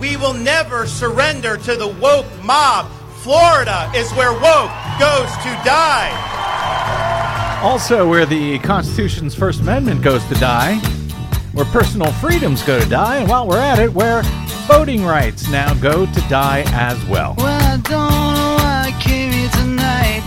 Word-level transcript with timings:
We 0.00 0.16
will 0.16 0.34
never 0.34 0.86
surrender 0.86 1.56
to 1.56 1.74
the 1.74 1.88
woke 1.88 2.26
mob. 2.44 2.90
Florida 3.22 3.90
is 3.94 4.10
where 4.12 4.32
woke 4.32 4.70
goes 4.98 5.30
to 5.42 5.50
die. 5.64 6.12
Also, 7.62 8.08
where 8.08 8.24
the 8.24 8.60
Constitution's 8.60 9.34
First 9.34 9.60
Amendment 9.60 10.02
goes 10.02 10.24
to 10.26 10.34
die, 10.34 10.76
where 11.52 11.64
personal 11.66 12.12
freedoms 12.12 12.62
go 12.62 12.78
to 12.78 12.88
die, 12.88 13.16
and 13.16 13.28
while 13.28 13.48
we're 13.48 13.58
at 13.58 13.80
it, 13.80 13.92
where 13.92 14.22
voting 14.68 15.04
rights 15.04 15.48
now 15.48 15.74
go 15.74 16.06
to 16.06 16.20
die 16.28 16.62
as 16.68 17.04
well. 17.06 17.34
Well, 17.38 17.46
I 17.48 17.76
don't 17.78 17.84
know 17.84 18.54
why 18.58 18.92
I 18.94 19.02
came 19.02 19.32
here 19.32 19.50
tonight. 19.50 20.22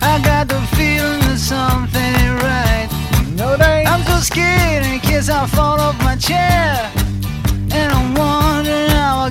I 0.00 0.20
got 0.22 0.48
the 0.48 0.60
feeling 0.76 1.20
that 1.26 1.38
something 1.38 2.00
ain't 2.00 2.42
right. 2.42 2.88
No, 3.34 3.56
they 3.56 3.84
I'm 3.84 4.04
so 4.04 4.18
scared 4.20 4.86
in 4.86 5.00
case 5.00 5.28
I 5.28 5.46
fall 5.48 5.80
off 5.80 5.98
my 5.98 6.14
chair. 6.14 6.92
And 7.70 7.92
I'm 7.92 8.14
wondering 8.14 8.38
how 8.42 8.47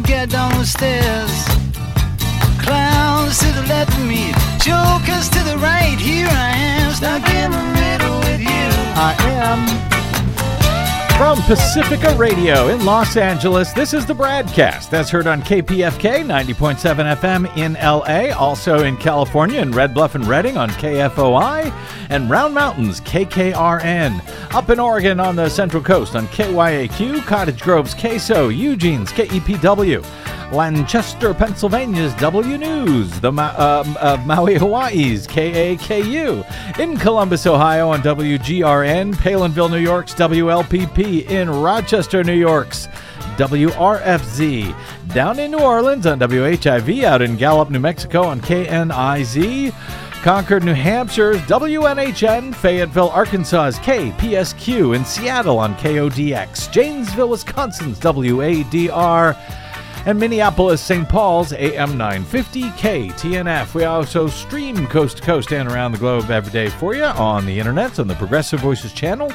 Get 0.04 0.30
down 0.30 0.52
the 0.52 0.66
stairs. 0.66 1.46
Clowns 2.60 3.40
to 3.40 3.48
the 3.52 3.66
left 3.68 3.92
of 3.92 4.06
me, 4.06 4.32
jokers 4.60 5.28
to 5.30 5.44
the 5.44 5.58
right. 5.58 5.98
Here 6.00 6.28
I 6.30 6.50
am, 6.56 6.94
stuck 6.94 7.28
in 7.30 7.52
the 7.52 7.64
middle 7.82 8.20
with 8.20 8.40
you. 8.40 8.68
I 8.96 9.16
am. 9.42 9.97
From 11.18 11.42
Pacifica 11.42 12.16
Radio 12.16 12.68
in 12.68 12.86
Los 12.86 13.18
Angeles, 13.18 13.74
this 13.74 13.92
is 13.92 14.06
the 14.06 14.14
BradCast 14.14 14.92
That's 14.92 15.10
heard 15.10 15.26
on 15.26 15.42
KPFK 15.42 16.24
90.7 16.24 17.16
FM 17.16 17.58
in 17.58 17.74
LA, 17.74 18.38
also 18.38 18.84
in 18.84 18.96
California 18.98 19.60
in 19.60 19.72
Red 19.72 19.96
Bluff 19.96 20.14
and 20.14 20.28
Redding 20.28 20.58
on 20.58 20.70
KFOI, 20.70 21.74
and 22.10 22.30
Round 22.30 22.54
Mountains 22.54 23.02
KKRN. 23.02 24.22
Up 24.54 24.70
in 24.70 24.80
Oregon 24.80 25.20
on 25.20 25.36
the 25.36 25.50
Central 25.50 25.82
Coast 25.82 26.16
on 26.16 26.28
KYAQ, 26.28 27.26
Cottage 27.26 27.62
Grove's 27.64 27.96
KSO, 27.96 28.56
Eugene's 28.56 29.12
KEPW. 29.12 30.06
Lancaster, 30.52 31.34
Pennsylvania's 31.34 32.14
W 32.16 32.58
News, 32.58 33.20
the 33.20 33.32
Ma- 33.32 33.54
uh, 33.58 33.84
uh, 34.00 34.24
Maui, 34.26 34.56
Hawaii's 34.56 35.28
KAKU, 35.28 36.80
in 36.80 36.98
Columbus, 36.98 37.46
Ohio 37.46 37.90
on 37.90 38.02
WGRN, 38.02 39.14
Palenville, 39.16 39.70
New 39.70 39.78
York's 39.78 40.14
WLPP, 40.14 41.07
in 41.08 41.50
Rochester, 41.50 42.24
New 42.24 42.34
York's 42.34 42.88
WRFZ, 43.38 44.76
down 45.14 45.40
in 45.40 45.52
New 45.52 45.60
Orleans 45.60 46.06
on 46.06 46.20
WHIV, 46.20 47.04
out 47.04 47.22
in 47.22 47.38
Gallup, 47.38 47.70
New 47.70 47.80
Mexico 47.80 48.24
on 48.24 48.42
KNIZ. 48.42 49.74
Concord, 50.24 50.64
New 50.64 50.74
Hampshire's 50.74 51.40
WNHN, 51.42 52.54
Fayetteville, 52.54 53.12
Arkansas's 53.12 53.80
KPSQ, 53.80 54.96
in 54.96 55.06
Seattle 55.06 55.60
on 55.60 55.76
KODX, 55.76 56.72
Janesville, 56.72 57.30
Wisconsin's 57.30 58.00
WADR, 58.00 59.38
and 60.06 60.20
Minneapolis, 60.20 60.82
St. 60.82 61.08
Paul's 61.08 61.54
AM 61.54 61.98
950 61.98 62.64
KTNF. 62.72 63.74
We 63.74 63.84
also 63.84 64.28
stream 64.28 64.88
coast 64.88 65.18
to 65.18 65.24
coast 65.24 65.54
and 65.54 65.70
around 65.70 65.92
the 65.92 65.98
globe 65.98 66.32
every 66.32 66.52
day 66.52 66.70
for 66.70 66.96
you 66.96 67.04
on 67.04 67.46
the 67.46 67.60
internet 67.60 68.00
on 68.00 68.08
the 68.08 68.16
Progressive 68.16 68.60
Voices 68.60 68.94
channel, 68.94 69.32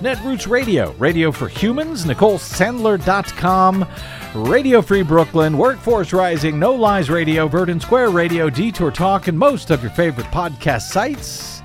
Netroots 0.00 0.48
Radio, 0.48 0.92
Radio 0.92 1.30
for 1.30 1.46
Humans, 1.46 2.06
NicoleSandler.com, 2.06 3.86
Radio 4.34 4.80
Free 4.80 5.02
Brooklyn, 5.02 5.58
Workforce 5.58 6.14
Rising, 6.14 6.58
No 6.58 6.74
Lies 6.74 7.10
Radio, 7.10 7.46
Verdant 7.46 7.82
Square 7.82 8.08
Radio, 8.10 8.48
Detour 8.48 8.92
Talk, 8.92 9.28
and 9.28 9.38
most 9.38 9.70
of 9.70 9.82
your 9.82 9.90
favorite 9.90 10.26
podcast 10.28 10.90
sites. 10.90 11.60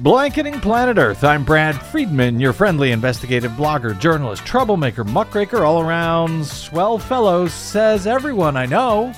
Blanketing 0.00 0.60
Planet 0.60 0.96
Earth. 0.96 1.22
I'm 1.24 1.44
Brad 1.44 1.74
Friedman, 1.74 2.40
your 2.40 2.54
friendly 2.54 2.92
investigative 2.92 3.52
blogger, 3.52 3.98
journalist, 4.00 4.46
troublemaker, 4.46 5.04
muckraker, 5.04 5.62
all 5.62 5.82
around 5.82 6.46
swell 6.46 6.98
fellow, 6.98 7.48
says 7.48 8.06
everyone 8.06 8.56
I 8.56 8.64
know. 8.64 9.12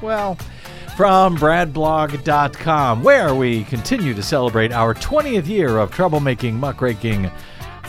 Well, 0.00 0.38
from 0.96 1.36
bradblog.com, 1.36 3.02
where 3.02 3.34
we 3.34 3.64
continue 3.64 4.14
to 4.14 4.22
celebrate 4.22 4.72
our 4.72 4.94
20th 4.94 5.46
year 5.46 5.76
of 5.76 5.90
troublemaking, 5.90 6.54
muckraking, 6.54 7.30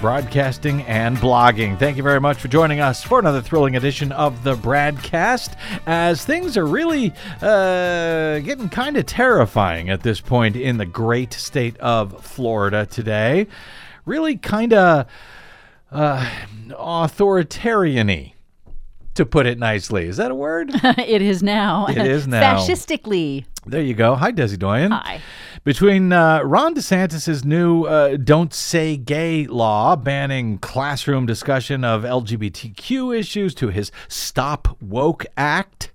broadcasting, 0.02 0.84
and 0.84 1.18
blogging. 1.18 1.78
Thank 1.80 1.98
you 1.98 2.04
very 2.04 2.22
much 2.22 2.38
for 2.38 2.48
joining 2.48 2.80
us 2.80 3.04
for 3.04 3.20
another 3.20 3.42
thrilling 3.42 3.76
edition 3.76 4.12
of 4.12 4.44
the 4.44 4.56
BradCast. 4.56 5.56
As 5.88 6.24
things 6.24 6.56
are 6.56 6.66
really 6.66 7.12
uh, 7.42 8.40
getting 8.40 8.70
kind 8.70 8.96
of 8.98 9.06
terrifying 9.08 9.90
at 9.90 10.04
this 10.04 10.22
point 10.22 10.56
in 10.56 10.78
the 10.78 10.86
great 10.86 11.34
state 11.34 11.78
of 11.78 12.24
Florida 12.24 12.86
today. 12.86 13.48
Really 14.06 14.38
kind 14.38 14.74
of 14.74 15.08
uh, 15.92 16.30
authoritarian 16.78 18.08
y, 18.08 18.34
to 19.16 19.26
put 19.26 19.46
it 19.48 19.58
nicely. 19.58 20.08
Is 20.08 20.18
that 20.18 20.30
a 20.32 20.36
word? 20.36 20.70
it 20.84 21.22
is 21.22 21.42
now. 21.42 21.88
It 21.88 21.98
is 21.98 22.28
now. 22.28 22.58
Fascistically. 22.58 23.46
There 23.70 23.82
you 23.82 23.96
go. 23.96 24.16
Hi, 24.16 24.32
Desi 24.32 24.58
Doyen. 24.58 24.92
Hi. 24.92 25.20
Between 25.66 26.14
uh, 26.14 26.42
Ron 26.44 26.74
DeSantis' 26.74 27.44
new 27.44 27.84
uh, 27.84 28.16
Don't 28.16 28.54
Say 28.54 28.96
Gay 28.96 29.46
law 29.46 29.98
banning 29.98 30.58
classroom 30.60 31.26
discussion 31.26 31.84
of 31.84 32.04
LGBTQ 32.04 33.18
issues 33.18 33.54
to 33.56 33.68
his 33.68 33.92
Stop 34.08 34.78
Woke 34.82 35.26
Act, 35.36 35.92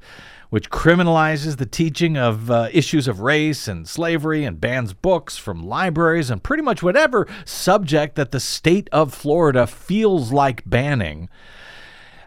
which 0.50 0.68
criminalizes 0.68 1.56
the 1.56 1.64
teaching 1.64 2.18
of 2.18 2.50
uh, 2.50 2.68
issues 2.74 3.08
of 3.08 3.20
race 3.20 3.66
and 3.66 3.88
slavery 3.88 4.44
and 4.44 4.60
bans 4.60 4.92
books 4.92 5.38
from 5.38 5.66
libraries 5.66 6.28
and 6.28 6.42
pretty 6.42 6.62
much 6.62 6.82
whatever 6.82 7.26
subject 7.46 8.16
that 8.16 8.32
the 8.32 8.40
state 8.40 8.90
of 8.92 9.14
Florida 9.14 9.66
feels 9.66 10.30
like 10.30 10.62
banning. 10.68 11.30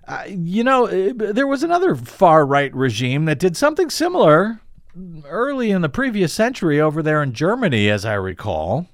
Uh, 0.08 0.24
you 0.28 0.64
know, 0.64 0.88
uh, 0.88 1.14
there 1.16 1.46
was 1.46 1.62
another 1.62 1.94
far 1.94 2.48
right 2.48 2.74
regime 2.76 3.26
that 3.26 3.38
did 3.38 3.56
something 3.56 3.92
similar 3.92 4.60
early 5.26 5.72
in 5.72 5.82
the 5.82 5.90
previous 5.90 6.34
century 6.34 6.80
over 6.80 7.02
there 7.02 7.22
in 7.22 7.34
Germany, 7.34 7.90
as 7.90 8.06
I 8.06 8.14
recall. 8.14 8.88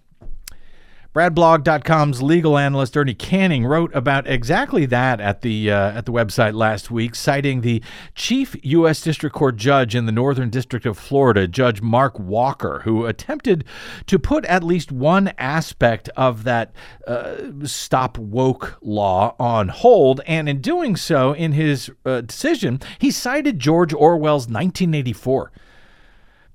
Bradblog.com's 1.13 2.21
legal 2.21 2.57
analyst 2.57 2.95
Ernie 2.95 3.13
Canning 3.13 3.65
wrote 3.65 3.93
about 3.93 4.27
exactly 4.27 4.85
that 4.85 5.19
at 5.19 5.41
the 5.41 5.69
uh, 5.69 5.91
at 5.91 6.05
the 6.05 6.11
website 6.13 6.53
last 6.53 6.89
week, 6.89 7.15
citing 7.15 7.59
the 7.59 7.83
chief 8.15 8.55
U.S. 8.63 9.01
District 9.01 9.35
Court 9.35 9.57
judge 9.57 9.93
in 9.93 10.05
the 10.05 10.13
Northern 10.13 10.49
District 10.49 10.85
of 10.85 10.97
Florida, 10.97 11.49
Judge 11.49 11.81
Mark 11.81 12.17
Walker, 12.17 12.79
who 12.85 13.05
attempted 13.05 13.65
to 14.05 14.17
put 14.17 14.45
at 14.45 14.63
least 14.63 14.89
one 14.89 15.33
aspect 15.37 16.07
of 16.15 16.45
that 16.45 16.73
uh, 17.05 17.35
stop 17.65 18.17
woke 18.17 18.77
law 18.81 19.35
on 19.37 19.67
hold, 19.67 20.21
and 20.25 20.47
in 20.47 20.61
doing 20.61 20.95
so, 20.95 21.33
in 21.33 21.51
his 21.51 21.91
uh, 22.05 22.21
decision, 22.21 22.79
he 22.99 23.11
cited 23.11 23.59
George 23.59 23.93
Orwell's 23.93 24.47
1984 24.47 25.51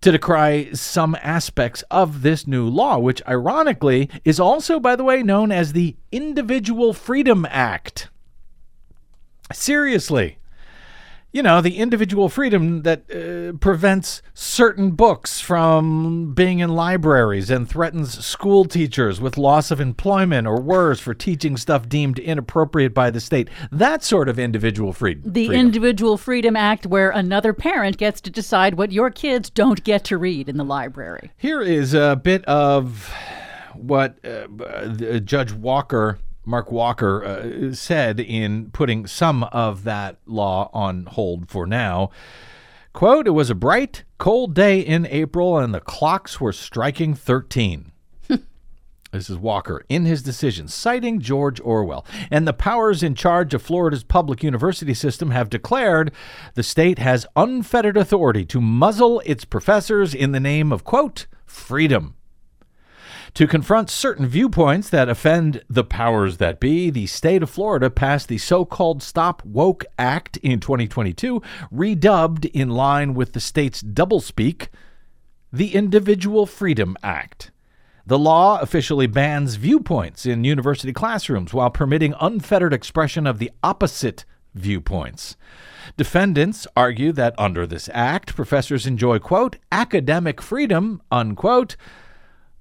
to 0.01 0.13
decry 0.13 0.71
some 0.73 1.17
aspects 1.23 1.83
of 1.91 2.23
this 2.23 2.47
new 2.47 2.69
law, 2.69 2.99
which 2.99 3.23
ironically 3.27 4.09
is 4.25 4.39
also, 4.39 4.79
by 4.79 4.97
the 4.97 5.05
way, 5.05 5.23
known 5.23 5.51
as 5.51 5.73
the 5.73 5.97
Individual 6.13 6.93
Freedom 6.93 7.47
Act. 7.49 8.09
Seriously. 9.53 10.39
You 11.37 11.43
know, 11.43 11.61
the 11.61 11.77
individual 11.77 12.31
freedom 12.31 12.81
that 12.85 13.03
uh, 13.11 13.59
prevents 13.59 14.23
certain 14.33 14.93
books 14.93 15.39
from 15.39 16.33
being 16.33 16.61
in 16.61 16.71
libraries 16.71 17.51
and 17.51 17.69
threatens 17.69 18.25
school 18.25 18.65
teachers 18.65 19.21
with 19.21 19.37
loss 19.37 19.71
of 19.71 19.79
employment 19.79 20.47
or 20.47 20.59
worse 20.59 20.99
for 20.99 21.13
teaching 21.13 21.59
stuff 21.59 21.91
deemed 21.91 22.19
inappropriate 22.19 22.95
by 22.95 23.11
the 23.11 23.21
state. 23.21 23.51
That 23.71 24.03
sort 24.03 24.31
of 24.31 24.39
individual 24.39 24.95
freedom. 24.95 25.31
The 25.31 25.49
freedom. 25.49 25.67
Individual 25.67 26.17
Freedom 26.17 26.57
Act, 26.57 26.87
where 26.87 27.11
another 27.11 27.53
parent 27.53 27.99
gets 27.99 28.23
to 28.23 28.31
decide 28.31 28.77
what 28.77 28.91
your 28.91 29.11
kids 29.11 29.51
don't 29.51 29.85
get 29.85 30.05
to 30.05 30.17
read 30.17 30.49
in 30.49 30.57
the 30.57 30.65
library. 30.65 31.33
Here 31.37 31.61
is 31.61 31.93
a 31.93 32.17
bit 32.17 32.47
of 32.47 33.13
what 33.75 34.17
uh, 34.25 34.47
uh, 34.65 35.19
Judge 35.19 35.53
Walker, 35.53 36.19
Mark 36.47 36.71
Walker, 36.71 37.25
uh, 37.25 37.75
said 37.75 38.21
in 38.21 38.71
putting 38.71 39.07
some 39.07 39.43
of 39.45 39.85
that 39.85 40.17
law 40.27 40.71
on 40.73 41.05
hold 41.07 41.51
for 41.51 41.67
now. 41.67 42.11
Quote, 42.93 43.27
it 43.27 43.33
was 43.33 43.51
a 43.51 43.55
bright, 43.55 44.05
cold 44.17 44.55
day 44.55 44.81
in 44.81 45.07
April 45.07 45.59
and 45.59 45.75
the 45.75 45.81
clocks 45.81 46.41
were 46.41 46.53
striking 46.53 47.15
13. 47.15 47.93
This 49.13 49.31
is 49.31 49.39
Walker 49.39 49.83
in 49.89 50.05
his 50.05 50.23
decision, 50.23 50.69
citing 50.69 51.21
George 51.21 51.59
Orwell. 51.61 52.05
And 52.31 52.47
the 52.47 52.53
powers 52.53 53.03
in 53.03 53.15
charge 53.15 53.55
of 53.55 53.63
Florida's 53.63 54.05
public 54.05 54.43
university 54.43 54.93
system 54.93 55.31
have 55.31 55.49
declared 55.49 56.13
the 56.55 56.63
state 56.63 56.99
has 56.99 57.27
unfettered 57.35 57.97
authority 57.97 58.45
to 58.47 58.61
muzzle 58.61 59.23
its 59.25 59.47
professors 59.47 60.13
in 60.13 60.33
the 60.33 60.41
name 60.41 60.71
of, 60.71 60.85
quote, 60.85 61.27
freedom. 61.47 62.15
To 63.37 63.47
confront 63.47 63.91
certain 63.91 64.27
viewpoints 64.27 64.89
that 64.89 65.11
offend 65.11 65.63
the 65.69 65.85
powers 65.85 66.39
that 66.39 66.59
be, 66.59 66.89
the 66.89 67.05
state 67.05 67.43
of 67.43 67.51
Florida 67.51 67.91
passed 67.91 68.29
the 68.29 68.39
so 68.39 68.65
called 68.65 69.03
Stop 69.03 69.45
Woke 69.45 69.85
Act 69.99 70.39
in 70.39 70.59
2022, 70.59 71.43
redubbed 71.71 72.47
in 72.47 72.71
line 72.71 73.13
with 73.13 73.35
the 73.35 73.41
state's 73.41 73.83
doublespeak, 73.83 74.69
the 75.53 75.75
Individual 75.75 76.47
Freedom 76.47 76.97
Act. 77.03 77.51
The 78.07 78.19
law 78.19 78.59
officially 78.59 79.07
bans 79.07 79.57
viewpoints 79.57 80.25
in 80.25 80.45
university 80.45 80.95
classrooms 80.95 81.53
while 81.53 81.69
permitting 81.69 82.15
unfettered 82.19 82.73
expression 82.73 83.27
of 83.27 83.39
the 83.39 83.51
opposite 83.63 84.25
viewpoints. 84.55 85.37
Defendants 85.99 86.67
argue 86.75 87.13
that 87.13 87.35
under 87.37 87.67
this 87.67 87.91
act, 87.93 88.35
professors 88.35 88.87
enjoy, 88.87 89.19
quote, 89.19 89.57
academic 89.71 90.41
freedom, 90.41 91.03
unquote, 91.13 91.77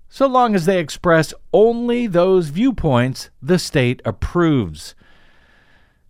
so 0.10 0.28
long 0.28 0.56
as 0.56 0.66
they 0.66 0.80
express 0.80 1.34
only 1.54 2.08
those 2.08 2.50
viewpoints 2.50 3.30
the 3.42 3.60
state 3.60 4.02
approves. 4.06 4.96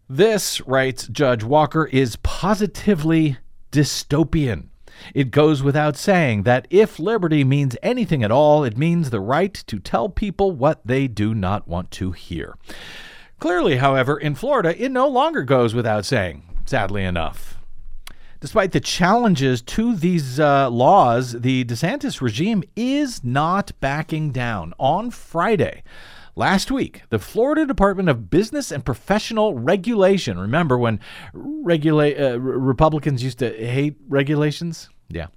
This, 0.07 0.61
writes 0.61 1.07
Judge 1.07 1.43
Walker, 1.43 1.85
is 1.85 2.17
positively 2.17 3.37
dystopian. 3.71 4.67
It 5.13 5.31
goes 5.31 5.61
without 5.61 5.97
saying 5.97 6.43
that 6.43 6.67
if 6.69 6.99
liberty 6.99 7.43
means 7.43 7.75
anything 7.81 8.23
at 8.23 8.31
all, 8.31 8.63
it 8.63 8.77
means 8.77 9.09
the 9.09 9.19
right 9.19 9.53
to 9.53 9.79
tell 9.79 10.09
people 10.09 10.51
what 10.51 10.85
they 10.85 11.07
do 11.07 11.33
not 11.33 11.67
want 11.67 11.91
to 11.91 12.11
hear. 12.11 12.55
Clearly, 13.39 13.77
however, 13.77 14.17
in 14.17 14.35
Florida, 14.35 14.81
it 14.81 14.91
no 14.91 15.07
longer 15.07 15.43
goes 15.43 15.73
without 15.73 16.05
saying, 16.05 16.43
sadly 16.65 17.03
enough. 17.03 17.59
Despite 18.45 18.73
the 18.73 18.79
challenges 18.79 19.63
to 19.63 19.95
these 19.95 20.39
uh, 20.39 20.69
laws, 20.69 21.31
the 21.31 21.65
DeSantis 21.65 22.21
regime 22.21 22.61
is 22.75 23.23
not 23.23 23.71
backing 23.79 24.29
down. 24.29 24.75
On 24.77 25.09
Friday, 25.09 25.81
Last 26.35 26.69
week, 26.69 27.01
the 27.09 27.17
Florida 27.17 27.65
Department 27.65 28.07
of 28.09 28.29
Business 28.29 28.69
and 28.69 28.85
Professional 28.85 29.55
Regulation. 29.55 30.37
Remember 30.37 30.77
when 30.77 30.99
regula- 31.33 32.11
uh, 32.11 32.37
Republicans 32.37 33.23
used 33.23 33.39
to 33.39 33.49
hate 33.49 33.95
regulations? 34.09 34.89
Yeah. 35.09 35.27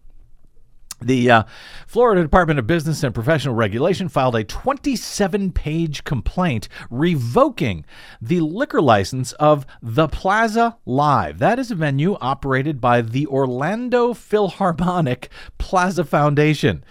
The 1.00 1.30
uh, 1.30 1.42
Florida 1.86 2.22
Department 2.22 2.58
of 2.58 2.66
Business 2.66 3.04
and 3.04 3.14
Professional 3.14 3.54
Regulation 3.54 4.08
filed 4.08 4.34
a 4.34 4.42
27 4.42 5.52
page 5.52 6.02
complaint 6.02 6.68
revoking 6.90 7.84
the 8.20 8.40
liquor 8.40 8.82
license 8.82 9.30
of 9.34 9.64
The 9.80 10.08
Plaza 10.08 10.76
Live. 10.84 11.38
That 11.38 11.60
is 11.60 11.70
a 11.70 11.76
venue 11.76 12.16
operated 12.20 12.80
by 12.80 13.02
the 13.02 13.28
Orlando 13.28 14.12
Philharmonic 14.12 15.30
Plaza 15.56 16.02
Foundation. 16.02 16.82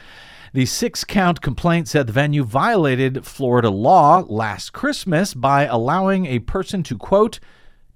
The 0.54 0.65
six 0.65 1.04
count 1.04 1.42
complaint 1.42 1.89
said 1.89 2.07
the 2.07 2.13
venue 2.13 2.45
violated 2.45 3.25
Florida 3.25 3.69
law 3.69 4.24
last 4.30 4.71
Christmas 4.71 5.33
by 5.33 5.65
allowing 5.65 6.25
a 6.25 6.39
person 6.39 6.81
to, 6.83 6.98
quote, 6.98 7.42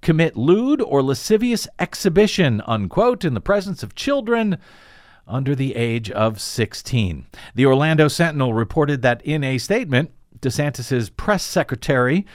commit 0.02 0.36
lewd 0.36 0.82
or 0.82 1.02
lascivious 1.02 1.66
exhibition, 1.78 2.60
unquote, 2.66 3.24
in 3.24 3.32
the 3.32 3.40
presence 3.40 3.82
of 3.82 3.94
children 3.94 4.58
under 5.26 5.54
the 5.54 5.74
age 5.76 6.10
of 6.10 6.40
16. 6.40 7.26
The 7.54 7.66
Orlando 7.66 8.08
Sentinel 8.08 8.54
reported 8.54 9.02
that 9.02 9.22
in 9.22 9.44
a 9.44 9.58
statement, 9.58 10.10
DeSantis's 10.40 11.10
press 11.10 11.42
secretary 11.44 12.26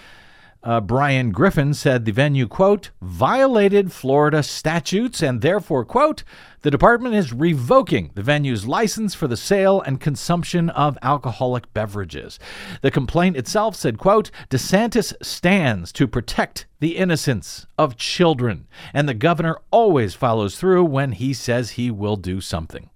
uh, 0.63 0.81
Brian 0.81 1.31
Griffin 1.31 1.73
said 1.73 2.05
the 2.05 2.11
venue, 2.11 2.47
quote, 2.47 2.91
violated 3.01 3.91
Florida 3.91 4.43
statutes 4.43 5.21
and 5.21 5.41
therefore, 5.41 5.85
quote, 5.85 6.23
the 6.61 6.71
department 6.71 7.15
is 7.15 7.31
revoking 7.31 8.11
the 8.15 8.23
venue's 8.23 8.67
license 8.67 9.13
for 9.13 9.27
the 9.27 9.37
sale 9.37 9.81
and 9.81 10.01
consumption 10.01 10.69
of 10.71 10.97
alcoholic 11.01 11.71
beverages. 11.73 12.39
The 12.81 12.91
complaint 12.91 13.37
itself 13.37 13.75
said, 13.75 13.97
quote, 13.97 14.31
DeSantis 14.49 15.13
stands 15.21 15.91
to 15.93 16.07
protect 16.07 16.65
the 16.79 16.97
innocence 16.97 17.67
of 17.77 17.95
children, 17.95 18.67
and 18.93 19.07
the 19.07 19.13
governor 19.13 19.59
always 19.71 20.15
follows 20.15 20.57
through 20.57 20.85
when 20.85 21.13
he 21.13 21.33
says 21.33 21.71
he 21.71 21.91
will 21.91 22.17
do 22.17 22.41
something. 22.41 22.89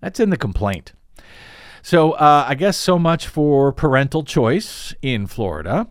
That's 0.00 0.20
in 0.20 0.30
the 0.30 0.36
complaint. 0.36 0.92
So 1.82 2.12
uh, 2.12 2.46
I 2.48 2.54
guess 2.54 2.78
so 2.78 2.98
much 2.98 3.26
for 3.26 3.70
parental 3.70 4.24
choice 4.24 4.94
in 5.02 5.26
Florida. 5.26 5.88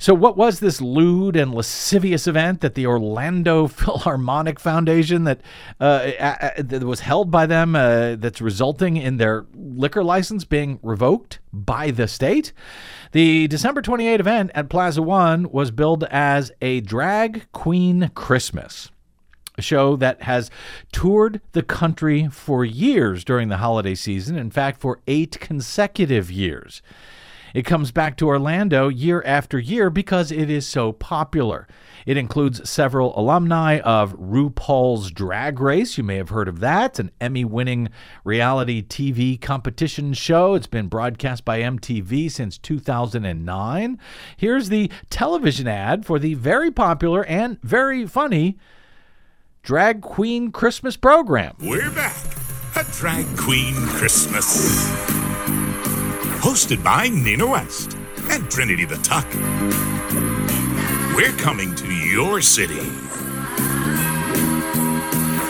So, 0.00 0.14
what 0.14 0.36
was 0.36 0.60
this 0.60 0.80
lewd 0.80 1.34
and 1.34 1.52
lascivious 1.52 2.28
event 2.28 2.60
that 2.60 2.74
the 2.74 2.86
Orlando 2.86 3.66
Philharmonic 3.68 4.60
Foundation 4.60 5.24
that, 5.24 5.40
uh, 5.80 6.10
that 6.58 6.84
was 6.84 7.00
held 7.00 7.30
by 7.30 7.46
them 7.46 7.74
uh, 7.74 8.14
that's 8.16 8.40
resulting 8.40 8.96
in 8.96 9.16
their 9.16 9.46
liquor 9.54 10.04
license 10.04 10.44
being 10.44 10.78
revoked 10.82 11.40
by 11.52 11.90
the 11.90 12.06
state? 12.06 12.52
The 13.12 13.48
December 13.48 13.82
28 13.82 14.20
event 14.20 14.50
at 14.54 14.68
Plaza 14.68 15.02
One 15.02 15.50
was 15.50 15.70
billed 15.72 16.04
as 16.04 16.52
a 16.62 16.80
drag 16.80 17.50
queen 17.52 18.10
Christmas 18.14 18.90
a 19.58 19.62
show 19.62 19.96
that 19.96 20.22
has 20.22 20.50
toured 20.92 21.40
the 21.50 21.62
country 21.62 22.28
for 22.28 22.64
years 22.64 23.24
during 23.24 23.48
the 23.48 23.56
holiday 23.56 23.94
season, 23.94 24.36
in 24.36 24.50
fact, 24.50 24.80
for 24.80 25.00
eight 25.08 25.38
consecutive 25.40 26.30
years. 26.30 26.80
It 27.54 27.62
comes 27.62 27.92
back 27.92 28.16
to 28.18 28.28
Orlando 28.28 28.88
year 28.88 29.22
after 29.24 29.58
year 29.58 29.90
because 29.90 30.30
it 30.30 30.50
is 30.50 30.66
so 30.66 30.92
popular. 30.92 31.66
It 32.06 32.16
includes 32.16 32.68
several 32.68 33.18
alumni 33.18 33.80
of 33.80 34.14
RuPaul's 34.18 35.10
Drag 35.10 35.60
Race. 35.60 35.98
You 35.98 36.04
may 36.04 36.16
have 36.16 36.30
heard 36.30 36.48
of 36.48 36.60
that, 36.60 36.98
an 36.98 37.10
Emmy 37.20 37.44
winning 37.44 37.88
reality 38.24 38.82
TV 38.82 39.40
competition 39.40 40.12
show. 40.14 40.54
It's 40.54 40.66
been 40.66 40.88
broadcast 40.88 41.44
by 41.44 41.60
MTV 41.60 42.30
since 42.30 42.58
2009. 42.58 43.98
Here's 44.36 44.68
the 44.68 44.90
television 45.10 45.68
ad 45.68 46.06
for 46.06 46.18
the 46.18 46.34
very 46.34 46.70
popular 46.70 47.24
and 47.24 47.60
very 47.62 48.06
funny 48.06 48.58
Drag 49.62 50.00
Queen 50.00 50.50
Christmas 50.50 50.96
program. 50.96 51.56
We're 51.60 51.90
back. 51.90 52.16
A 52.76 52.84
Drag 52.92 53.26
Queen 53.36 53.74
Christmas 53.74 55.27
hosted 56.38 56.82
by 56.84 57.08
Nina 57.08 57.46
West 57.46 57.96
and 58.30 58.48
Trinity 58.50 58.84
the 58.84 58.96
Tuck. 58.98 59.26
We're 61.16 61.36
coming 61.38 61.74
to 61.74 61.92
your 61.92 62.40
city. 62.40 62.80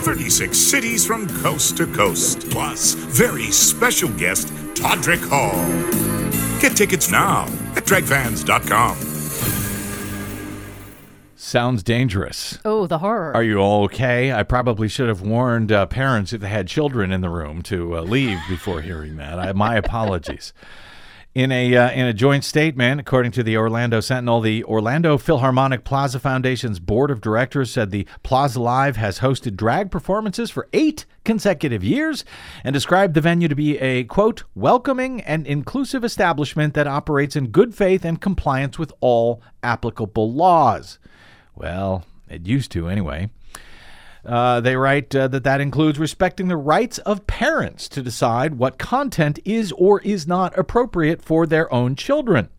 36 0.01 0.57
cities 0.57 1.05
from 1.05 1.27
coast 1.41 1.77
to 1.77 1.85
coast, 1.87 2.49
plus 2.49 2.93
very 2.95 3.51
special 3.51 4.09
guest 4.09 4.47
Todrick 4.73 5.23
Hall. 5.29 5.59
Get 6.59 6.75
tickets 6.75 7.11
now 7.11 7.43
at 7.75 7.85
dragfans.com. 7.85 9.08
Sounds 11.49 11.81
dangerous. 11.81 12.59
Oh, 12.63 12.85
the 12.85 12.99
horror. 12.99 13.35
Are 13.35 13.41
you 13.41 13.57
all 13.57 13.83
okay? 13.85 14.31
I 14.31 14.43
probably 14.43 14.87
should 14.87 15.07
have 15.07 15.21
warned 15.21 15.71
uh, 15.71 15.87
parents 15.87 16.31
if 16.31 16.41
they 16.41 16.47
had 16.47 16.67
children 16.67 17.11
in 17.11 17.21
the 17.21 17.29
room 17.31 17.63
to 17.63 17.97
uh, 17.97 18.01
leave 18.01 18.37
before 18.47 18.81
hearing 18.81 19.17
that. 19.17 19.39
I, 19.39 19.51
my 19.53 19.75
apologies. 19.75 20.53
In 21.33 21.51
a 21.51 21.75
uh, 21.75 21.89
in 21.89 22.05
a 22.05 22.13
joint 22.13 22.43
statement, 22.43 23.01
according 23.01 23.31
to 23.31 23.41
the 23.41 23.57
Orlando 23.57 23.99
Sentinel, 23.99 24.41
the 24.41 24.63
Orlando 24.65 25.17
Philharmonic 25.17 25.83
Plaza 25.83 26.19
Foundation's 26.19 26.79
board 26.79 27.09
of 27.09 27.19
directors 27.19 27.71
said 27.71 27.89
the 27.89 28.05
Plaza 28.21 28.61
Live 28.61 28.97
has 28.97 29.17
hosted 29.17 29.55
drag 29.55 29.89
performances 29.89 30.51
for 30.51 30.67
eight 30.71 31.07
consecutive 31.25 31.83
years 31.83 32.25
and 32.63 32.75
described 32.75 33.15
the 33.15 33.21
venue 33.21 33.47
to 33.47 33.55
be 33.55 33.79
a 33.79 34.03
quote 34.03 34.43
welcoming 34.53 35.21
and 35.21 35.47
inclusive 35.47 36.03
establishment 36.03 36.75
that 36.75 36.85
operates 36.85 37.35
in 37.35 37.47
good 37.47 37.73
faith 37.73 38.05
and 38.05 38.21
compliance 38.21 38.77
with 38.77 38.93
all 38.99 39.41
applicable 39.63 40.31
laws. 40.31 40.99
Well, 41.59 42.05
it 42.29 42.47
used 42.47 42.71
to 42.71 42.87
anyway. 42.87 43.29
Uh, 44.25 44.59
they 44.61 44.75
write 44.75 45.15
uh, 45.15 45.27
that 45.27 45.43
that 45.43 45.61
includes 45.61 45.99
respecting 45.99 46.47
the 46.47 46.57
rights 46.57 46.97
of 46.99 47.27
parents 47.27 47.87
to 47.89 48.01
decide 48.01 48.55
what 48.55 48.77
content 48.77 49.39
is 49.45 49.71
or 49.73 50.01
is 50.01 50.27
not 50.27 50.57
appropriate 50.57 51.21
for 51.21 51.45
their 51.45 51.71
own 51.73 51.95
children. 51.95 52.49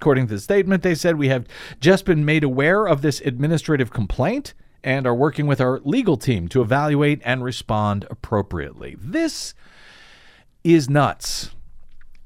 According 0.00 0.26
to 0.26 0.34
the 0.34 0.40
statement, 0.40 0.82
they 0.82 0.94
said, 0.94 1.16
We 1.16 1.28
have 1.28 1.46
just 1.80 2.04
been 2.04 2.24
made 2.24 2.44
aware 2.44 2.86
of 2.86 3.02
this 3.02 3.20
administrative 3.20 3.90
complaint 3.90 4.54
and 4.82 5.06
are 5.06 5.14
working 5.14 5.46
with 5.46 5.60
our 5.60 5.80
legal 5.80 6.16
team 6.16 6.48
to 6.48 6.60
evaluate 6.60 7.22
and 7.24 7.42
respond 7.42 8.06
appropriately. 8.10 8.96
This 8.98 9.54
is 10.62 10.90
nuts. 10.90 11.50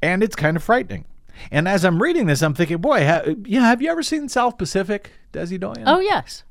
And 0.02 0.22
it's 0.22 0.36
kind 0.36 0.56
of 0.56 0.62
frightening. 0.62 1.04
And 1.50 1.68
as 1.68 1.84
I'm 1.84 2.02
reading 2.02 2.26
this, 2.26 2.42
I'm 2.42 2.54
thinking, 2.54 2.78
boy, 2.78 3.04
ha- 3.06 3.22
yeah, 3.44 3.62
have 3.62 3.82
you 3.82 3.90
ever 3.90 4.02
seen 4.02 4.28
South 4.28 4.58
Pacific, 4.58 5.12
Desi 5.32 5.58
Doyen? 5.58 5.84
Oh, 5.86 6.00
yes. 6.00 6.44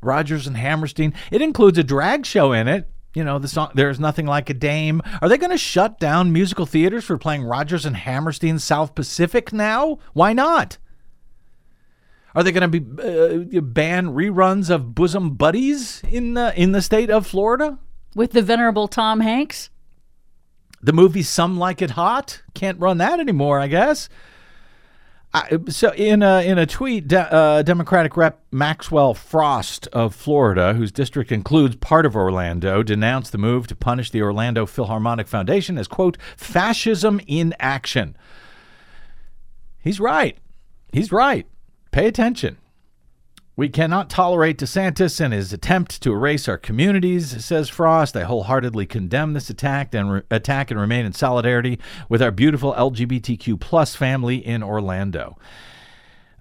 Rodgers 0.00 0.46
and 0.46 0.56
Hammerstein. 0.56 1.14
It 1.30 1.42
includes 1.42 1.78
a 1.78 1.84
drag 1.84 2.26
show 2.26 2.52
in 2.52 2.68
it. 2.68 2.88
You 3.14 3.24
know, 3.24 3.38
the 3.38 3.48
song 3.48 3.70
There's 3.74 4.00
Nothing 4.00 4.26
Like 4.26 4.48
a 4.48 4.54
Dame. 4.54 5.02
Are 5.20 5.28
they 5.28 5.36
going 5.36 5.50
to 5.50 5.58
shut 5.58 6.00
down 6.00 6.32
musical 6.32 6.64
theaters 6.64 7.04
for 7.04 7.18
playing 7.18 7.44
Rodgers 7.44 7.84
and 7.84 7.96
Hammerstein's 7.96 8.64
South 8.64 8.94
Pacific 8.94 9.52
now? 9.52 9.98
Why 10.14 10.32
not? 10.32 10.78
Are 12.34 12.42
they 12.42 12.52
going 12.52 12.70
to 12.70 12.80
be 12.80 13.58
uh, 13.58 13.60
ban 13.60 14.08
reruns 14.08 14.70
of 14.70 14.94
Bosom 14.94 15.34
Buddies 15.34 16.02
in 16.08 16.32
the 16.34 16.58
in 16.58 16.72
the 16.72 16.80
state 16.80 17.10
of 17.10 17.26
Florida? 17.26 17.78
With 18.14 18.32
the 18.32 18.40
venerable 18.40 18.88
Tom 18.88 19.20
Hanks? 19.20 19.68
The 20.82 20.92
movie 20.92 21.22
Some 21.22 21.58
Like 21.58 21.80
It 21.80 21.90
Hot 21.92 22.42
can't 22.54 22.78
run 22.80 22.98
that 22.98 23.20
anymore, 23.20 23.60
I 23.60 23.68
guess. 23.68 24.08
I, 25.34 25.58
so 25.68 25.94
in 25.94 26.22
a 26.22 26.46
in 26.46 26.58
a 26.58 26.66
tweet, 26.66 27.08
de, 27.08 27.32
uh, 27.32 27.62
Democratic 27.62 28.16
Rep 28.18 28.42
Maxwell 28.50 29.14
Frost 29.14 29.86
of 29.88 30.14
Florida, 30.14 30.74
whose 30.74 30.92
district 30.92 31.32
includes 31.32 31.76
part 31.76 32.04
of 32.04 32.14
Orlando, 32.14 32.82
denounced 32.82 33.32
the 33.32 33.38
move 33.38 33.66
to 33.68 33.76
punish 33.76 34.10
the 34.10 34.20
Orlando 34.20 34.66
Philharmonic 34.66 35.26
Foundation 35.26 35.78
as 35.78 35.88
quote 35.88 36.18
fascism 36.36 37.18
in 37.26 37.54
action. 37.58 38.14
He's 39.78 39.98
right. 39.98 40.36
He's 40.92 41.10
right. 41.10 41.46
Pay 41.92 42.06
attention. 42.06 42.58
We 43.54 43.68
cannot 43.68 44.08
tolerate 44.08 44.56
DeSantis 44.56 45.20
and 45.20 45.34
his 45.34 45.52
attempt 45.52 46.00
to 46.02 46.12
erase 46.12 46.48
our 46.48 46.56
communities, 46.56 47.44
says 47.44 47.68
Frost. 47.68 48.16
I 48.16 48.22
wholeheartedly 48.22 48.86
condemn 48.86 49.34
this 49.34 49.50
attack 49.50 49.94
and 49.94 50.10
re- 50.10 50.22
attack 50.30 50.70
and 50.70 50.80
remain 50.80 51.04
in 51.04 51.12
solidarity 51.12 51.78
with 52.08 52.22
our 52.22 52.30
beautiful 52.30 52.72
LGBTQ 52.72 53.60
plus 53.60 53.94
family 53.94 54.36
in 54.36 54.62
Orlando. 54.62 55.36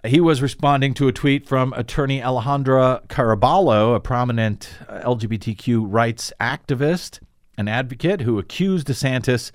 He 0.05 0.21
was 0.21 0.41
responding 0.41 0.93
to 0.95 1.09
a 1.09 1.11
tweet 1.11 1.45
from 1.45 1.73
attorney 1.73 2.21
Alejandra 2.21 3.05
Caraballo, 3.07 3.93
a 3.93 3.99
prominent 3.99 4.69
uh, 4.87 5.01
LGBTQ 5.01 5.85
rights 5.87 6.31
activist 6.39 7.19
an 7.57 7.67
advocate 7.67 8.21
who 8.21 8.39
accused 8.39 8.87
DeSantis 8.87 9.51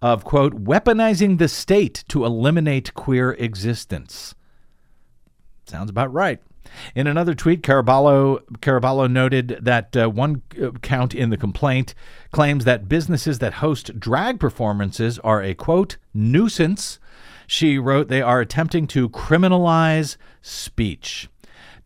of, 0.00 0.24
quote, 0.24 0.64
weaponizing 0.64 1.38
the 1.38 1.48
state 1.48 2.04
to 2.08 2.24
eliminate 2.24 2.94
queer 2.94 3.32
existence. 3.32 4.34
Sounds 5.66 5.90
about 5.90 6.12
right. 6.12 6.40
In 6.94 7.06
another 7.06 7.34
tweet, 7.34 7.62
Caraballo, 7.62 8.40
Caraballo 8.58 9.10
noted 9.10 9.58
that 9.60 9.96
uh, 9.96 10.08
one 10.08 10.42
uh, 10.60 10.70
count 10.82 11.14
in 11.14 11.30
the 11.30 11.36
complaint 11.36 11.94
claims 12.32 12.64
that 12.64 12.88
businesses 12.88 13.38
that 13.38 13.54
host 13.54 13.98
drag 13.98 14.40
performances 14.40 15.18
are 15.20 15.42
a 15.42 15.54
quote 15.54 15.96
nuisance. 16.14 16.98
She 17.46 17.78
wrote 17.78 18.08
they 18.08 18.22
are 18.22 18.40
attempting 18.40 18.86
to 18.88 19.08
criminalize 19.08 20.16
speech. 20.42 21.28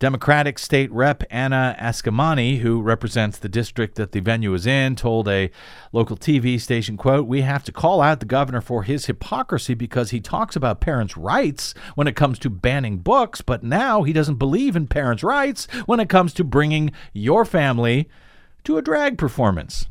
Democratic 0.04 0.58
State 0.58 0.92
Rep 0.92 1.24
Anna 1.30 1.74
Eskamani, 1.80 2.58
who 2.58 2.82
represents 2.82 3.38
the 3.38 3.48
district 3.48 3.94
that 3.94 4.12
the 4.12 4.20
venue 4.20 4.52
is 4.52 4.66
in, 4.66 4.96
told 4.96 5.26
a 5.26 5.50
local 5.94 6.14
TV 6.14 6.60
station, 6.60 6.98
quote, 6.98 7.26
"We 7.26 7.40
have 7.40 7.64
to 7.64 7.72
call 7.72 8.02
out 8.02 8.20
the 8.20 8.26
governor 8.26 8.60
for 8.60 8.82
his 8.82 9.06
hypocrisy 9.06 9.72
because 9.72 10.10
he 10.10 10.20
talks 10.20 10.56
about 10.56 10.82
parents' 10.82 11.16
rights 11.16 11.72
when 11.94 12.06
it 12.06 12.16
comes 12.16 12.38
to 12.40 12.50
banning 12.50 12.98
books, 12.98 13.40
but 13.40 13.62
now 13.64 14.02
he 14.02 14.12
doesn't 14.12 14.34
believe 14.34 14.76
in 14.76 14.88
parents' 14.88 15.22
rights 15.22 15.66
when 15.86 16.00
it 16.00 16.10
comes 16.10 16.34
to 16.34 16.44
bringing 16.44 16.92
your 17.14 17.46
family 17.46 18.06
to 18.64 18.76
a 18.76 18.82
drag 18.82 19.16
performance." 19.16 19.86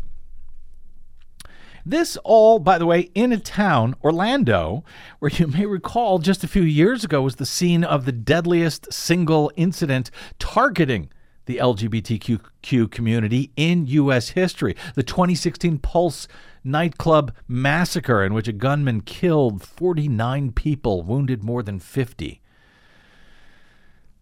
This 1.86 2.18
all, 2.24 2.60
by 2.60 2.78
the 2.78 2.86
way, 2.86 3.10
in 3.13 3.34
a 3.34 3.40
town, 3.40 3.96
Orlando, 4.04 4.86
where 5.20 5.32
you 5.32 5.48
may 5.48 5.66
recall 5.66 6.20
just 6.20 6.44
a 6.44 6.48
few 6.48 6.63
years 6.63 7.04
ago 7.04 7.22
was 7.22 7.36
the 7.36 7.46
scene 7.46 7.84
of 7.84 8.06
the 8.06 8.13
deadliest 8.13 8.94
single 8.94 9.52
incident 9.58 10.10
targeting 10.40 11.10
the 11.46 11.58
LGBTQ 11.58 12.90
community 12.90 13.52
in 13.58 13.86
U.S. 13.88 14.30
history 14.30 14.78
the 14.96 15.04
2016 15.04 15.80
Pulse 15.80 16.28
nightclub 16.63 17.34
massacre, 17.50 18.24
in 18.24 18.34
which 18.34 18.48
a 18.48 18.54
gunman 18.54 19.02
killed 19.02 19.62
49 19.62 20.54
people, 20.54 21.04
wounded 21.04 21.44
more 21.44 21.63
than 21.63 21.80
50. 21.80 22.42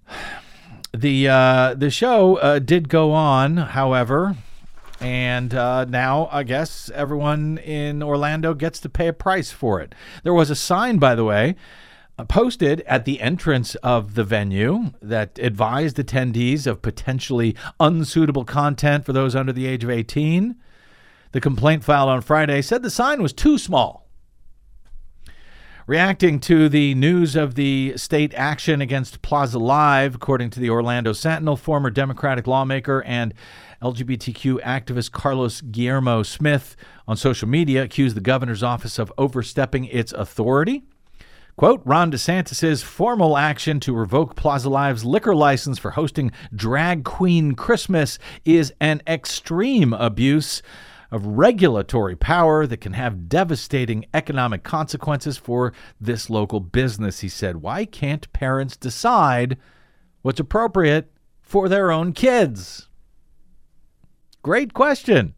The, 0.93 1.29
uh, 1.29 1.73
the 1.75 1.89
show 1.89 2.35
uh, 2.35 2.59
did 2.59 2.89
go 2.89 3.13
on, 3.13 3.55
however, 3.55 4.35
and 5.01 5.53
uh, 5.55 5.85
now 5.85 6.29
I 6.31 6.43
guess 6.43 6.91
everyone 6.93 7.57
in 7.57 8.03
Orlando 8.03 8.53
gets 8.53 8.79
to 8.81 8.89
pay 8.89 9.07
a 9.07 9.13
price 9.13 9.51
for 9.51 9.81
it. 9.81 9.95
There 10.23 10.33
was 10.33 10.51
a 10.51 10.55
sign, 10.55 10.99
by 10.99 11.15
the 11.15 11.23
way, 11.23 11.55
uh, 12.19 12.25
posted 12.25 12.81
at 12.81 13.05
the 13.05 13.19
entrance 13.19 13.73
of 13.75 14.13
the 14.13 14.23
venue 14.23 14.91
that 15.01 15.39
advised 15.39 15.97
attendees 15.97 16.67
of 16.67 16.83
potentially 16.83 17.55
unsuitable 17.79 18.45
content 18.45 19.03
for 19.03 19.11
those 19.11 19.35
under 19.35 19.51
the 19.51 19.65
age 19.65 19.83
of 19.83 19.89
18. 19.89 20.55
The 21.31 21.41
complaint 21.41 21.83
filed 21.83 22.09
on 22.09 22.21
Friday 22.21 22.61
said 22.61 22.83
the 22.83 22.91
sign 22.91 23.23
was 23.23 23.33
too 23.33 23.57
small. 23.57 24.07
Reacting 25.87 26.39
to 26.41 26.69
the 26.69 26.93
news 26.93 27.35
of 27.35 27.55
the 27.55 27.97
state 27.97 28.33
action 28.35 28.81
against 28.81 29.23
Plaza 29.23 29.57
Live, 29.57 30.13
according 30.13 30.51
to 30.51 30.59
the 30.59 30.69
Orlando 30.69 31.11
Sentinel, 31.11 31.57
former 31.57 31.89
Democratic 31.89 32.45
lawmaker 32.45 33.01
and 33.03 33.33
LGBTQ 33.81 34.61
activist 34.61 35.11
Carlos 35.11 35.61
Guillermo 35.61 36.23
Smith 36.23 36.75
on 37.07 37.17
social 37.17 37.47
media 37.47 37.83
accused 37.83 38.15
the 38.15 38.21
governor's 38.21 38.63
office 38.63 38.99
of 38.99 39.11
overstepping 39.17 39.85
its 39.85 40.13
authority. 40.13 40.83
Quote 41.57 41.81
Ron 41.85 42.11
DeSantis' 42.11 42.83
formal 42.83 43.37
action 43.37 43.79
to 43.81 43.93
revoke 43.93 44.35
Plaza 44.35 44.69
Live's 44.69 45.03
liquor 45.03 45.35
license 45.35 45.77
for 45.77 45.91
hosting 45.91 46.31
Drag 46.55 47.03
Queen 47.03 47.53
Christmas 47.53 48.17
is 48.45 48.73
an 48.79 49.01
extreme 49.05 49.93
abuse 49.93 50.61
of 51.11 51.25
regulatory 51.25 52.15
power 52.15 52.65
that 52.65 52.77
can 52.77 52.93
have 52.93 53.27
devastating 53.27 54.05
economic 54.13 54.63
consequences 54.63 55.37
for 55.37 55.73
this 55.99 56.29
local 56.29 56.61
business, 56.61 57.19
he 57.19 57.29
said. 57.29 57.57
Why 57.57 57.85
can't 57.85 58.31
parents 58.31 58.77
decide 58.77 59.57
what's 60.21 60.39
appropriate 60.39 61.11
for 61.41 61.67
their 61.67 61.91
own 61.91 62.13
kids? 62.13 62.87
Great 64.41 64.73
question. 64.73 65.35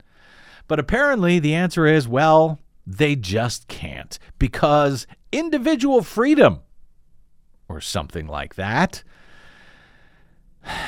But 0.68 0.80
apparently 0.80 1.40
the 1.40 1.54
answer 1.54 1.86
is 1.86 2.08
well, 2.08 2.60
they 2.86 3.16
just 3.16 3.68
can't 3.68 4.18
because 4.40 5.08
individual 5.32 6.02
freedom 6.02 6.60
or 7.68 7.82
something 7.82 8.28
like 8.28 8.56
that. 8.56 9.04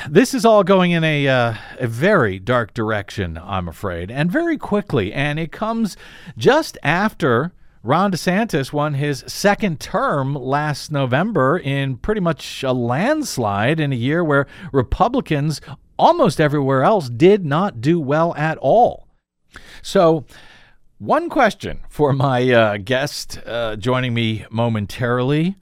This 0.08 0.32
is 0.32 0.46
all 0.46 0.64
going 0.64 0.92
in 0.92 1.04
a, 1.04 1.28
uh, 1.28 1.54
a 1.78 1.86
very 1.86 2.38
dark 2.38 2.72
direction, 2.72 3.38
I'm 3.42 3.68
afraid, 3.68 4.10
and 4.10 4.30
very 4.30 4.56
quickly. 4.56 5.12
And 5.12 5.38
it 5.38 5.52
comes 5.52 5.98
just 6.38 6.78
after 6.82 7.52
Ron 7.82 8.10
DeSantis 8.10 8.72
won 8.72 8.94
his 8.94 9.22
second 9.26 9.78
term 9.78 10.34
last 10.34 10.90
November 10.90 11.58
in 11.58 11.98
pretty 11.98 12.20
much 12.20 12.62
a 12.62 12.72
landslide 12.72 13.78
in 13.78 13.92
a 13.92 13.96
year 13.96 14.24
where 14.24 14.46
Republicans 14.72 15.60
almost 15.98 16.40
everywhere 16.40 16.82
else 16.82 17.08
did 17.08 17.44
not 17.44 17.80
do 17.80 18.00
well 18.00 18.34
at 18.36 18.58
all. 18.58 19.06
So, 19.82 20.24
one 20.98 21.28
question 21.28 21.80
for 21.88 22.12
my 22.12 22.50
uh, 22.50 22.76
guest 22.78 23.38
uh, 23.46 23.76
joining 23.76 24.14
me 24.14 24.46
momentarily 24.50 25.56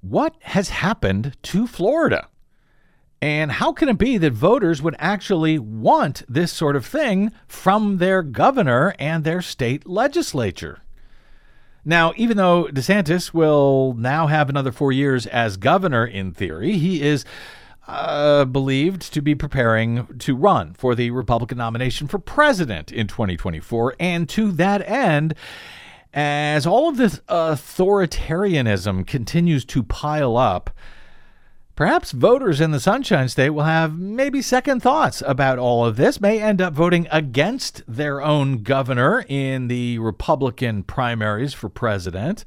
What 0.00 0.34
has 0.40 0.68
happened 0.70 1.36
to 1.44 1.66
Florida? 1.66 2.28
And 3.22 3.50
how 3.50 3.72
can 3.72 3.88
it 3.88 3.98
be 3.98 4.18
that 4.18 4.32
voters 4.32 4.82
would 4.82 4.94
actually 4.98 5.58
want 5.58 6.22
this 6.28 6.52
sort 6.52 6.76
of 6.76 6.84
thing 6.84 7.32
from 7.48 7.96
their 7.96 8.22
governor 8.22 8.94
and 8.98 9.24
their 9.24 9.40
state 9.40 9.86
legislature? 9.86 10.82
Now, 11.84 12.12
even 12.16 12.36
though 12.36 12.64
DeSantis 12.64 13.32
will 13.32 13.94
now 13.94 14.26
have 14.26 14.48
another 14.48 14.72
four 14.72 14.90
years 14.90 15.26
as 15.26 15.56
governor 15.56 16.04
in 16.04 16.32
theory, 16.32 16.72
he 16.72 17.00
is 17.00 17.24
uh, 17.86 18.44
believed 18.44 19.12
to 19.12 19.22
be 19.22 19.34
preparing 19.34 20.06
to 20.18 20.34
run 20.34 20.74
for 20.74 20.94
the 20.94 21.10
Republican 21.10 21.58
nomination 21.58 22.08
for 22.08 22.18
president 22.18 22.90
in 22.90 23.06
2024. 23.06 23.94
And 24.00 24.28
to 24.30 24.50
that 24.52 24.86
end, 24.88 25.34
as 26.12 26.66
all 26.66 26.88
of 26.88 26.96
this 26.96 27.20
authoritarianism 27.28 29.06
continues 29.06 29.64
to 29.66 29.82
pile 29.82 30.36
up, 30.36 30.70
perhaps 31.76 32.12
voters 32.12 32.60
in 32.60 32.70
the 32.70 32.80
Sunshine 32.80 33.28
State 33.28 33.50
will 33.50 33.64
have 33.64 33.98
maybe 33.98 34.40
second 34.40 34.80
thoughts 34.80 35.22
about 35.26 35.58
all 35.58 35.84
of 35.84 35.96
this, 35.96 36.20
may 36.20 36.40
end 36.40 36.60
up 36.60 36.72
voting 36.72 37.06
against 37.12 37.82
their 37.86 38.22
own 38.22 38.62
governor 38.62 39.24
in 39.28 39.68
the 39.68 39.98
Republican 39.98 40.82
primaries 40.82 41.52
for 41.52 41.68
president. 41.68 42.44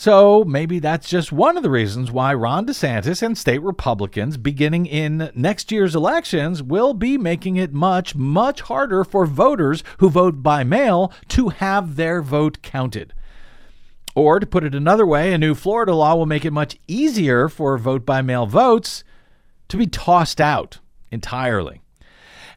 So 0.00 0.44
maybe 0.44 0.78
that's 0.78 1.10
just 1.10 1.30
one 1.30 1.58
of 1.58 1.62
the 1.62 1.68
reasons 1.68 2.10
why 2.10 2.32
Ron 2.32 2.64
DeSantis 2.64 3.20
and 3.20 3.36
state 3.36 3.62
Republicans, 3.62 4.38
beginning 4.38 4.86
in 4.86 5.30
next 5.34 5.70
year's 5.70 5.94
elections, 5.94 6.62
will 6.62 6.94
be 6.94 7.18
making 7.18 7.56
it 7.56 7.74
much, 7.74 8.14
much 8.14 8.62
harder 8.62 9.04
for 9.04 9.26
voters 9.26 9.84
who 9.98 10.08
vote 10.08 10.42
by 10.42 10.64
mail 10.64 11.12
to 11.28 11.50
have 11.50 11.96
their 11.96 12.22
vote 12.22 12.62
counted. 12.62 13.12
Or 14.14 14.40
to 14.40 14.46
put 14.46 14.64
it 14.64 14.74
another 14.74 15.04
way, 15.04 15.34
a 15.34 15.38
new 15.38 15.54
Florida 15.54 15.94
law 15.94 16.14
will 16.14 16.24
make 16.24 16.46
it 16.46 16.50
much 16.50 16.78
easier 16.88 17.50
for 17.50 17.76
vote 17.76 18.06
by 18.06 18.22
mail 18.22 18.46
votes 18.46 19.04
to 19.68 19.76
be 19.76 19.86
tossed 19.86 20.40
out 20.40 20.78
entirely. 21.10 21.82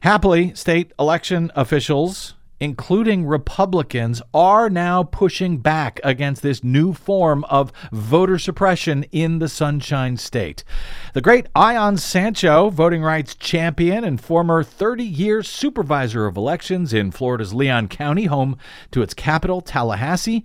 Happily, 0.00 0.54
state 0.54 0.94
election 0.98 1.52
officials 1.54 2.33
including 2.60 3.26
Republicans, 3.26 4.22
are 4.32 4.70
now 4.70 5.02
pushing 5.02 5.58
back 5.58 6.00
against 6.02 6.42
this 6.42 6.62
new 6.62 6.92
form 6.92 7.44
of 7.44 7.72
voter 7.92 8.38
suppression 8.38 9.04
in 9.12 9.38
the 9.38 9.48
Sunshine 9.48 10.16
State. 10.16 10.64
The 11.12 11.20
great 11.20 11.46
Ion 11.54 11.96
Sancho, 11.96 12.70
voting 12.70 13.02
rights 13.02 13.34
champion 13.34 14.04
and 14.04 14.20
former 14.20 14.62
30 14.62 15.04
year 15.04 15.42
supervisor 15.42 16.26
of 16.26 16.36
elections 16.36 16.92
in 16.92 17.10
Florida's 17.10 17.54
Leon 17.54 17.88
County, 17.88 18.24
home 18.24 18.56
to 18.90 19.02
its 19.02 19.14
capital, 19.14 19.60
Tallahassee, 19.60 20.44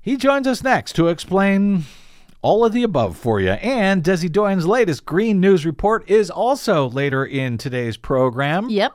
he 0.00 0.16
joins 0.16 0.46
us 0.46 0.62
next 0.62 0.94
to 0.94 1.08
explain 1.08 1.84
all 2.42 2.64
of 2.64 2.72
the 2.72 2.82
above 2.82 3.16
for 3.16 3.40
you. 3.40 3.50
And 3.50 4.02
Desi 4.02 4.30
Doyen's 4.30 4.66
latest 4.66 5.04
Green 5.04 5.40
News 5.40 5.66
report 5.66 6.08
is 6.08 6.30
also 6.30 6.88
later 6.88 7.24
in 7.24 7.58
today's 7.58 7.96
program. 7.96 8.70
Yep. 8.70 8.94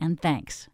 And 0.00 0.18
thanks. 0.18 0.68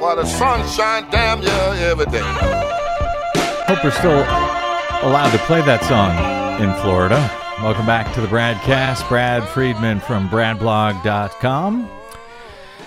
Where 0.00 0.16
the 0.16 0.26
sunshine 0.26 1.10
damn 1.10 1.40
near 1.40 1.90
every 1.90 2.06
day. 2.06 2.20
Hope 3.66 3.82
we're 3.82 3.90
still 3.90 4.22
allowed 5.02 5.30
to 5.32 5.38
play 5.38 5.62
that 5.62 5.82
song 5.84 6.12
in 6.62 6.74
Florida. 6.82 7.30
Welcome 7.62 7.86
back 7.86 8.12
to 8.14 8.20
the 8.20 8.26
Bradcast. 8.26 9.08
Brad 9.08 9.48
Friedman 9.48 10.00
from 10.00 10.28
BradBlog.com. 10.28 12.01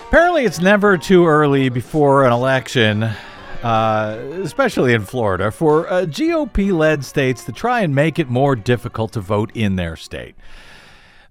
Apparently, 0.08 0.44
it's 0.44 0.60
never 0.60 0.96
too 0.96 1.26
early 1.26 1.68
before 1.68 2.24
an 2.24 2.32
election, 2.32 3.02
uh, 3.02 4.16
especially 4.42 4.94
in 4.94 5.02
Florida, 5.04 5.50
for 5.50 5.88
uh, 5.88 6.02
GOP 6.02 6.72
led 6.72 7.04
states 7.04 7.42
to 7.42 7.52
try 7.52 7.80
and 7.80 7.92
make 7.92 8.20
it 8.20 8.28
more 8.28 8.54
difficult 8.54 9.12
to 9.14 9.20
vote 9.20 9.50
in 9.54 9.74
their 9.74 9.96
state. 9.96 10.36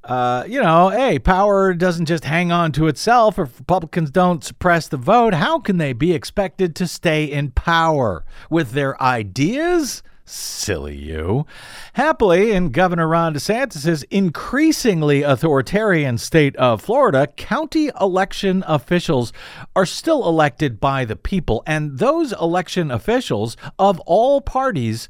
Uh, 0.03 0.43
you 0.45 0.61
know, 0.61 0.89
hey, 0.89 1.17
power 1.17 1.73
doesn't 1.73 2.05
just 2.05 2.25
hang 2.25 2.51
on 2.51 2.73
to 2.73 2.87
itself. 2.87 3.39
If 3.39 3.57
Republicans 3.57 4.11
don't 4.11 4.43
suppress 4.43 4.89
the 4.89 4.97
vote, 4.97 5.33
how 5.33 5.57
can 5.59 5.77
they 5.77 5.93
be 5.93 6.11
expected 6.11 6.75
to 6.75 6.85
stay 6.85 7.23
in 7.23 7.51
power 7.51 8.25
with 8.49 8.71
their 8.71 9.01
ideas? 9.01 10.03
Silly 10.27 10.97
you. 10.97 11.45
Happily, 11.93 12.51
in 12.51 12.71
Governor 12.71 13.07
Ron 13.07 13.35
DeSantis' 13.35 14.03
increasingly 14.09 15.21
authoritarian 15.21 16.17
state 16.17 16.55
of 16.55 16.81
Florida, 16.81 17.27
county 17.27 17.91
election 18.01 18.63
officials 18.65 19.31
are 19.75 19.85
still 19.85 20.27
elected 20.27 20.79
by 20.79 21.05
the 21.05 21.15
people, 21.15 21.61
and 21.67 21.99
those 21.99 22.33
election 22.33 22.89
officials 22.89 23.55
of 23.77 23.99
all 24.01 24.41
parties 24.41 25.07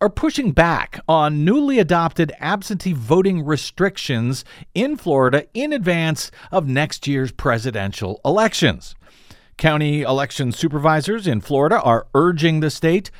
are 0.00 0.10
pushing 0.10 0.50
back 0.50 1.00
on 1.08 1.44
newly 1.44 1.78
adopted 1.78 2.32
absentee 2.40 2.92
voting 2.92 3.44
restrictions 3.44 4.44
in 4.74 4.96
Florida 4.96 5.46
in 5.54 5.72
advance 5.72 6.32
of 6.50 6.66
next 6.66 7.06
year's 7.06 7.30
presidential 7.30 8.20
elections. 8.24 8.96
County 9.56 10.02
election 10.02 10.50
supervisors 10.50 11.28
in 11.28 11.40
Florida 11.40 11.80
are 11.80 12.08
urging 12.12 12.58
the 12.58 12.70
state 12.70 13.12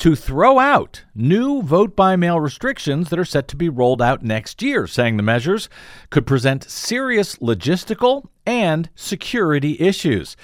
to 0.00 0.16
throw 0.16 0.58
out 0.58 1.04
new 1.14 1.60
vote 1.60 1.94
by 1.94 2.16
mail 2.16 2.40
restrictions 2.40 3.10
that 3.10 3.18
are 3.18 3.24
set 3.24 3.46
to 3.48 3.56
be 3.56 3.68
rolled 3.68 4.00
out 4.00 4.22
next 4.22 4.62
year, 4.62 4.86
saying 4.86 5.18
the 5.18 5.22
measures 5.22 5.68
could 6.08 6.26
present 6.26 6.64
serious 6.64 7.36
logistical 7.36 8.24
and 8.46 8.88
security 8.94 9.78
issues. 9.78 10.38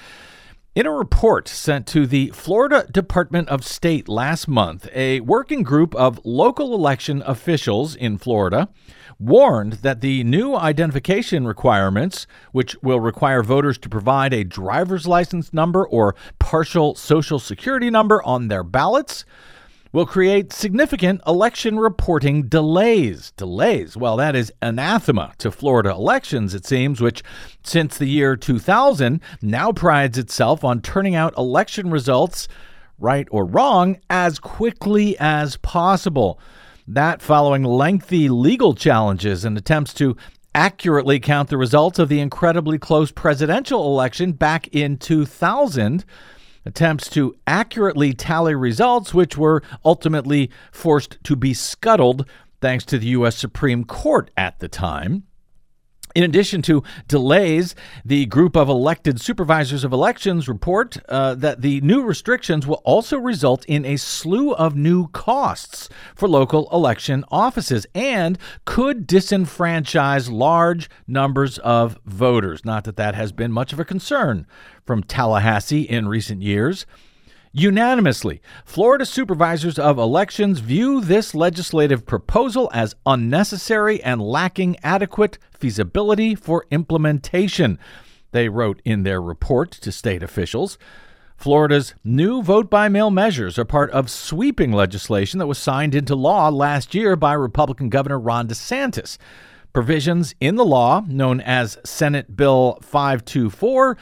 In 0.75 0.85
a 0.85 0.93
report 0.93 1.49
sent 1.49 1.87
to 1.87 2.07
the 2.07 2.29
Florida 2.35 2.87
Department 2.91 3.49
of 3.49 3.65
State 3.65 4.11
last 4.11 4.47
month, 4.47 4.91
a 4.95 5.21
working 5.21 5.63
group 5.63 5.95
of 5.95 6.21
local 6.23 6.75
election 6.75 7.23
officials 7.25 7.97
in 7.97 8.19
Florida 8.19 8.69
warned 9.19 9.73
that 9.75 10.03
the 10.03 10.23
new 10.25 10.55
identification 10.55 11.47
requirements, 11.47 12.27
which 12.53 12.77
will 12.83 13.01
require 13.01 13.43
voters 13.43 13.79
to 13.79 13.89
provide 13.89 14.35
a 14.35 14.45
driver's 14.45 15.07
license 15.07 15.55
number 15.55 15.87
or 15.89 16.15
partial 16.39 16.95
social 16.95 17.39
security 17.39 17.89
number 17.89 18.23
on 18.25 18.49
their 18.49 18.63
ballots, 18.63 19.25
will 19.97 20.04
create 20.04 20.52
significant 20.52 21.23
election 21.26 21.78
reporting 21.78 22.43
delays. 22.49 23.32
Delays. 23.39 23.97
Well, 23.97 24.19
that 24.19 24.37
is 24.37 24.52
anathema 24.61 25.32
to 25.39 25.50
Florida 25.50 25.89
elections, 25.89 26.54
it 26.54 26.67
seems, 26.67 27.00
which 27.00 27.23
since 27.65 27.97
the 27.97 28.04
year 28.04 28.37
2000 28.37 29.23
now 29.41 29.73
prides 29.73 30.19
itself 30.19 30.65
on 30.65 30.82
turning 30.82 31.15
out 31.15 31.35
election 31.39 31.91
results, 31.91 32.47
right 32.99 33.26
or 33.30 33.47
wrong, 33.47 33.97
as 34.11 34.39
quickly 34.39 35.17
as 35.19 35.56
possible. 35.56 36.39
That 36.87 37.23
following 37.23 37.65
lengthy 37.65 38.28
legal 38.28 38.75
challenges 38.75 39.47
and 39.47 39.56
attempts 39.56 39.95
to 39.95 40.15
accurately 40.54 41.21
count 41.21 41.49
the 41.49 41.56
results 41.56 41.99
of 41.99 42.11
the 42.11 42.21
incredibly 42.21 42.76
close 42.78 43.11
presidential 43.11 43.87
election 43.87 44.32
back 44.32 44.69
in 44.69 44.99
2000 44.99 46.04
attempts 46.67 47.09
to 47.11 47.35
accurately 47.47 48.13
tally 48.13 48.55
results, 48.55 49.15
which 49.15 49.39
were 49.39 49.63
ultimately 49.85 50.50
forced 50.73 51.17
to 51.25 51.37
be 51.37 51.55
scuttled 51.55 52.29
thanks 52.61 52.85
to 52.85 52.99
the 52.99 53.07
U.S. 53.09 53.37
Supreme 53.37 53.85
Court 53.85 54.31
at 54.37 54.59
the 54.59 54.69
time. 54.69 55.23
In 56.17 56.25
addition 56.25 56.63
to 56.63 56.83
delays, 57.09 57.75
the 58.02 58.25
group 58.25 58.57
of 58.57 58.71
elected 58.71 59.21
supervisors 59.21 59.85
of 59.85 59.93
elections 59.93 60.49
report 60.49 60.97
uh, 61.11 61.35
that 61.35 61.61
the 61.61 61.83
new 61.83 62.02
restrictions 62.02 62.67
will 62.67 62.81
also 62.85 63.19
result 63.19 63.67
in 63.67 63.85
a 63.85 63.99
slew 63.99 64.55
of 64.55 64.75
new 64.75 65.09
costs 65.09 65.91
for 66.15 66.26
local 66.26 66.71
election 66.73 67.23
offices 67.31 67.87
and 67.95 68.39
could 68.65 69.07
disenfranchise 69.07 70.31
large 70.33 70.89
numbers 71.07 71.59
of 71.59 71.99
voters. 72.07 72.65
Not 72.65 72.85
that 72.85 72.97
that 72.97 73.15
has 73.15 73.31
been 73.33 73.52
much 73.52 73.75
of 73.75 73.79
a 73.79 73.85
concern 73.85 74.47
from 74.87 75.02
Tallahassee 75.02 75.83
in 75.83 76.09
recent 76.09 76.41
years. 76.41 76.87
Unanimously, 77.58 78.42
Florida 78.66 79.06
supervisors 79.06 79.78
of 79.78 79.97
elections 79.97 80.58
view 80.58 81.00
this 81.00 81.34
legislative 81.34 82.04
proposal 82.04 82.69
as 82.75 82.95
unnecessary 83.06 84.02
and 84.02 84.21
lacking 84.21 84.76
adequate 84.82 85.38
feasibility 85.52 86.34
for 86.34 86.66
implementation, 86.71 87.78
they 88.32 88.50
wrote 88.50 88.82
in 88.84 89.04
their 89.04 89.23
report 89.23 89.71
to 89.71 89.90
state 89.90 90.23
officials. 90.23 90.76
Florida's 91.34 91.95
new 92.04 92.42
vote 92.42 92.69
by 92.69 92.90
mail 92.90 93.10
measures 93.10 93.58
are 93.58 93.64
part 93.64 93.90
of 93.90 94.10
sweeping 94.10 94.71
legislation 94.71 95.38
that 95.38 95.47
was 95.47 95.56
signed 95.56 95.95
into 95.95 96.14
law 96.14 96.50
last 96.50 96.95
year 96.95 97.16
by 97.16 97.32
Republican 97.32 97.88
Governor 97.88 98.19
Ron 98.19 98.49
DeSantis. 98.49 99.16
Provisions 99.73 100.34
in 100.40 100.56
the 100.56 100.64
law, 100.64 101.04
known 101.08 101.40
as 101.40 101.78
Senate 101.86 102.36
Bill 102.36 102.78
524, 102.82 103.97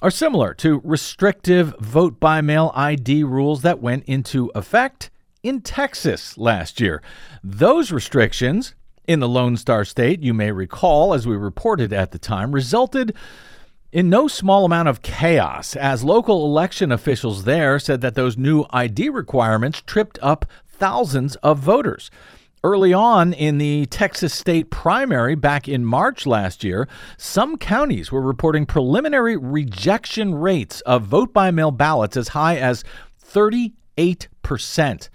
are 0.00 0.10
similar 0.10 0.54
to 0.54 0.80
restrictive 0.84 1.74
vote 1.80 2.20
by 2.20 2.40
mail 2.40 2.70
ID 2.74 3.24
rules 3.24 3.62
that 3.62 3.80
went 3.80 4.04
into 4.04 4.50
effect 4.54 5.10
in 5.42 5.60
Texas 5.60 6.38
last 6.38 6.80
year. 6.80 7.02
Those 7.42 7.90
restrictions 7.90 8.74
in 9.06 9.20
the 9.20 9.28
Lone 9.28 9.56
Star 9.56 9.84
State, 9.84 10.22
you 10.22 10.34
may 10.34 10.52
recall, 10.52 11.14
as 11.14 11.26
we 11.26 11.36
reported 11.36 11.92
at 11.92 12.12
the 12.12 12.18
time, 12.18 12.52
resulted 12.52 13.14
in 13.90 14.10
no 14.10 14.28
small 14.28 14.64
amount 14.64 14.88
of 14.88 15.02
chaos 15.02 15.74
as 15.74 16.04
local 16.04 16.44
election 16.44 16.92
officials 16.92 17.44
there 17.44 17.78
said 17.78 18.00
that 18.02 18.14
those 18.14 18.36
new 18.36 18.66
ID 18.70 19.08
requirements 19.08 19.82
tripped 19.84 20.18
up 20.22 20.44
thousands 20.66 21.36
of 21.36 21.58
voters. 21.58 22.10
Early 22.64 22.92
on 22.92 23.32
in 23.32 23.58
the 23.58 23.86
Texas 23.86 24.34
state 24.34 24.68
primary 24.70 25.36
back 25.36 25.68
in 25.68 25.84
March 25.84 26.26
last 26.26 26.64
year, 26.64 26.88
some 27.16 27.56
counties 27.56 28.10
were 28.10 28.20
reporting 28.20 28.66
preliminary 28.66 29.36
rejection 29.36 30.34
rates 30.34 30.80
of 30.80 31.04
vote 31.04 31.32
by 31.32 31.52
mail 31.52 31.70
ballots 31.70 32.16
as 32.16 32.28
high 32.28 32.56
as 32.56 32.82
38%. 33.24 35.08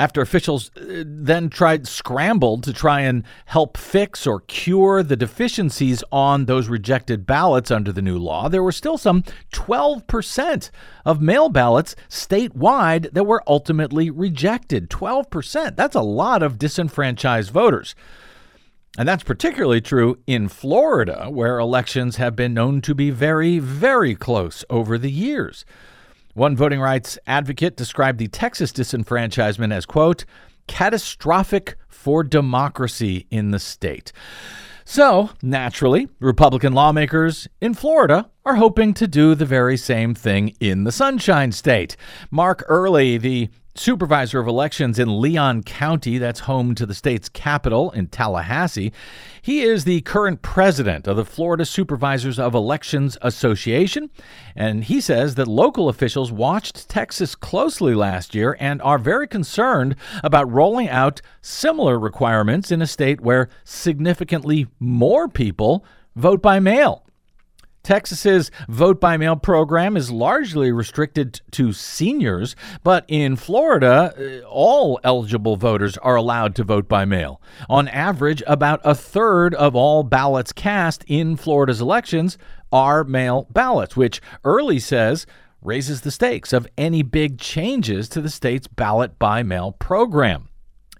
After 0.00 0.20
officials 0.20 0.70
uh, 0.76 1.04
then 1.06 1.48
tried 1.48 1.86
scrambled 1.86 2.64
to 2.64 2.72
try 2.72 3.02
and 3.02 3.22
help 3.46 3.76
fix 3.76 4.26
or 4.26 4.40
cure 4.40 5.04
the 5.04 5.16
deficiencies 5.16 6.02
on 6.10 6.46
those 6.46 6.66
rejected 6.68 7.26
ballots 7.26 7.70
under 7.70 7.92
the 7.92 8.02
new 8.02 8.18
law, 8.18 8.48
there 8.48 8.62
were 8.62 8.72
still 8.72 8.98
some 8.98 9.22
12% 9.52 10.70
of 11.04 11.20
mail 11.20 11.48
ballots 11.48 11.94
statewide 12.08 13.12
that 13.12 13.24
were 13.24 13.42
ultimately 13.46 14.10
rejected. 14.10 14.90
12%. 14.90 15.76
That's 15.76 15.96
a 15.96 16.00
lot 16.00 16.42
of 16.42 16.58
disenfranchised 16.58 17.50
voters. 17.50 17.94
And 18.98 19.08
that's 19.08 19.24
particularly 19.24 19.80
true 19.80 20.18
in 20.26 20.48
Florida, 20.48 21.28
where 21.28 21.58
elections 21.58 22.16
have 22.16 22.36
been 22.36 22.54
known 22.54 22.80
to 22.82 22.94
be 22.94 23.10
very, 23.10 23.58
very 23.58 24.14
close 24.14 24.64
over 24.70 24.98
the 24.98 25.10
years. 25.10 25.64
One 26.34 26.56
voting 26.56 26.80
rights 26.80 27.16
advocate 27.28 27.76
described 27.76 28.18
the 28.18 28.26
Texas 28.26 28.72
disenfranchisement 28.72 29.72
as, 29.72 29.86
quote, 29.86 30.24
catastrophic 30.66 31.76
for 31.88 32.24
democracy 32.24 33.28
in 33.30 33.52
the 33.52 33.60
state. 33.60 34.12
So, 34.84 35.30
naturally, 35.42 36.08
Republican 36.18 36.72
lawmakers 36.72 37.46
in 37.60 37.74
Florida 37.74 38.30
are 38.44 38.56
hoping 38.56 38.94
to 38.94 39.06
do 39.06 39.36
the 39.36 39.46
very 39.46 39.76
same 39.76 40.12
thing 40.12 40.56
in 40.58 40.82
the 40.82 40.92
Sunshine 40.92 41.52
State. 41.52 41.96
Mark 42.32 42.64
Earley, 42.68 43.16
the 43.16 43.48
supervisor 43.76 44.38
of 44.38 44.46
elections 44.46 44.98
in 44.98 45.20
Leon 45.20 45.62
County, 45.62 46.18
that's 46.18 46.40
home 46.40 46.74
to 46.74 46.86
the 46.86 46.94
state's 46.94 47.28
capital 47.28 47.90
in 47.90 48.06
Tallahassee. 48.06 48.92
He 49.42 49.62
is 49.62 49.84
the 49.84 50.00
current 50.02 50.42
president 50.42 51.08
of 51.08 51.16
the 51.16 51.24
Florida 51.24 51.64
Supervisors 51.64 52.38
of 52.38 52.54
Elections 52.54 53.18
Association, 53.20 54.10
and 54.54 54.84
he 54.84 55.00
says 55.00 55.34
that 55.34 55.48
local 55.48 55.88
officials 55.88 56.30
watched 56.30 56.88
Texas 56.88 57.34
closely 57.34 57.94
last 57.94 58.34
year 58.34 58.56
and 58.60 58.80
are 58.82 58.98
very 58.98 59.26
concerned 59.26 59.96
about 60.22 60.50
rolling 60.50 60.88
out 60.88 61.20
similar 61.42 61.98
requirements 61.98 62.70
in 62.70 62.80
a 62.80 62.86
state 62.86 63.20
where 63.20 63.48
significantly 63.64 64.66
more 64.78 65.28
people 65.28 65.84
vote 66.14 66.40
by 66.40 66.60
mail. 66.60 67.03
Texas's 67.84 68.50
vote 68.68 69.00
by 69.00 69.16
mail 69.16 69.36
program 69.36 69.96
is 69.96 70.10
largely 70.10 70.72
restricted 70.72 71.40
to 71.52 71.72
seniors, 71.72 72.56
but 72.82 73.04
in 73.06 73.36
Florida, 73.36 74.42
uh, 74.42 74.46
all 74.48 74.98
eligible 75.04 75.56
voters 75.56 75.96
are 75.98 76.16
allowed 76.16 76.56
to 76.56 76.64
vote 76.64 76.88
by 76.88 77.04
mail. 77.04 77.40
On 77.68 77.86
average, 77.86 78.42
about 78.46 78.80
a 78.82 78.94
third 78.94 79.54
of 79.54 79.76
all 79.76 80.02
ballots 80.02 80.52
cast 80.52 81.04
in 81.06 81.36
Florida's 81.36 81.80
elections 81.80 82.38
are 82.72 83.04
mail 83.04 83.46
ballots, 83.50 83.96
which 83.96 84.20
Earley 84.42 84.80
says 84.80 85.26
raises 85.62 86.00
the 86.00 86.10
stakes 86.10 86.52
of 86.52 86.66
any 86.76 87.02
big 87.02 87.38
changes 87.38 88.08
to 88.08 88.20
the 88.20 88.30
state's 88.30 88.66
ballot 88.66 89.18
by 89.18 89.42
mail 89.42 89.72
program. 89.72 90.48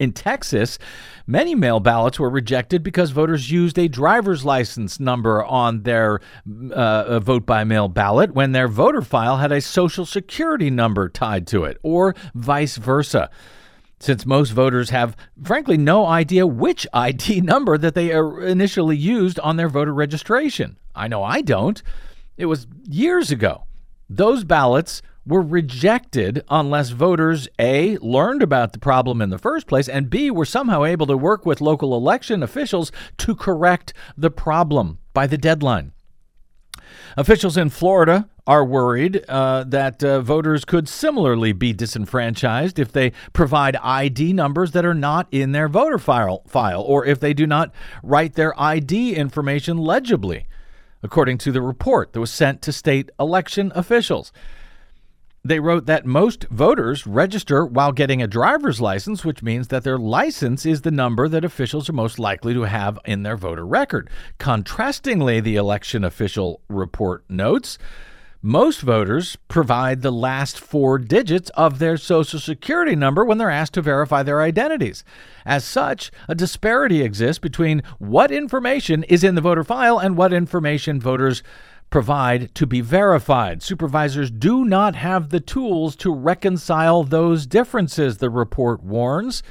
In 0.00 0.12
Texas, 0.12 0.78
many 1.26 1.54
mail 1.54 1.78
ballots 1.78 2.18
were 2.18 2.30
rejected 2.30 2.83
because 2.83 3.12
voters 3.12 3.50
used 3.50 3.78
a 3.78 3.88
driver's 3.88 4.44
license 4.44 4.98
number 4.98 5.44
on 5.44 5.85
their 5.85 6.20
uh, 6.72 7.20
vote 7.20 7.46
by 7.46 7.62
mail 7.62 7.88
ballot 7.88 8.35
when 8.35 8.52
their 8.52 8.66
voter 8.66 9.02
file 9.02 9.37
had 9.37 9.52
a 9.52 9.61
social 9.61 10.04
security 10.04 10.68
number 10.68 11.09
tied 11.09 11.46
to 11.48 11.64
it, 11.64 11.78
or 11.83 12.14
vice 12.35 12.76
versa. 12.76 13.30
Since 14.00 14.26
most 14.26 14.50
voters 14.50 14.90
have, 14.90 15.16
frankly, 15.42 15.76
no 15.76 16.04
idea 16.07 16.46
which 16.46 16.87
ID 16.92 17.40
number 17.40 17.78
that 17.78 17.94
they 17.94 18.11
initially 18.11 18.96
used 18.96 19.38
on 19.40 19.57
their 19.57 19.68
voter 19.68 19.94
registration. 19.94 20.76
I 20.94 21.09
know 21.09 21.22
I 21.22 21.40
don't. 21.40 21.80
It 22.37 22.46
was 22.46 22.66
years 22.85 23.30
ago. 23.30 23.64
Those 24.11 24.44
ballots 24.44 25.02
were 25.26 25.42
rejected 25.42 26.44
unless 26.48 26.90
voters 26.90 27.48
A, 27.58 27.96
learned 27.98 28.42
about 28.42 28.72
the 28.72 28.78
problem 28.78 29.22
in 29.22 29.30
the 29.30 29.38
first 29.38 29.66
place, 29.66 29.88
and 29.88 30.10
B, 30.10 30.30
were 30.30 30.44
somehow 30.44 30.84
able 30.84 31.06
to 31.06 31.16
work 31.16 31.46
with 31.46 31.60
local 31.60 31.96
election 31.96 32.42
officials 32.42 32.92
to 33.18 33.34
correct 33.34 33.92
the 34.16 34.30
problem 34.30 34.98
by 35.12 35.26
the 35.26 35.38
deadline. 35.38 35.92
Officials 37.16 37.56
in 37.56 37.70
Florida 37.70 38.28
are 38.46 38.64
worried 38.64 39.24
uh, 39.28 39.64
that 39.64 40.04
uh, 40.04 40.20
voters 40.20 40.64
could 40.64 40.88
similarly 40.88 41.52
be 41.52 41.72
disenfranchised 41.72 42.78
if 42.78 42.92
they 42.92 43.12
provide 43.32 43.76
ID 43.76 44.32
numbers 44.32 44.72
that 44.72 44.84
are 44.84 44.94
not 44.94 45.26
in 45.30 45.52
their 45.52 45.68
voter 45.68 45.98
file, 45.98 46.42
file 46.46 46.82
or 46.82 47.06
if 47.06 47.20
they 47.20 47.32
do 47.32 47.46
not 47.46 47.72
write 48.02 48.34
their 48.34 48.58
ID 48.60 49.14
information 49.14 49.78
legibly, 49.78 50.46
according 51.02 51.38
to 51.38 51.52
the 51.52 51.62
report 51.62 52.12
that 52.12 52.20
was 52.20 52.30
sent 52.30 52.60
to 52.62 52.72
state 52.72 53.08
election 53.18 53.72
officials. 53.74 54.30
They 55.46 55.61
wrote 55.61 55.85
that 55.85 56.07
most 56.07 56.44
voters 56.44 57.07
register 57.07 57.66
while 57.66 57.92
getting 57.92 58.22
a 58.22 58.26
driver's 58.26 58.80
license, 58.80 59.26
which 59.26 59.42
means 59.42 59.68
that 59.68 59.85
their 59.85 59.98
license 59.98 60.64
is 60.64 60.80
the 60.80 60.90
number 60.90 61.28
that 61.28 61.44
officials 61.44 61.90
are 61.90 61.92
most 61.92 62.18
likely 62.18 62.54
to 62.54 62.62
have 62.62 62.98
in 63.04 63.24
their 63.24 63.37
voter 63.37 63.66
record. 63.66 64.09
Contrastingly, 64.38 65.42
the 65.42 65.57
election 65.57 66.02
official 66.02 66.62
report 66.70 67.24
notes, 67.28 67.76
most 68.40 68.80
voters 68.80 69.37
provide 69.48 70.02
the 70.02 70.12
last 70.12 70.59
four 70.59 70.98
digits 70.98 71.48
of 71.50 71.78
their 71.78 71.96
social 71.96 72.38
security 72.38 72.94
number 72.94 73.24
when 73.24 73.38
they're 73.38 73.50
asked 73.50 73.72
to 73.72 73.83
verify 73.83 74.22
their 74.22 74.42
identities. 74.42 75.02
As 75.46 75.64
such, 75.64 76.11
a 76.28 76.35
disparity 76.35 77.02
exists 77.02 77.38
between 77.38 77.83
what 77.98 78.30
information 78.30 79.02
is 79.04 79.24
in 79.24 79.35
the 79.35 79.40
voter 79.40 79.64
file 79.64 79.98
and 79.98 80.16
what 80.16 80.35
information 80.35 81.00
voters 81.00 81.42
provide 81.90 82.55
to 82.55 82.66
be 82.66 82.81
verified. 82.81 83.62
Supervisors 83.62 84.31
do 84.31 84.64
not 84.64 84.97
have 84.97 85.29
the 85.29 85.40
tools 85.40 85.94
to 85.97 86.12
reconcile 86.12 87.05
those 87.05 87.47
differences, 87.47 88.18
the 88.18 88.31
report 88.31 88.83
warns. 88.83 89.42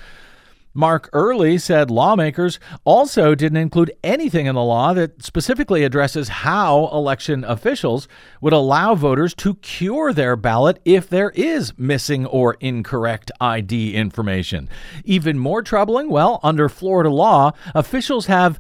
Mark 0.76 1.08
Earley 1.14 1.60
said 1.60 1.92
lawmakers 1.92 2.60
also 2.84 3.36
didn't 3.36 3.58
include 3.58 3.92
anything 4.04 4.48
in 4.48 4.56
the 4.56 4.64
law 4.64 4.92
that 4.94 5.24
specifically 5.24 5.84
addresses 5.84 6.30
how 6.30 6.90
election 6.92 7.44
officials 7.44 8.08
would 8.42 8.54
allow 8.54 8.96
voters 8.96 9.36
to 9.36 9.54
cure 9.56 10.12
their 10.12 10.36
ballot 10.36 10.80
if 10.84 11.08
there 11.08 11.30
is 11.36 11.78
missing 11.78 12.26
or 12.26 12.56
incorrect 12.60 13.32
ID 13.40 13.94
information. 13.94 14.68
Even 15.06 15.38
more 15.38 15.62
troubling, 15.62 16.10
well, 16.10 16.40
under 16.42 16.68
Florida 16.68 17.12
law, 17.12 17.52
officials 17.76 18.26
have 18.26 18.60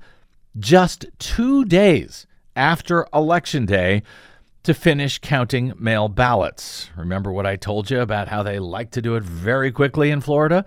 just 0.59 1.07
two 1.17 1.65
days 1.65 2.27
after 2.55 3.07
Election 3.13 3.65
Day 3.65 4.03
to 4.63 4.73
finish 4.73 5.19
counting 5.19 5.73
mail 5.77 6.07
ballots. 6.07 6.89
Remember 6.95 7.31
what 7.31 7.45
I 7.45 7.55
told 7.57 7.91
you 7.91 7.99
about 7.99 8.29
how 8.29 8.43
they 8.43 8.59
like 8.59 8.91
to 8.91 9.01
do 9.01 9.15
it 9.15 9.23
very 9.23 9.71
quickly 9.71 10.09
in 10.09 10.21
Florida? 10.21 10.65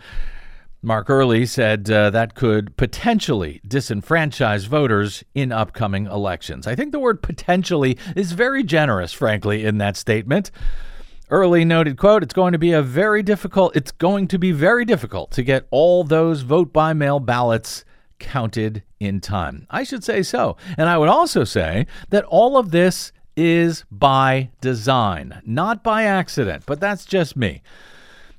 Mark 0.82 1.08
Earley 1.08 1.46
said 1.46 1.90
uh, 1.90 2.10
that 2.10 2.34
could 2.34 2.76
potentially 2.76 3.60
disenfranchise 3.66 4.68
voters 4.68 5.24
in 5.34 5.50
upcoming 5.50 6.06
elections. 6.06 6.66
I 6.66 6.74
think 6.74 6.92
the 6.92 7.00
word 7.00 7.22
potentially 7.22 7.98
is 8.14 8.32
very 8.32 8.62
generous, 8.62 9.12
frankly, 9.12 9.64
in 9.64 9.78
that 9.78 9.96
statement. 9.96 10.50
Earley 11.28 11.64
noted, 11.64 11.96
quote, 11.96 12.22
it's 12.22 12.34
going 12.34 12.52
to 12.52 12.58
be 12.58 12.70
a 12.70 12.82
very 12.82 13.22
difficult, 13.22 13.74
it's 13.74 13.90
going 13.90 14.28
to 14.28 14.38
be 14.38 14.52
very 14.52 14.84
difficult 14.84 15.32
to 15.32 15.42
get 15.42 15.66
all 15.70 16.04
those 16.04 16.42
vote 16.42 16.72
by 16.72 16.92
mail 16.92 17.18
ballots 17.18 17.84
counted 18.18 18.82
in 19.00 19.20
time. 19.20 19.66
I 19.70 19.82
should 19.82 20.04
say 20.04 20.22
so. 20.22 20.56
And 20.76 20.88
I 20.88 20.98
would 20.98 21.08
also 21.08 21.44
say 21.44 21.86
that 22.10 22.24
all 22.24 22.56
of 22.56 22.70
this 22.70 23.12
is 23.36 23.84
by 23.90 24.50
design, 24.60 25.42
not 25.44 25.82
by 25.82 26.04
accident, 26.04 26.64
but 26.66 26.80
that's 26.80 27.04
just 27.04 27.36
me. 27.36 27.62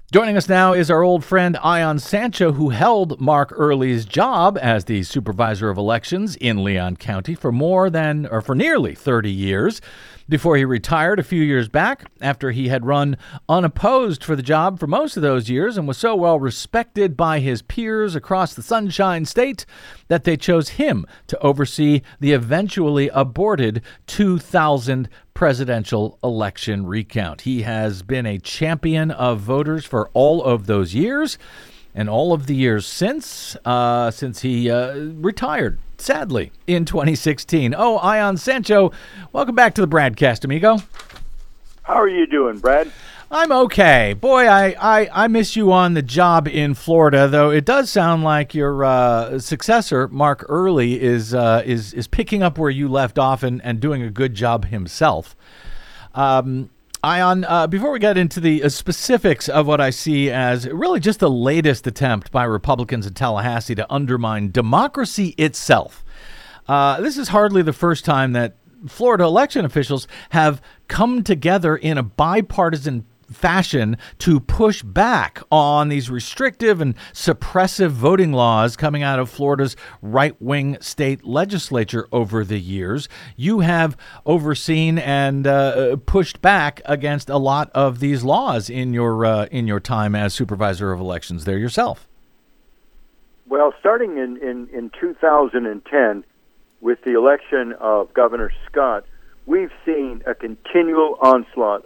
Joining 0.09 0.37
us 0.37 0.47
now 0.47 0.71
is 0.71 0.89
our 0.89 1.03
old 1.03 1.25
friend 1.25 1.57
Ion 1.61 1.99
Sancho, 1.99 2.53
who 2.53 2.69
held 2.69 3.19
Mark 3.19 3.51
Earley's 3.53 4.05
job 4.05 4.57
as 4.61 4.85
the 4.85 5.03
supervisor 5.03 5.69
of 5.69 5.77
elections 5.77 6.37
in 6.37 6.63
Leon 6.63 6.95
County 6.95 7.35
for 7.35 7.51
more 7.51 7.89
than, 7.89 8.25
or 8.27 8.39
for 8.39 8.55
nearly 8.55 8.95
30 8.95 9.29
years 9.29 9.81
before 10.29 10.57
he 10.57 10.65
retired 10.65 11.19
a 11.19 11.23
few 11.23 11.41
years 11.41 11.69
back 11.69 12.09
after 12.21 12.51
he 12.51 12.67
had 12.67 12.85
run 12.85 13.17
unopposed 13.47 14.23
for 14.23 14.35
the 14.35 14.43
job 14.43 14.79
for 14.79 14.87
most 14.87 15.15
of 15.15 15.23
those 15.23 15.49
years 15.49 15.77
and 15.77 15.87
was 15.87 15.97
so 15.97 16.15
well 16.15 16.39
respected 16.39 17.15
by 17.15 17.39
his 17.39 17.61
peers 17.61 18.15
across 18.15 18.53
the 18.53 18.61
Sunshine 18.61 19.25
State 19.25 19.65
that 20.07 20.23
they 20.23 20.37
chose 20.37 20.69
him 20.69 21.05
to 21.27 21.39
oversee 21.39 22.01
the 22.19 22.33
eventually 22.33 23.09
aborted 23.09 23.81
2000 24.07 25.09
presidential 25.33 26.17
election 26.23 26.85
recount. 26.85 27.41
He 27.41 27.61
has 27.61 28.01
been 28.01 28.25
a 28.25 28.39
champion 28.39 29.11
of 29.11 29.39
voters 29.39 29.85
for 29.85 30.09
all 30.13 30.43
of 30.43 30.65
those 30.65 30.95
years 30.95 31.37
and 31.97 32.09
all 32.09 32.31
of 32.31 32.47
the 32.47 32.55
years 32.55 32.85
since 32.85 33.57
uh, 33.65 34.09
since 34.09 34.41
he 34.41 34.71
uh, 34.71 34.95
retired 34.95 35.79
sadly, 35.99 36.51
in 36.67 36.85
2016. 36.85 37.73
Oh, 37.77 37.97
Ion 37.97 38.37
Sancho, 38.37 38.91
welcome 39.31 39.55
back 39.55 39.73
to 39.75 39.81
the 39.81 39.87
BradCast, 39.87 40.45
amigo. 40.45 40.77
How 41.83 41.95
are 41.95 42.07
you 42.07 42.27
doing, 42.27 42.59
Brad? 42.59 42.91
I'm 43.29 43.51
okay. 43.51 44.13
Boy, 44.13 44.47
I, 44.47 44.75
I, 44.79 45.09
I 45.11 45.27
miss 45.27 45.55
you 45.55 45.71
on 45.71 45.95
the 45.95 46.01
job 46.01 46.47
in 46.47 46.75
Florida, 46.75 47.27
though 47.27 47.49
it 47.49 47.65
does 47.65 47.89
sound 47.89 48.23
like 48.23 48.53
your 48.53 48.85
uh, 48.85 49.39
successor, 49.39 50.07
Mark 50.07 50.45
Earley, 50.47 51.01
is, 51.01 51.33
uh, 51.33 51.61
is, 51.65 51.93
is 51.93 52.07
picking 52.07 52.41
up 52.41 52.57
where 52.57 52.69
you 52.69 52.87
left 52.87 53.19
off 53.19 53.43
and, 53.43 53.61
and 53.63 53.81
doing 53.81 54.01
a 54.01 54.09
good 54.09 54.33
job 54.33 54.65
himself. 54.65 55.35
Um, 56.15 56.69
Ion, 57.07 57.45
uh, 57.45 57.67
before 57.67 57.91
we 57.91 57.99
get 57.99 58.17
into 58.17 58.41
the 58.41 58.63
uh, 58.63 58.67
specifics 58.67 59.47
of 59.47 59.65
what 59.65 59.79
I 59.79 59.91
see 59.91 60.29
as 60.29 60.67
really 60.67 60.99
just 60.99 61.21
the 61.21 61.29
latest 61.29 61.87
attempt 61.87 62.33
by 62.33 62.43
Republicans 62.43 63.07
in 63.07 63.13
Tallahassee 63.13 63.75
to 63.75 63.89
undermine 63.89 64.51
democracy 64.51 65.33
itself, 65.37 66.03
uh, 66.67 66.99
this 66.99 67.17
is 67.17 67.29
hardly 67.29 67.61
the 67.61 67.71
first 67.71 68.03
time 68.03 68.33
that 68.33 68.57
Florida 68.89 69.23
election 69.23 69.63
officials 69.63 70.05
have 70.31 70.61
come 70.89 71.23
together 71.23 71.77
in 71.77 71.97
a 71.97 72.03
bipartisan 72.03 73.05
fashion 73.29 73.97
to 74.19 74.39
push 74.39 74.81
back 74.81 75.41
on 75.51 75.89
these 75.89 76.09
restrictive 76.09 76.81
and 76.81 76.95
suppressive 77.13 77.89
voting 77.89 78.31
laws 78.31 78.75
coming 78.75 79.03
out 79.03 79.19
of 79.19 79.29
Florida's 79.29 79.75
right 80.01 80.39
wing 80.41 80.77
state 80.81 81.25
legislature 81.25 82.07
over 82.11 82.43
the 82.43 82.59
years. 82.59 83.07
You 83.35 83.59
have 83.59 83.97
overseen 84.25 84.97
and 84.97 85.45
uh, 85.45 85.97
pushed 86.05 86.41
back 86.41 86.81
against 86.85 87.29
a 87.29 87.37
lot 87.37 87.69
of 87.73 87.99
these 87.99 88.23
laws 88.23 88.69
in 88.69 88.93
your 88.93 89.25
uh, 89.25 89.45
in 89.51 89.67
your 89.67 89.79
time 89.79 90.15
as 90.15 90.33
supervisor 90.33 90.91
of 90.91 90.99
elections 90.99 91.45
there 91.45 91.57
yourself. 91.57 92.07
Well, 93.49 93.73
starting 93.79 94.17
in, 94.17 94.37
in, 94.37 94.67
in 94.73 94.91
2010 94.99 96.25
with 96.81 97.01
the 97.03 97.13
election 97.13 97.73
of 97.79 98.13
Governor 98.13 98.51
Scott, 98.69 99.05
we've 99.45 99.71
seen 99.85 100.21
a 100.25 100.35
continual 100.35 101.17
onslaught 101.21 101.85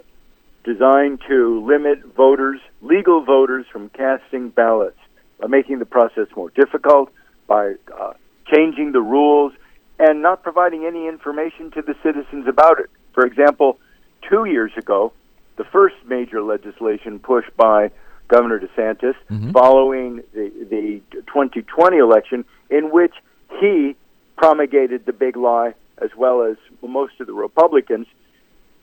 designed 0.64 1.20
to 1.28 1.64
limit 1.66 2.04
voters, 2.16 2.60
legal 2.80 3.24
voters, 3.24 3.66
from 3.72 3.88
casting 3.90 4.50
ballots 4.50 4.98
by 5.40 5.48
making 5.48 5.78
the 5.78 5.86
process 5.86 6.28
more 6.36 6.50
difficult, 6.50 7.10
by 7.46 7.74
uh, 7.98 8.12
changing 8.52 8.92
the 8.92 9.00
rules, 9.00 9.52
and 9.98 10.22
not 10.22 10.42
providing 10.42 10.84
any 10.84 11.06
information 11.06 11.70
to 11.72 11.82
the 11.82 11.94
citizens 12.02 12.46
about 12.46 12.80
it. 12.80 12.90
For 13.12 13.26
example, 13.26 13.78
two 14.28 14.44
years 14.44 14.72
ago, 14.76 15.12
the 15.56 15.64
first 15.64 15.96
major 16.06 16.42
legislation 16.42 17.18
pushed 17.18 17.54
by 17.56 17.90
Governor 18.28 18.58
DeSantis 18.58 19.14
following 19.52 20.22
the, 20.32 20.50
the 20.70 21.02
2020 21.26 21.98
election, 21.98 22.44
in 22.70 22.90
which 22.90 23.12
he 23.60 23.94
promulgated 24.36 25.04
the 25.04 25.12
big 25.12 25.36
lie, 25.36 25.74
as 25.98 26.10
well 26.16 26.42
as 26.42 26.56
most 26.82 27.20
of 27.20 27.26
the 27.26 27.34
Republicans. 27.34 28.06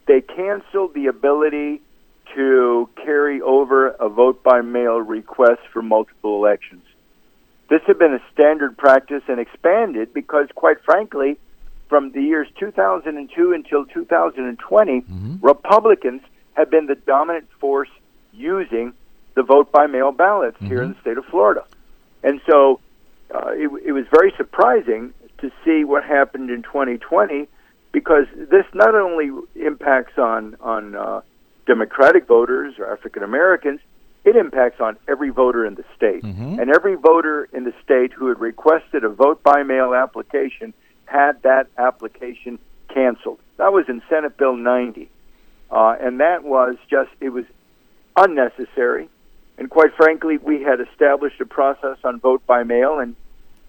They 0.05 0.21
canceled 0.21 0.93
the 0.93 1.07
ability 1.07 1.81
to 2.35 2.89
carry 2.95 3.41
over 3.41 3.89
a 3.89 4.09
vote 4.09 4.43
by 4.43 4.61
mail 4.61 4.97
request 4.97 5.61
for 5.71 5.81
multiple 5.81 6.35
elections. 6.35 6.83
This 7.69 7.81
had 7.85 7.99
been 7.99 8.13
a 8.13 8.21
standard 8.33 8.77
practice 8.77 9.23
and 9.27 9.39
expanded 9.39 10.13
because, 10.13 10.47
quite 10.55 10.83
frankly, 10.83 11.37
from 11.87 12.11
the 12.11 12.21
years 12.21 12.47
2002 12.59 13.53
until 13.53 13.85
2020, 13.85 15.03
Republicans 15.41 16.21
have 16.53 16.69
been 16.69 16.87
the 16.87 16.95
dominant 16.95 17.47
force 17.59 17.89
using 18.33 18.93
the 19.35 19.43
vote 19.43 19.71
by 19.71 19.87
mail 19.87 20.11
ballots 20.11 20.57
here 20.59 20.81
in 20.81 20.93
the 20.93 21.01
state 21.01 21.17
of 21.17 21.25
Florida. 21.25 21.63
And 22.23 22.41
so 22.47 22.79
uh, 23.33 23.49
it, 23.53 23.69
it 23.85 23.91
was 23.91 24.05
very 24.11 24.33
surprising 24.37 25.13
to 25.39 25.51
see 25.63 25.83
what 25.83 26.03
happened 26.03 26.49
in 26.49 26.63
2020 26.63 27.47
because 27.91 28.25
this 28.35 28.65
not 28.73 28.95
only 28.95 29.31
impacts 29.55 30.17
on, 30.17 30.55
on 30.61 30.95
uh, 30.95 31.21
Democratic 31.65 32.27
voters 32.27 32.75
or 32.77 32.91
African 32.91 33.23
Americans, 33.23 33.79
it 34.25 34.35
impacts 34.35 34.81
on 34.81 34.97
every 35.07 35.29
voter 35.29 35.65
in 35.65 35.75
the 35.75 35.85
state. 35.95 36.23
And 36.59 36.69
every 36.69 36.95
voter 36.95 37.47
in 37.53 37.63
the 37.63 37.73
state 37.83 38.11
who 38.13 38.27
had 38.27 38.39
requested 38.39 39.03
a 39.03 39.09
vote 39.09 39.41
by 39.43 39.63
mail 39.63 39.93
application 39.93 40.73
had 41.05 41.41
that 41.43 41.67
application 41.77 42.59
canceled. 42.93 43.39
That 43.57 43.73
was 43.73 43.85
in 43.87 44.01
Senate 44.09 44.37
Bill 44.37 44.55
90. 44.55 45.09
Uh, 45.71 45.95
and 45.99 46.19
that 46.19 46.43
was 46.43 46.75
just, 46.89 47.09
it 47.19 47.29
was 47.29 47.45
unnecessary. 48.15 49.09
And 49.57 49.69
quite 49.69 49.93
frankly, 49.95 50.37
we 50.37 50.63
had 50.63 50.79
established 50.79 51.39
a 51.41 51.45
process 51.45 51.97
on 52.03 52.19
vote 52.19 52.45
by 52.45 52.63
mail, 52.63 52.99
and 52.99 53.15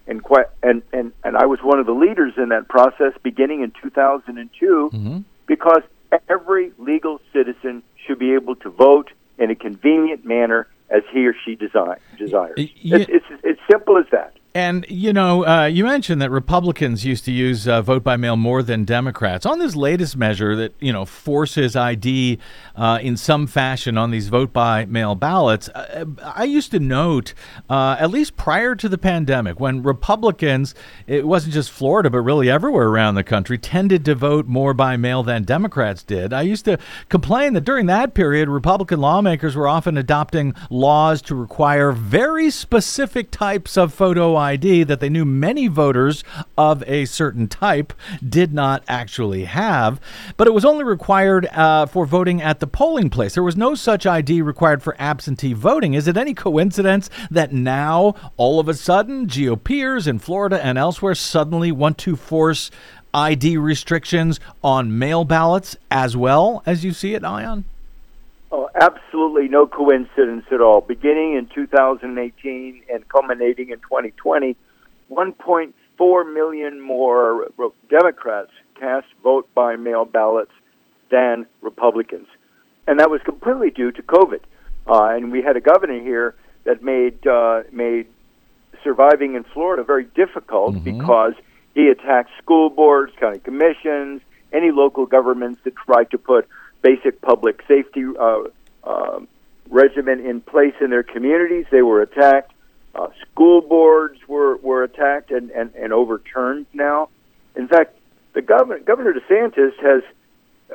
and 0.07 0.23
quite 0.23 0.47
and 0.63 0.81
and 0.91 1.11
and 1.23 1.37
I 1.37 1.45
was 1.45 1.59
one 1.61 1.79
of 1.79 1.85
the 1.85 1.93
leaders 1.93 2.33
in 2.37 2.49
that 2.49 2.67
process 2.67 3.13
beginning 3.23 3.61
in 3.61 3.71
2002, 3.81 4.89
mm-hmm. 4.93 5.19
because 5.47 5.81
every 6.29 6.71
legal 6.77 7.19
citizen 7.33 7.83
should 8.05 8.19
be 8.19 8.33
able 8.33 8.55
to 8.57 8.69
vote 8.69 9.11
in 9.37 9.51
a 9.51 9.55
convenient 9.55 10.25
manner 10.25 10.67
as 10.89 11.03
he 11.11 11.25
or 11.25 11.33
she 11.45 11.55
design, 11.55 11.97
desires. 12.17 12.55
It's, 13.01 13.09
it's 13.09 13.41
it's 13.43 13.61
simple 13.69 13.97
as 13.97 14.05
that. 14.11 14.33
And 14.53 14.85
you 14.89 15.13
know, 15.13 15.45
uh, 15.45 15.65
you 15.65 15.85
mentioned 15.85 16.21
that 16.21 16.29
Republicans 16.29 17.05
used 17.05 17.23
to 17.25 17.31
use 17.31 17.69
uh, 17.69 17.81
vote 17.81 18.03
by 18.03 18.17
mail 18.17 18.35
more 18.35 18.61
than 18.61 18.83
Democrats. 18.83 19.45
On 19.45 19.59
this 19.59 19.77
latest 19.77 20.17
measure 20.17 20.57
that 20.57 20.73
you 20.79 20.91
know 20.91 21.05
forces 21.05 21.77
ID 21.77 22.37
uh, 22.75 22.99
in 23.01 23.15
some 23.15 23.47
fashion 23.47 23.97
on 23.97 24.11
these 24.11 24.27
vote 24.27 24.51
by 24.51 24.85
mail 24.85 25.15
ballots, 25.15 25.69
uh, 25.69 26.03
I 26.21 26.43
used 26.43 26.71
to 26.71 26.79
note, 26.79 27.33
uh, 27.69 27.95
at 27.97 28.11
least 28.11 28.35
prior 28.35 28.75
to 28.75 28.89
the 28.89 28.97
pandemic, 28.97 29.61
when 29.61 29.83
Republicans, 29.83 30.75
it 31.07 31.25
wasn't 31.25 31.53
just 31.53 31.71
Florida 31.71 32.09
but 32.09 32.19
really 32.19 32.49
everywhere 32.49 32.89
around 32.89 33.15
the 33.15 33.23
country, 33.23 33.57
tended 33.57 34.03
to 34.03 34.15
vote 34.15 34.47
more 34.47 34.73
by 34.73 34.97
mail 34.97 35.23
than 35.23 35.43
Democrats 35.43 36.03
did. 36.03 36.33
I 36.33 36.41
used 36.41 36.65
to 36.65 36.77
complain 37.07 37.53
that 37.53 37.63
during 37.63 37.85
that 37.85 38.13
period, 38.13 38.49
Republican 38.49 38.99
lawmakers 38.99 39.55
were 39.55 39.67
often 39.69 39.95
adopting 39.95 40.53
laws 40.69 41.21
to 41.23 41.35
require 41.35 41.93
very 41.93 42.49
specific 42.49 43.31
types 43.31 43.77
of 43.77 43.93
photo 43.93 44.40
ID 44.41 44.83
that 44.83 44.99
they 44.99 45.09
knew 45.09 45.23
many 45.23 45.67
voters 45.67 46.23
of 46.57 46.83
a 46.87 47.05
certain 47.05 47.47
type 47.47 47.93
did 48.27 48.53
not 48.53 48.83
actually 48.87 49.45
have. 49.45 50.01
But 50.35 50.47
it 50.47 50.53
was 50.53 50.65
only 50.65 50.83
required 50.83 51.45
uh, 51.47 51.85
for 51.85 52.05
voting 52.05 52.41
at 52.41 52.59
the 52.59 52.67
polling 52.67 53.09
place. 53.09 53.33
There 53.35 53.43
was 53.43 53.55
no 53.55 53.75
such 53.75 54.05
ID 54.05 54.41
required 54.41 54.83
for 54.83 54.95
absentee 54.99 55.53
voting. 55.53 55.93
Is 55.93 56.07
it 56.07 56.17
any 56.17 56.33
coincidence 56.33 57.09
that 57.29 57.53
now, 57.53 58.15
all 58.35 58.59
of 58.59 58.67
a 58.67 58.73
sudden, 58.73 59.27
GOPers 59.27 60.07
in 60.07 60.19
Florida 60.19 60.63
and 60.63 60.77
elsewhere 60.77 61.15
suddenly 61.15 61.71
want 61.71 61.97
to 61.99 62.15
force 62.15 62.71
ID 63.13 63.57
restrictions 63.57 64.39
on 64.63 64.97
mail 64.97 65.25
ballots 65.25 65.75
as 65.89 66.15
well 66.15 66.63
as 66.65 66.83
you 66.83 66.93
see 66.93 67.13
it, 67.13 67.23
Ion? 67.23 67.65
Oh, 68.53 68.69
absolutely 68.75 69.47
no 69.47 69.65
coincidence 69.65 70.45
at 70.51 70.59
all. 70.59 70.81
Beginning 70.81 71.35
in 71.35 71.47
2018 71.55 72.83
and 72.91 73.07
culminating 73.07 73.69
in 73.69 73.79
2020, 73.79 74.57
1.4 75.09 76.33
million 76.33 76.81
more 76.81 77.47
Democrats 77.89 78.51
cast 78.77 79.07
vote 79.23 79.47
by 79.55 79.77
mail 79.77 80.03
ballots 80.03 80.51
than 81.09 81.45
Republicans. 81.61 82.27
And 82.87 82.99
that 82.99 83.09
was 83.09 83.21
completely 83.21 83.69
due 83.69 83.91
to 83.93 84.01
COVID. 84.01 84.41
Uh, 84.85 85.15
and 85.15 85.31
we 85.31 85.41
had 85.41 85.55
a 85.55 85.61
governor 85.61 86.01
here 86.01 86.35
that 86.65 86.83
made 86.83 87.25
uh, 87.25 87.63
made 87.71 88.07
surviving 88.83 89.35
in 89.35 89.43
Florida 89.43 89.83
very 89.83 90.05
difficult 90.15 90.83
because 90.83 91.33
he 91.73 91.87
attacked 91.87 92.31
school 92.41 92.69
boards, 92.69 93.13
county 93.19 93.39
commissions, 93.39 94.21
any 94.51 94.71
local 94.71 95.05
governments 95.05 95.61
that 95.63 95.75
tried 95.75 96.09
to 96.11 96.17
put 96.17 96.47
basic 96.81 97.21
public 97.21 97.63
safety 97.67 98.03
uh, 98.19 98.43
uh, 98.83 99.19
regimen 99.69 100.25
in 100.25 100.41
place 100.41 100.73
in 100.81 100.89
their 100.89 101.03
communities. 101.03 101.65
They 101.71 101.81
were 101.81 102.01
attacked. 102.01 102.51
Uh, 102.93 103.07
school 103.21 103.61
boards 103.61 104.19
were, 104.27 104.57
were 104.57 104.83
attacked 104.83 105.31
and, 105.31 105.49
and, 105.51 105.73
and 105.75 105.93
overturned 105.93 106.65
now. 106.73 107.09
In 107.55 107.67
fact, 107.67 107.95
the 108.33 108.41
governor, 108.41 108.79
Governor 108.79 109.13
DeSantis 109.13 109.73
has 109.81 110.03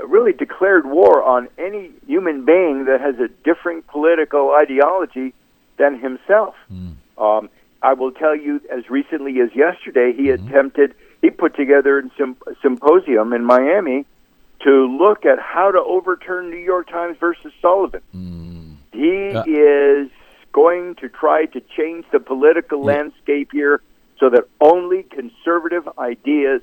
really 0.06 0.32
declared 0.32 0.86
war 0.86 1.22
on 1.22 1.48
any 1.58 1.90
human 2.06 2.44
being 2.44 2.86
that 2.86 3.00
has 3.00 3.18
a 3.18 3.28
different 3.44 3.86
political 3.86 4.50
ideology 4.52 5.34
than 5.78 5.98
himself. 5.98 6.54
Um, 7.18 7.50
I 7.82 7.92
will 7.94 8.12
tell 8.12 8.34
you, 8.34 8.60
as 8.70 8.88
recently 8.90 9.40
as 9.40 9.54
yesterday, 9.54 10.12
he 10.12 10.30
attempted, 10.30 10.94
he 11.20 11.30
put 11.30 11.54
together 11.54 11.98
a 11.98 12.10
symp- 12.16 12.42
symposium 12.62 13.32
in 13.32 13.44
Miami 13.44 14.06
to 14.60 14.86
look 14.98 15.24
at 15.26 15.38
how 15.38 15.70
to 15.70 15.78
overturn 15.78 16.50
New 16.50 16.56
York 16.56 16.88
Times 16.88 17.16
versus 17.18 17.52
Sullivan. 17.60 18.02
He 18.92 19.28
Uh, 19.36 19.44
is 19.46 20.10
going 20.52 20.94
to 20.96 21.08
try 21.08 21.44
to 21.46 21.60
change 21.76 22.06
the 22.12 22.20
political 22.20 22.82
landscape 22.82 23.50
here 23.52 23.82
so 24.18 24.30
that 24.30 24.44
only 24.60 25.02
conservative 25.02 25.86
ideas 25.98 26.62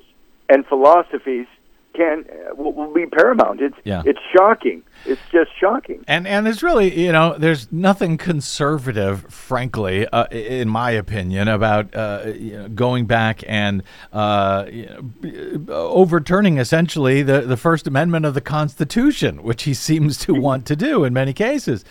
and 0.50 0.66
philosophies 0.66 1.46
can 1.94 2.26
uh, 2.30 2.56
will, 2.56 2.74
will 2.74 2.94
be 2.94 3.06
paramount. 3.06 3.62
It's 3.62 3.76
Yeah. 3.84 4.02
it's 4.06 4.20
shocking. 4.36 4.84
It's 5.06 5.22
just 5.32 5.52
shocking. 5.60 6.04
And 6.08 6.28
and 6.28 6.46
there's 6.46 6.64
really 6.64 6.98
you 7.00 7.12
know 7.12 7.36
there's 7.38 7.72
nothing 7.72 8.18
conservative, 8.18 9.26
frankly, 9.30 10.08
uh, 10.08 10.26
in 10.32 10.70
my 10.70 10.92
opinion, 10.92 11.48
about 11.48 11.94
uh, 11.96 12.32
you 12.36 12.58
know, 12.58 12.70
going 12.70 13.06
back 13.06 13.44
and 13.48 13.84
uh, 14.12 14.66
you 14.72 14.86
know, 15.28 15.74
overturning 15.74 16.58
essentially 16.58 17.22
the 17.24 17.42
the 17.42 17.58
First 17.58 17.88
Amendment 17.88 18.26
of 18.26 18.34
the 18.34 18.42
Constitution, 18.42 19.44
which 19.44 19.64
he 19.64 19.74
seems 19.74 20.18
to 20.20 20.34
want 20.34 20.66
to 20.68 20.76
do 20.76 21.04
in 21.04 21.14
many 21.14 21.34
cases. 21.34 21.84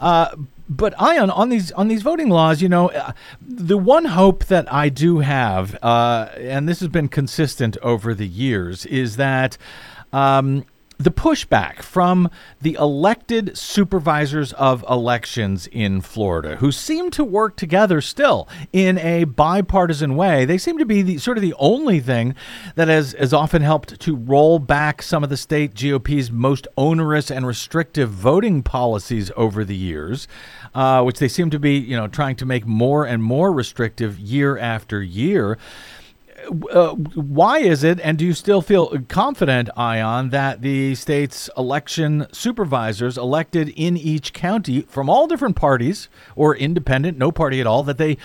Uh, 0.00 0.34
but 0.68 0.94
Ion 1.00 1.30
on 1.30 1.48
these 1.48 1.72
on 1.72 1.88
these 1.88 2.02
voting 2.02 2.28
laws, 2.28 2.60
you 2.60 2.68
know, 2.68 2.90
uh, 2.90 3.12
the 3.40 3.78
one 3.78 4.04
hope 4.06 4.44
that 4.46 4.70
I 4.72 4.88
do 4.88 5.20
have, 5.20 5.76
uh, 5.82 6.28
and 6.36 6.68
this 6.68 6.80
has 6.80 6.88
been 6.88 7.08
consistent 7.08 7.76
over 7.82 8.14
the 8.14 8.26
years, 8.26 8.86
is 8.86 9.16
that. 9.16 9.56
Um, 10.12 10.64
the 10.98 11.10
pushback 11.12 11.80
from 11.80 12.28
the 12.60 12.74
elected 12.74 13.56
supervisors 13.56 14.52
of 14.54 14.84
elections 14.90 15.68
in 15.68 16.00
Florida, 16.00 16.56
who 16.56 16.72
seem 16.72 17.08
to 17.12 17.22
work 17.22 17.56
together 17.56 18.00
still 18.00 18.48
in 18.72 18.98
a 18.98 19.22
bipartisan 19.22 20.16
way, 20.16 20.44
they 20.44 20.58
seem 20.58 20.76
to 20.76 20.84
be 20.84 21.02
the, 21.02 21.18
sort 21.18 21.38
of 21.38 21.42
the 21.42 21.54
only 21.58 22.00
thing 22.00 22.34
that 22.74 22.88
has, 22.88 23.12
has 23.12 23.32
often 23.32 23.62
helped 23.62 24.00
to 24.00 24.16
roll 24.16 24.58
back 24.58 25.00
some 25.00 25.22
of 25.22 25.30
the 25.30 25.36
state 25.36 25.72
GOP's 25.74 26.32
most 26.32 26.66
onerous 26.76 27.30
and 27.30 27.46
restrictive 27.46 28.10
voting 28.10 28.64
policies 28.64 29.30
over 29.36 29.64
the 29.64 29.76
years, 29.76 30.26
uh, 30.74 31.02
which 31.04 31.20
they 31.20 31.28
seem 31.28 31.48
to 31.50 31.60
be, 31.60 31.78
you 31.78 31.96
know, 31.96 32.08
trying 32.08 32.34
to 32.34 32.44
make 32.44 32.66
more 32.66 33.06
and 33.06 33.22
more 33.22 33.52
restrictive 33.52 34.18
year 34.18 34.58
after 34.58 35.00
year 35.00 35.56
uh, 36.70 36.94
why 36.94 37.58
is 37.58 37.84
it, 37.84 38.00
and 38.00 38.18
do 38.18 38.24
you 38.24 38.34
still 38.34 38.62
feel 38.62 38.98
confident, 39.08 39.70
Ion, 39.76 40.30
that 40.30 40.62
the 40.62 40.94
state's 40.94 41.48
election 41.56 42.26
supervisors 42.32 43.16
elected 43.18 43.68
in 43.70 43.96
each 43.96 44.32
county 44.32 44.82
from 44.82 45.08
all 45.08 45.26
different 45.26 45.56
parties 45.56 46.08
or 46.36 46.56
independent, 46.56 47.18
no 47.18 47.30
party 47.30 47.60
at 47.60 47.66
all, 47.66 47.82
that 47.82 47.98
they 47.98 48.16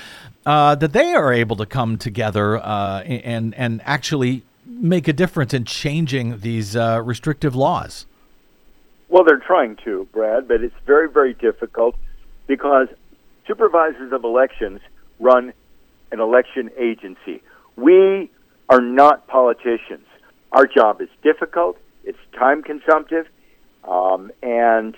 uh, 0.46 0.76
that 0.76 0.94
they 0.94 1.14
are 1.14 1.32
able 1.32 1.56
to 1.56 1.66
come 1.66 1.98
together 1.98 2.58
uh, 2.58 3.02
and 3.02 3.54
and 3.56 3.82
actually 3.86 4.44
make 4.66 5.08
a 5.08 5.14
difference 5.14 5.54
in 5.54 5.66
changing 5.66 6.40
these 6.40 6.76
uh, 6.76 7.02
restrictive 7.04 7.56
laws? 7.56 8.06
Well, 9.10 9.24
they're 9.24 9.38
trying 9.38 9.76
to, 9.84 10.08
Brad, 10.12 10.48
but 10.48 10.64
it's 10.64 10.76
very, 10.86 11.10
very 11.10 11.34
difficult 11.34 11.96
because 12.48 12.88
supervisors 13.48 14.12
of 14.12 14.24
elections 14.24 14.82
run 15.20 15.54
an 16.12 16.20
election 16.20 16.72
agency. 16.78 17.42
We 17.76 18.30
are 18.70 18.82
not 18.82 19.28
politicians. 19.28 20.06
Our 20.52 20.68
job 20.68 21.02
is 21.02 21.10
difficult, 21.24 21.78
it's 22.04 22.20
time 22.38 22.62
consumptive, 22.64 23.28
um, 23.88 24.32
and 24.42 24.96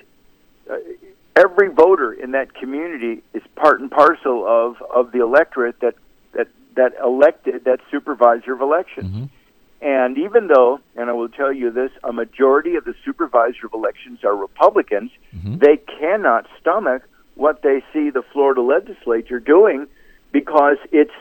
uh, 0.70 0.76
every 1.36 1.70
voter 1.70 2.12
in 2.14 2.32
that 2.32 2.54
community 2.54 3.24
is 3.34 3.42
part 3.56 3.80
and 3.80 3.90
parcel 3.90 4.46
of, 4.46 4.82
of 4.94 5.12
the 5.12 5.22
electorate 5.22 5.80
that, 5.80 5.96
that, 6.34 6.48
that 6.76 6.94
elected 7.04 7.64
that 7.66 7.80
supervisor 7.90 8.54
of 8.54 8.62
elections. 8.62 9.30
And 9.82 10.18
even 10.18 10.48
though, 10.48 10.80
and 10.96 11.10
I 11.10 11.14
will 11.14 11.30
tell 11.30 11.54
you 11.54 11.72
this, 11.72 11.92
a 12.04 12.12
majority 12.12 12.76
of 12.76 12.86
the 12.86 12.96
supervisor 13.06 13.68
of 13.68 13.74
elections 13.74 14.24
are 14.24 14.36
Republicans, 14.36 15.12
they 15.60 15.78
cannot 15.78 16.48
stomach 16.60 17.04
what 17.36 17.62
they 17.62 17.84
see 17.94 18.10
the 18.10 18.24
Florida 18.34 18.62
legislature 18.62 19.40
doing 19.40 19.88
because 20.32 20.78
it's 20.92 21.14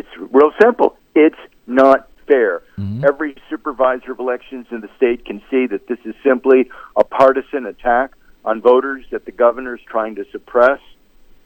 it's 0.00 0.32
real 0.32 0.52
simple. 0.60 0.96
It's 1.14 1.36
not 1.66 2.08
fair. 2.26 2.62
Every 3.04 3.36
supervisor 3.50 4.12
of 4.12 4.18
elections 4.18 4.66
in 4.70 4.80
the 4.80 4.88
state 4.96 5.26
can 5.26 5.42
see 5.50 5.66
that 5.66 5.86
this 5.88 5.98
is 6.04 6.14
simply 6.24 6.70
a 6.96 7.04
partisan 7.04 7.66
attack 7.66 8.12
on 8.44 8.62
voters 8.62 9.04
that 9.10 9.26
the 9.26 9.32
governor 9.32 9.74
is 9.74 9.82
trying 9.86 10.14
to 10.14 10.24
suppress, 10.32 10.80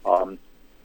um, 0.07 0.39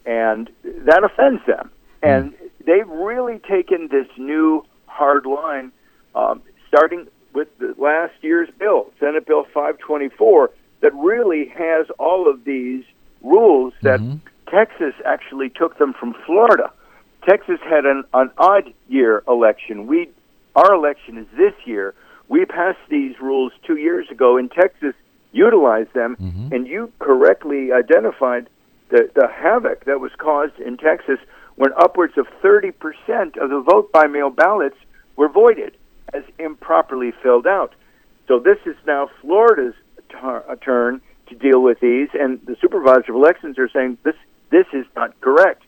and 0.06 0.50
that 0.64 1.04
offends 1.04 1.46
them. 1.46 1.70
And 2.02 2.34
they've 2.66 2.90
really 2.90 3.40
taken 3.40 3.90
this 3.92 4.08
new 4.18 4.66
hard 4.88 5.28
line, 5.28 5.72
um, 6.16 6.42
starting 6.68 7.08
with 7.34 7.50
the 7.60 7.76
last 7.78 8.14
year's 8.22 8.50
bill, 8.58 8.92
Senate 9.00 9.28
Bill 9.28 9.44
524, 9.54 10.50
that 10.82 10.94
really 10.96 11.50
has 11.56 11.86
all 12.00 12.28
of 12.28 12.46
these 12.46 12.84
rules 13.22 13.74
that 13.84 14.00
Texas 14.50 14.96
actually 15.06 15.50
took 15.50 15.78
them 15.78 15.94
from 15.94 16.16
Florida. 16.26 16.72
Texas 17.30 17.60
had 17.64 17.86
an, 17.86 18.04
an 18.14 18.32
odd 18.40 18.74
year 18.88 19.24
election. 19.28 19.86
We 19.86 20.10
our 20.56 20.74
election 20.74 21.18
is 21.18 21.28
this 21.38 21.54
year. 21.66 21.94
We 22.28 22.46
passed 22.46 22.80
these 22.90 23.20
rules 23.22 23.52
two 23.66 23.78
years 23.78 24.10
ago, 24.10 24.38
and 24.38 24.52
Texas 24.52 24.96
utilized 25.32 25.94
them. 25.94 26.16
And 26.54 26.68
you 26.68 26.92
correctly 27.00 27.72
identified 27.72 28.50
the, 28.90 29.10
the 29.14 29.28
havoc 29.28 29.86
that 29.86 30.00
was 30.00 30.12
caused 30.18 30.60
in 30.60 30.78
Texas 30.78 31.20
when 31.56 31.72
upwards 31.78 32.18
of 32.18 32.28
30% 32.44 32.74
of 33.38 33.50
the 33.50 33.62
vote 33.62 33.92
by 33.92 34.08
mail 34.08 34.32
ballots 34.32 34.78
were 35.16 35.30
voided 35.30 35.78
as 36.14 36.24
improperly 36.40 37.12
filled 37.22 37.46
out. 37.46 37.74
So 38.28 38.40
this 38.40 38.58
is 38.66 38.76
now 38.88 39.10
Florida's 39.22 39.76
tar- 40.10 40.46
uh, 40.50 40.56
turn 40.56 41.02
to 41.28 41.36
deal 41.36 41.62
with 41.62 41.80
these, 41.80 42.10
and 42.14 42.44
the 42.46 42.56
supervisor 42.60 43.12
of 43.12 43.16
elections 43.16 43.60
are 43.60 43.70
saying 43.70 44.00
this 44.04 44.16
this 44.50 44.66
is 44.74 44.86
not 44.96 45.20
correct. 45.22 45.62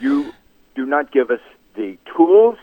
You 0.00 0.32
do 0.74 0.86
not 0.86 1.12
give 1.12 1.30
us 1.30 1.40
the 1.74 1.96
tools. 2.16 2.56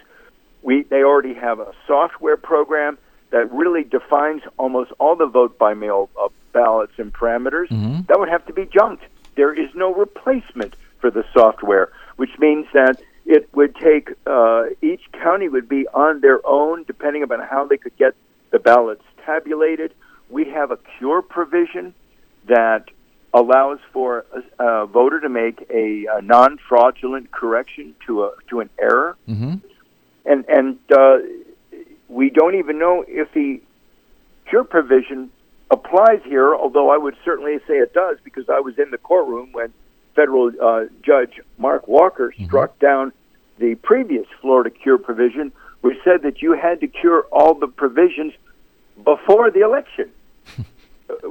We 0.61 0.83
they 0.83 1.03
already 1.03 1.33
have 1.33 1.59
a 1.59 1.73
software 1.87 2.37
program 2.37 2.97
that 3.31 3.51
really 3.51 3.83
defines 3.83 4.43
almost 4.57 4.91
all 4.99 5.15
the 5.15 5.25
vote 5.25 5.57
by 5.57 5.73
mail 5.73 6.09
uh, 6.21 6.27
ballots 6.53 6.93
and 6.97 7.13
parameters. 7.13 7.69
That 8.07 8.19
would 8.19 8.29
have 8.29 8.45
to 8.47 8.53
be 8.53 8.65
junked. 8.65 9.03
There 9.35 9.53
is 9.53 9.69
no 9.73 9.93
replacement 9.93 10.75
for 10.99 11.09
the 11.09 11.23
software, 11.33 11.91
which 12.17 12.37
means 12.39 12.67
that 12.73 13.01
it 13.25 13.49
would 13.55 13.75
take 13.75 14.09
uh, 14.25 14.63
each 14.81 15.01
county 15.13 15.47
would 15.47 15.69
be 15.69 15.87
on 15.93 16.21
their 16.21 16.45
own, 16.45 16.83
depending 16.83 17.23
upon 17.23 17.39
how 17.39 17.65
they 17.65 17.77
could 17.77 17.95
get 17.97 18.13
the 18.51 18.59
ballots 18.59 19.03
tabulated. 19.25 19.93
We 20.29 20.45
have 20.49 20.71
a 20.71 20.77
cure 20.97 21.21
provision 21.21 21.93
that 22.47 22.89
allows 23.33 23.79
for 23.93 24.25
a, 24.59 24.63
a 24.63 24.85
voter 24.87 25.19
to 25.21 25.29
make 25.29 25.65
a, 25.69 26.05
a 26.11 26.21
non-fraudulent 26.21 27.31
correction 27.31 27.95
to 28.05 28.23
a 28.25 28.31
to 28.49 28.59
an 28.59 28.69
error, 28.79 29.15
Mm-hmm. 29.27 29.55
and 30.25 30.45
and 30.49 30.77
uh, 30.91 31.17
we 32.07 32.29
don't 32.29 32.55
even 32.55 32.77
know 32.77 33.05
if 33.07 33.31
the 33.33 33.61
cure 34.49 34.63
provision 34.63 35.31
applies 35.69 36.19
here. 36.25 36.53
Although 36.55 36.89
I 36.91 36.97
would 36.97 37.15
certainly 37.23 37.57
say 37.67 37.75
it 37.75 37.93
does 37.93 38.17
because 38.23 38.49
I 38.49 38.59
was 38.59 38.77
in 38.77 38.91
the 38.91 38.97
courtroom 38.97 39.51
when 39.53 39.73
federal 40.15 40.51
uh, 40.61 40.85
judge 41.01 41.39
Mark 41.57 41.87
Walker 41.87 42.33
struck 42.45 42.77
down 42.79 43.13
the 43.59 43.75
previous 43.75 44.25
Florida 44.41 44.69
cure 44.69 44.97
provision, 44.97 45.53
which 45.81 45.97
said 46.03 46.23
that 46.23 46.41
you 46.41 46.51
had 46.53 46.81
to 46.81 46.87
cure 46.87 47.21
all 47.31 47.53
the 47.53 47.67
provisions 47.67 48.33
before 49.05 49.49
the 49.51 49.61
election. 49.61 50.09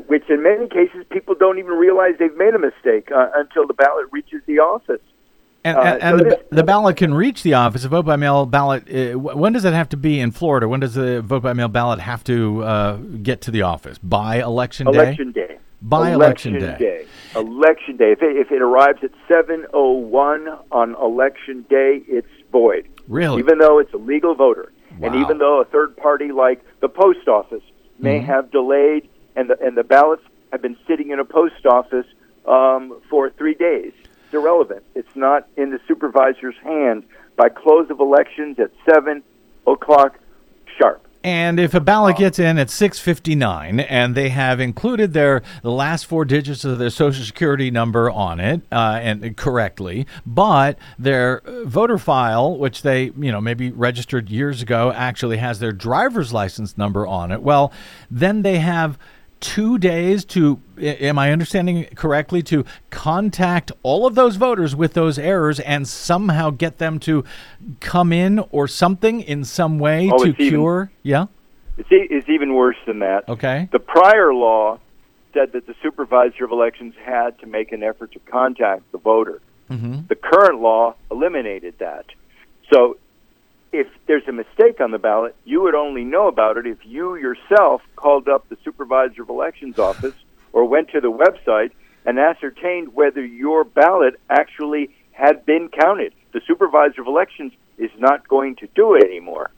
Which, 0.06 0.24
in 0.28 0.42
many 0.42 0.68
cases, 0.68 1.04
people 1.10 1.34
don't 1.34 1.58
even 1.58 1.72
realize 1.72 2.14
they've 2.18 2.36
made 2.36 2.54
a 2.54 2.58
mistake 2.58 3.10
uh, 3.14 3.28
until 3.34 3.66
the 3.66 3.74
ballot 3.74 4.06
reaches 4.10 4.42
the 4.46 4.58
office. 4.60 5.00
And, 5.62 5.76
Uh, 5.76 5.80
and, 5.82 6.02
and 6.02 6.18
so 6.18 6.24
the, 6.24 6.44
the 6.56 6.62
ballot 6.62 6.96
can 6.96 7.12
reach 7.12 7.42
the 7.42 7.54
office. 7.54 7.84
A 7.84 7.88
vote 7.88 8.06
by 8.06 8.16
mail 8.16 8.46
ballot. 8.46 8.84
Uh, 8.88 9.18
when 9.18 9.52
does 9.52 9.64
it 9.64 9.74
have 9.74 9.88
to 9.90 9.96
be 9.96 10.18
in 10.18 10.30
Florida? 10.30 10.66
When 10.68 10.80
does 10.80 10.94
the 10.94 11.20
vote 11.20 11.42
by 11.42 11.52
mail 11.52 11.68
ballot 11.68 12.00
have 12.00 12.24
to 12.24 12.62
uh, 12.64 12.96
get 13.22 13.42
to 13.42 13.50
the 13.50 13.62
office? 13.62 13.98
By 13.98 14.40
election 14.42 14.86
day. 14.86 14.98
Election 14.98 15.32
day. 15.32 15.58
By 15.82 16.12
election 16.12 16.58
day. 16.58 17.06
Election 17.34 17.96
day. 17.96 18.12
If 18.12 18.22
it, 18.22 18.36
if 18.36 18.50
it 18.50 18.60
arrives 18.62 19.00
at 19.02 19.10
7:01 19.28 20.58
on 20.72 20.94
election 20.96 21.64
day, 21.68 22.02
it's 22.06 22.28
void. 22.52 22.88
Really? 23.08 23.38
Even 23.40 23.58
though 23.58 23.78
it's 23.78 23.92
a 23.92 23.96
legal 23.98 24.34
voter, 24.34 24.72
and 25.02 25.14
even 25.14 25.38
though 25.38 25.60
a 25.60 25.64
third 25.64 25.96
party 25.96 26.32
like 26.32 26.62
the 26.80 26.88
post 26.88 27.28
office 27.28 27.62
may 27.98 28.18
Mm-hmm. 28.18 28.26
have 28.26 28.50
delayed, 28.50 29.08
and 29.40 29.50
the 29.50 29.58
and 29.60 29.76
the 29.76 29.84
ballots 29.84 30.22
have 30.52 30.62
been 30.62 30.76
sitting 30.86 31.10
in 31.10 31.18
a 31.18 31.24
post 31.24 31.66
office 31.66 32.06
um, 32.46 33.00
for 33.08 33.30
three 33.30 33.54
days, 33.54 33.92
it's 34.24 34.34
irrelevant. 34.34 34.84
It's 34.94 35.16
not 35.16 35.48
in 35.56 35.70
the 35.70 35.80
supervisor's 35.88 36.56
hand 36.62 37.04
by 37.36 37.48
close 37.48 37.90
of 37.90 38.00
elections 38.00 38.58
at 38.58 38.70
seven 38.88 39.22
o'clock 39.66 40.18
sharp. 40.78 41.06
And 41.22 41.60
if 41.60 41.74
a 41.74 41.80
ballot 41.80 42.16
gets 42.16 42.38
in 42.38 42.56
at 42.56 42.68
6:59 42.68 43.84
and 43.90 44.14
they 44.14 44.30
have 44.30 44.58
included 44.58 45.12
their 45.12 45.42
the 45.62 45.70
last 45.70 46.06
four 46.06 46.24
digits 46.24 46.64
of 46.64 46.78
their 46.78 46.88
social 46.88 47.24
security 47.24 47.70
number 47.70 48.10
on 48.10 48.40
it 48.40 48.62
uh, 48.72 48.98
and 49.02 49.36
correctly, 49.36 50.06
but 50.24 50.78
their 50.98 51.42
voter 51.64 51.98
file, 51.98 52.56
which 52.56 52.82
they 52.82 53.12
you 53.18 53.30
know 53.30 53.40
maybe 53.40 53.70
registered 53.70 54.30
years 54.30 54.62
ago, 54.62 54.92
actually 54.92 55.36
has 55.36 55.58
their 55.58 55.72
driver's 55.72 56.32
license 56.32 56.78
number 56.78 57.06
on 57.06 57.30
it. 57.30 57.42
Well, 57.42 57.70
then 58.10 58.40
they 58.40 58.58
have 58.58 58.98
two 59.40 59.78
days 59.78 60.24
to 60.26 60.60
am 60.78 61.18
i 61.18 61.32
understanding 61.32 61.84
correctly 61.94 62.42
to 62.42 62.64
contact 62.90 63.72
all 63.82 64.06
of 64.06 64.14
those 64.14 64.36
voters 64.36 64.76
with 64.76 64.92
those 64.92 65.18
errors 65.18 65.58
and 65.60 65.88
somehow 65.88 66.50
get 66.50 66.76
them 66.78 66.98
to 66.98 67.24
come 67.80 68.12
in 68.12 68.38
or 68.50 68.68
something 68.68 69.20
in 69.22 69.42
some 69.44 69.78
way 69.78 70.10
Oh, 70.12 70.22
to 70.24 70.30
it's 70.30 70.40
even- 70.40 70.48
cure 70.50 70.90
yeah 71.02 71.26
It's, 71.78 71.90
e- 71.90 72.06
it's 72.10 72.28
even 72.28 72.54
worse 72.54 72.76
than 72.86 72.98
that. 72.98 73.26
Okay. 73.28 73.68
The 73.72 73.78
prior 73.78 74.34
law 74.34 74.78
said 75.32 75.52
that 75.52 75.66
the 75.66 75.74
supervisor 75.82 76.44
of 76.44 76.50
elections 76.50 76.94
had 77.02 77.38
to 77.38 77.46
make 77.46 77.72
an 77.72 77.82
effort 77.82 78.12
to 78.12 78.18
contact 78.20 78.82
the 78.92 78.98
voter. 78.98 79.40
Mm-hmm. 79.70 80.00
The 80.08 80.16
current 80.16 80.60
law 80.60 80.94
eliminated 81.10 81.74
that. 81.78 82.04
So 82.70 82.98
if 83.72 83.86
there's 84.06 84.26
a 84.28 84.32
mistake 84.32 84.80
on 84.80 84.90
the 84.90 84.98
ballot, 84.98 85.34
you 85.44 85.62
would 85.62 85.74
only 85.74 86.04
know 86.04 86.26
about 86.28 86.56
it 86.56 86.66
if 86.66 86.78
you 86.84 87.14
yourself 87.16 87.82
called 87.96 88.28
up 88.28 88.48
the 88.48 88.56
supervisor 88.64 89.22
of 89.22 89.28
elections 89.28 89.78
office 89.78 90.14
or 90.52 90.64
went 90.64 90.88
to 90.90 91.00
the 91.00 91.10
website 91.10 91.70
and 92.04 92.18
ascertained 92.18 92.94
whether 92.94 93.24
your 93.24 93.62
ballot 93.64 94.14
actually 94.28 94.90
had 95.12 95.44
been 95.46 95.68
counted. 95.68 96.12
The 96.32 96.40
supervisor 96.46 97.02
of 97.02 97.06
elections 97.06 97.52
is 97.78 97.90
not 97.98 98.26
going 98.26 98.56
to 98.56 98.66
do 98.74 98.94
it 98.94 99.04
anymore. 99.04 99.50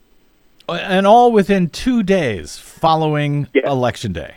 and 0.68 1.06
all 1.06 1.32
within 1.32 1.68
two 1.70 2.02
days 2.02 2.56
following 2.58 3.48
Yeah. 3.54 3.68
election 3.68 4.12
day 4.12 4.36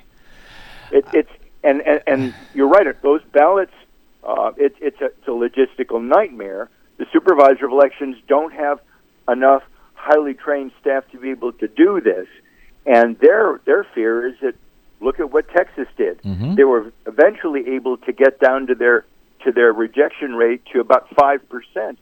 It, 0.92 1.06
it's 1.14 1.30
and, 1.64 1.82
and 1.82 2.02
and 2.08 2.34
you're 2.54 2.68
right. 2.68 2.86
Those 3.02 3.22
ballots, 3.32 3.74
uh, 4.24 4.52
it, 4.58 4.76
it's 4.80 5.02
a, 5.02 5.06
it's 5.06 5.28
a 5.28 5.32
logistical 5.32 6.02
nightmare. 6.02 6.70
The 6.98 7.06
supervisor 7.12 7.66
of 7.66 7.72
elections 7.72 8.18
don't 8.28 8.54
have 8.54 8.80
enough 9.28 9.64
highly 9.94 10.34
trained 10.34 10.72
staff 10.80 11.04
to 11.12 11.20
be 11.20 11.32
able 11.32 11.52
to 11.54 11.68
do 11.68 12.02
this, 12.02 12.28
and 12.86 13.18
their 13.20 13.60
their 13.66 13.84
fear 13.96 14.28
is 14.28 14.36
that 14.42 14.56
look 15.00 15.20
at 15.20 15.32
what 15.32 15.50
Texas 15.50 15.88
did. 15.98 16.20
They 16.56 16.64
were 16.64 16.92
eventually 17.06 17.76
able 17.76 17.98
to 17.98 18.12
get 18.12 18.40
down 18.40 18.68
to 18.68 18.76
their 18.76 19.06
to 19.44 19.52
their 19.52 19.74
rejection 19.74 20.36
rate 20.36 20.62
to 20.74 20.80
about 20.80 21.10
five 21.16 21.48
percent. 21.50 22.00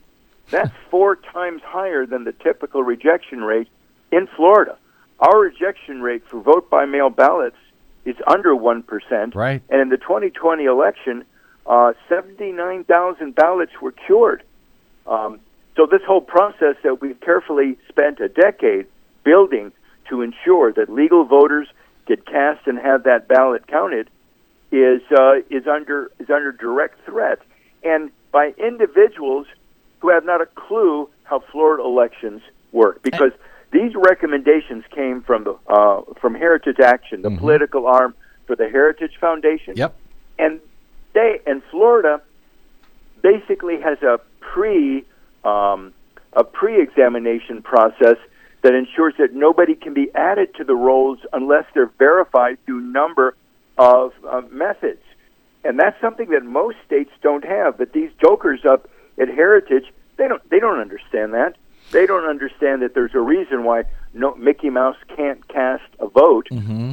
That's 0.50 0.72
four 0.90 1.16
times 1.16 1.62
higher 1.62 2.06
than 2.06 2.24
the 2.24 2.32
typical 2.32 2.82
rejection 2.82 3.42
rate 3.42 3.68
in 4.12 4.26
Florida. 4.36 4.76
Our 5.20 5.40
rejection 5.40 6.02
rate 6.02 6.22
for 6.28 6.40
vote 6.40 6.68
by 6.68 6.84
mail 6.84 7.08
ballots 7.08 7.56
is 8.04 8.16
under 8.26 8.50
1%. 8.50 9.34
Right. 9.34 9.62
And 9.70 9.80
in 9.80 9.88
the 9.88 9.96
2020 9.96 10.64
election, 10.64 11.24
uh, 11.66 11.94
79,000 12.08 13.34
ballots 13.34 13.72
were 13.80 13.92
cured. 13.92 14.42
Um, 15.06 15.40
so 15.76 15.86
this 15.86 16.02
whole 16.06 16.20
process 16.20 16.76
that 16.82 17.00
we've 17.00 17.20
carefully 17.20 17.76
spent 17.88 18.20
a 18.20 18.28
decade 18.28 18.86
building 19.24 19.72
to 20.08 20.22
ensure 20.22 20.72
that 20.72 20.88
legal 20.88 21.24
voters 21.24 21.68
get 22.06 22.26
cast 22.26 22.66
and 22.66 22.78
have 22.78 23.04
that 23.04 23.26
ballot 23.26 23.66
counted 23.66 24.08
is 24.70 25.02
uh, 25.12 25.36
is 25.50 25.66
under 25.66 26.10
is 26.18 26.30
under 26.30 26.52
direct 26.52 27.04
threat, 27.04 27.38
and 27.82 28.10
by 28.32 28.54
individuals 28.58 29.46
who 30.00 30.10
have 30.10 30.24
not 30.24 30.40
a 30.40 30.46
clue 30.46 31.08
how 31.24 31.40
Florida 31.40 31.82
elections 31.82 32.42
work, 32.72 33.02
because 33.02 33.32
these 33.70 33.92
recommendations 33.94 34.84
came 34.90 35.22
from 35.22 35.44
the 35.44 35.56
uh, 35.68 36.02
from 36.20 36.34
Heritage 36.34 36.80
Action, 36.80 37.22
the 37.22 37.30
political 37.30 37.86
arm 37.86 38.14
for 38.46 38.56
the 38.56 38.68
Heritage 38.68 39.16
Foundation, 39.20 39.74
Yep. 39.76 39.94
and 40.38 40.60
they 41.14 41.40
and 41.46 41.62
Florida 41.70 42.20
basically 43.22 43.80
has 43.80 44.02
a 44.02 44.20
pre 44.40 45.04
um, 45.44 45.92
a 46.32 46.44
pre-examination 46.44 47.62
process 47.62 48.16
that 48.62 48.74
ensures 48.74 49.14
that 49.18 49.34
nobody 49.34 49.74
can 49.74 49.92
be 49.94 50.10
added 50.14 50.54
to 50.54 50.64
the 50.64 50.74
rolls 50.74 51.18
unless 51.32 51.64
they're 51.74 51.92
verified 51.98 52.58
through 52.64 52.80
number 52.80 53.36
of 53.76 54.12
uh, 54.28 54.42
methods, 54.50 55.02
and 55.64 55.78
that's 55.78 56.00
something 56.00 56.30
that 56.30 56.44
most 56.44 56.76
states 56.86 57.10
don't 57.22 57.44
have. 57.44 57.76
But 57.76 57.92
these 57.92 58.10
jokers 58.20 58.64
up 58.64 58.88
at 59.18 59.28
Heritage, 59.28 59.84
they 60.16 60.28
don't 60.28 60.48
they 60.50 60.60
don't 60.60 60.78
understand 60.78 61.34
that. 61.34 61.56
They 61.90 62.06
don't 62.06 62.24
understand 62.24 62.82
that 62.82 62.94
there's 62.94 63.14
a 63.14 63.20
reason 63.20 63.64
why 63.64 63.84
no 64.14 64.34
Mickey 64.36 64.70
Mouse 64.70 64.96
can't 65.14 65.46
cast 65.48 65.84
a 66.00 66.06
vote 66.06 66.48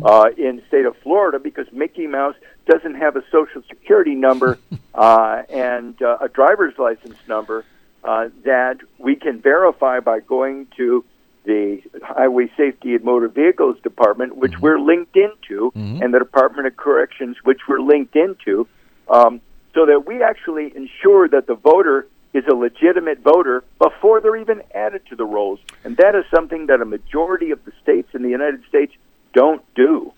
uh, 0.05 0.29
in 0.37 0.57
the 0.57 0.63
state 0.67 0.85
of 0.85 0.97
Florida 0.97 1.39
because 1.39 1.67
Mickey 1.71 2.07
Mouse 2.07 2.35
doesn't 2.65 2.95
have 2.95 3.15
a 3.15 3.23
social 3.31 3.61
security 3.69 4.15
number 4.15 4.59
uh, 4.93 5.43
and 5.49 6.01
uh, 6.01 6.17
a 6.19 6.27
driver's 6.27 6.77
license 6.77 7.17
number 7.27 7.63
uh, 8.03 8.29
that 8.45 8.77
we 8.97 9.15
can 9.15 9.41
verify 9.41 9.99
by 9.99 10.19
going 10.19 10.67
to 10.77 11.03
the 11.43 11.81
Highway 12.03 12.51
Safety 12.55 12.93
and 12.95 13.03
Motor 13.03 13.27
Vehicles 13.27 13.77
Department, 13.81 14.37
which 14.37 14.59
we're 14.59 14.79
linked 14.79 15.15
into, 15.15 15.71
and 16.01 16.13
the 16.13 16.19
Department 16.19 16.67
of 16.67 16.77
Corrections, 16.77 17.37
which 17.43 17.61
we're 17.67 17.79
linked 17.81 18.15
into, 18.15 18.67
um, 19.09 19.41
so 19.73 19.85
that 19.85 20.05
we 20.05 20.21
actually 20.21 20.71
ensure 20.75 21.27
that 21.29 21.47
the 21.47 21.55
voter 21.55 22.07
is 22.33 22.43
a 22.49 22.53
legitimate 22.53 23.19
voter 23.19 23.63
before 23.79 24.21
they're 24.21 24.37
even 24.37 24.61
added 24.73 25.01
to 25.09 25.15
the 25.15 25.25
rolls. 25.25 25.59
And 25.83 25.97
that 25.97 26.15
is 26.15 26.23
something 26.33 26.67
that 26.67 26.79
a 26.81 26.85
majority 26.85 27.51
of 27.51 27.63
the 27.65 27.71
states 27.81 28.09
in 28.13 28.21
the 28.21 28.29
United 28.29 28.61
States 28.69 28.93
don't 29.33 29.63
do. 29.75 30.13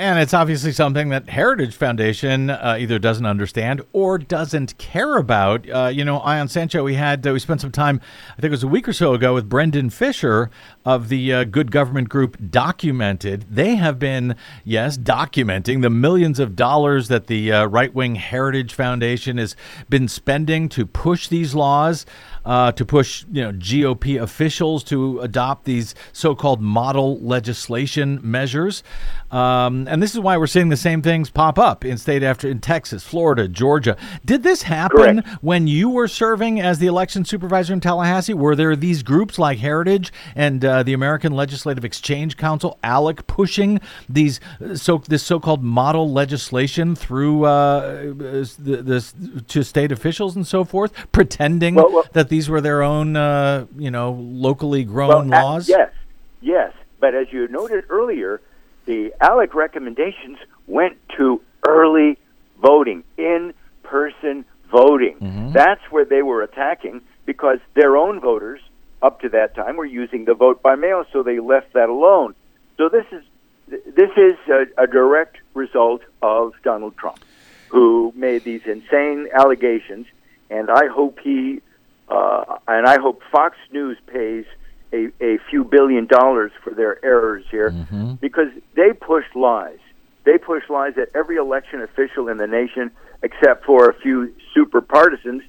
And 0.00 0.18
it's 0.18 0.32
obviously 0.32 0.72
something 0.72 1.10
that 1.10 1.28
Heritage 1.28 1.76
Foundation 1.76 2.48
uh, 2.48 2.78
either 2.80 2.98
doesn't 2.98 3.26
understand 3.26 3.82
or 3.92 4.16
doesn't 4.16 4.78
care 4.78 5.18
about. 5.18 5.68
Uh, 5.68 5.90
you 5.92 6.06
know, 6.06 6.20
Ion 6.20 6.48
Sancho, 6.48 6.82
we 6.82 6.94
had 6.94 7.26
uh, 7.26 7.34
we 7.34 7.38
spent 7.38 7.60
some 7.60 7.70
time, 7.70 8.00
I 8.30 8.36
think 8.36 8.44
it 8.44 8.52
was 8.52 8.62
a 8.62 8.68
week 8.68 8.88
or 8.88 8.94
so 8.94 9.12
ago, 9.12 9.34
with 9.34 9.46
Brendan 9.46 9.90
Fischer 9.90 10.48
of 10.86 11.10
the 11.10 11.34
uh, 11.34 11.44
Good 11.44 11.70
Government 11.70 12.08
Group. 12.08 12.38
Documented, 12.50 13.44
they 13.50 13.74
have 13.74 13.98
been 13.98 14.36
yes 14.64 14.96
documenting 14.96 15.82
the 15.82 15.90
millions 15.90 16.38
of 16.38 16.56
dollars 16.56 17.08
that 17.08 17.26
the 17.26 17.52
uh, 17.52 17.66
right 17.66 17.92
wing 17.92 18.14
Heritage 18.14 18.72
Foundation 18.72 19.36
has 19.36 19.54
been 19.90 20.08
spending 20.08 20.70
to 20.70 20.86
push 20.86 21.28
these 21.28 21.54
laws. 21.54 22.06
Uh, 22.42 22.72
to 22.72 22.86
push, 22.86 23.26
you 23.30 23.42
know, 23.42 23.52
GOP 23.52 24.18
officials 24.18 24.82
to 24.82 25.20
adopt 25.20 25.66
these 25.66 25.94
so-called 26.10 26.58
model 26.58 27.20
legislation 27.20 28.18
measures, 28.22 28.82
um, 29.30 29.86
and 29.88 30.02
this 30.02 30.12
is 30.14 30.20
why 30.20 30.36
we're 30.36 30.46
seeing 30.46 30.68
the 30.68 30.76
same 30.76 31.02
things 31.02 31.30
pop 31.30 31.58
up 31.58 31.84
in 31.84 31.98
state 31.98 32.22
after 32.22 32.48
in 32.48 32.60
Texas, 32.60 33.04
Florida, 33.04 33.46
Georgia. 33.48 33.96
Did 34.24 34.42
this 34.42 34.62
happen 34.62 35.22
Correct. 35.22 35.28
when 35.42 35.66
you 35.66 35.88
were 35.88 36.08
serving 36.08 36.60
as 36.60 36.78
the 36.78 36.86
election 36.86 37.24
supervisor 37.24 37.72
in 37.72 37.80
Tallahassee? 37.80 38.34
Were 38.34 38.56
there 38.56 38.74
these 38.74 39.02
groups 39.02 39.38
like 39.38 39.58
Heritage 39.58 40.12
and 40.34 40.64
uh, 40.64 40.82
the 40.82 40.92
American 40.92 41.32
Legislative 41.32 41.84
Exchange 41.84 42.36
Council, 42.36 42.78
ALEC, 42.82 43.26
pushing 43.26 43.80
these 44.08 44.40
uh, 44.64 44.74
so 44.74 44.98
this 45.08 45.22
so-called 45.22 45.62
model 45.62 46.10
legislation 46.10 46.94
through 46.96 47.44
uh, 47.44 48.12
this, 48.14 49.14
to 49.48 49.62
state 49.62 49.92
officials 49.92 50.36
and 50.36 50.46
so 50.46 50.64
forth, 50.64 50.92
pretending 51.12 51.74
Well, 51.76 51.90
well- 51.92 52.04
that 52.12 52.28
these 52.28 52.48
were 52.48 52.60
their 52.60 52.82
own, 52.82 53.16
uh, 53.16 53.66
you 53.76 53.90
know, 53.90 54.12
locally 54.12 54.84
grown 54.84 55.28
Well, 55.28 55.44
laws? 55.44 55.68
yes, 55.68 55.92
yes. 56.40 56.72
But 57.00 57.14
as 57.14 57.28
you 57.32 57.48
noted 57.48 57.84
earlier, 57.88 58.40
the 58.90 59.14
ALEC 59.20 59.54
recommendations 59.54 60.36
went 60.66 60.98
to 61.16 61.40
early 61.64 62.18
voting, 62.60 63.04
in 63.16 63.54
person 63.84 64.44
voting. 64.68 65.16
That's 65.52 65.80
where 65.92 66.04
they 66.04 66.22
were 66.22 66.42
attacking 66.42 67.00
because 67.24 67.60
their 67.74 67.96
own 67.96 68.18
voters, 68.20 68.60
up 69.00 69.20
to 69.20 69.28
that 69.28 69.54
time, 69.54 69.76
were 69.76 69.84
using 69.84 70.24
the 70.24 70.34
vote 70.34 70.60
by 70.60 70.74
mail, 70.74 71.04
so 71.12 71.22
they 71.22 71.38
left 71.38 71.72
that 71.74 71.88
alone. 71.88 72.34
So 72.78 72.88
this 72.88 73.06
is 73.12 73.22
this 73.68 74.10
is 74.16 74.34
a, 74.48 74.82
a 74.82 74.86
direct 74.88 75.36
result 75.54 76.02
of 76.20 76.54
Donald 76.64 76.96
Trump, 76.96 77.24
who 77.68 78.12
made 78.16 78.42
these 78.42 78.62
insane 78.66 79.28
allegations, 79.32 80.06
and 80.50 80.68
I 80.68 80.88
hope 80.88 81.20
he 81.20 81.62
uh, 82.08 82.58
and 82.66 82.88
I 82.88 82.98
hope 82.98 83.22
Fox 83.30 83.56
News 83.70 83.98
pays 84.08 84.46
a, 84.92 85.08
a 85.20 85.38
few 85.50 85.64
billion 85.64 86.06
dollars 86.06 86.52
for 86.62 86.70
their 86.74 87.04
errors 87.04 87.44
here 87.50 87.70
because 88.20 88.48
they 88.74 88.92
pushed 88.92 89.34
lies. 89.36 89.78
They 90.24 90.38
pushed 90.38 90.68
lies 90.70 90.94
that 90.96 91.08
every 91.14 91.36
election 91.36 91.80
official 91.80 92.28
in 92.28 92.36
the 92.36 92.46
nation, 92.46 92.90
except 93.22 93.64
for 93.64 93.88
a 93.88 93.94
few 93.94 94.34
super 94.54 94.80
partisans, 94.80 95.42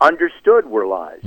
understood 0.00 0.66
were 0.66 0.86
lies. 0.86 1.20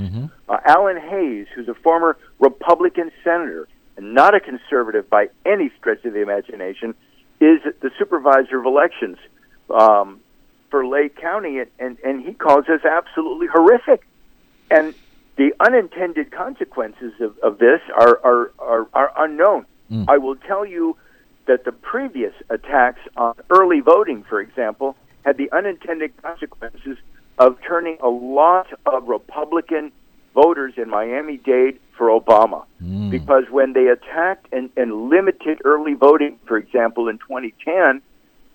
Uh, 0.48 0.58
Alan 0.66 0.96
Hays, 0.96 1.46
who's 1.54 1.68
a 1.68 1.74
former 1.74 2.16
Republican 2.38 3.10
senator 3.24 3.68
and 3.96 4.14
not 4.14 4.34
a 4.34 4.40
conservative 4.40 5.08
by 5.10 5.28
any 5.44 5.70
stretch 5.78 6.04
of 6.04 6.12
the 6.12 6.20
imagination, 6.20 6.94
is 7.40 7.60
the 7.80 7.90
supervisor 7.98 8.58
of 8.58 8.66
elections 8.66 9.16
um, 9.70 10.20
for 10.70 10.86
Lake 10.86 11.16
County, 11.16 11.58
and, 11.58 11.70
and, 11.78 11.98
and 12.04 12.22
he 12.24 12.32
calls 12.34 12.66
this 12.66 12.84
absolutely 12.84 13.46
horrific. 13.46 14.06
And 14.70 14.94
the 15.40 15.54
unintended 15.58 16.30
consequences 16.30 17.14
of, 17.18 17.38
of 17.38 17.56
this 17.56 17.80
are, 17.96 18.20
are, 18.22 18.52
are, 18.58 18.86
are 18.92 19.24
unknown. 19.24 19.64
Hmm. 19.88 20.04
I 20.06 20.18
will 20.18 20.36
tell 20.36 20.66
you 20.66 20.98
that 21.46 21.64
the 21.64 21.72
previous 21.72 22.34
attacks 22.50 23.00
on 23.16 23.36
early 23.48 23.80
voting, 23.80 24.22
for 24.22 24.38
example, 24.38 24.96
had 25.24 25.38
the 25.38 25.50
unintended 25.50 26.12
consequences 26.22 26.98
of 27.38 27.56
turning 27.66 27.96
a 28.02 28.08
lot 28.10 28.66
of 28.84 29.08
Republican 29.08 29.92
voters 30.34 30.74
in 30.76 30.90
Miami 30.90 31.38
Dade 31.38 31.80
for 31.96 32.08
Obama. 32.08 32.66
Hmm. 32.78 33.08
Because 33.08 33.44
when 33.50 33.72
they 33.72 33.86
attacked 33.86 34.46
and, 34.52 34.68
and 34.76 35.08
limited 35.08 35.62
early 35.64 35.94
voting, 35.94 36.38
for 36.44 36.58
example, 36.58 37.08
in 37.08 37.16
2010, 37.16 38.02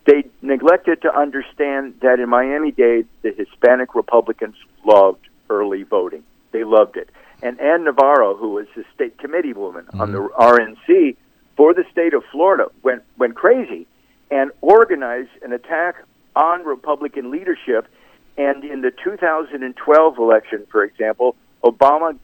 they 0.06 0.26
neglected 0.44 1.02
to 1.02 1.12
understand 1.12 1.96
that 2.04 2.20
in 2.20 2.30
Miami 2.30 2.70
Dade, 2.70 3.08
the 3.24 3.32
Hispanic 3.32 3.96
Republicans 3.96 4.56
loved 4.86 5.28
early 5.50 5.82
voting. 5.82 6.24
They 6.56 6.64
loved 6.64 6.96
it. 6.96 7.10
And 7.44 7.60
Ana 7.60 7.84
Navarro, 7.84 8.34
who 8.38 8.52
was 8.52 8.66
the 8.78 8.86
state 8.94 9.18
committee 9.18 9.52
woman 9.52 9.86
on 10.00 10.14
the 10.14 10.20
RNC 10.40 11.18
for 11.58 11.74
the 11.74 11.84
state 11.92 12.14
of 12.14 12.24
Florida, 12.32 12.72
went, 12.82 13.04
went 13.18 13.36
crazy 13.36 13.88
and 14.32 14.52
organized 14.62 15.32
an 15.44 15.52
attack 15.52 15.96
on 16.34 16.64
Republican 16.64 17.30
leadership. 17.30 17.90
And 18.38 18.64
in 18.64 18.80
the 18.80 18.92
2012 18.92 20.18
election, 20.18 20.66
for 20.72 20.86
example, 20.86 21.36
Obama 21.62 22.18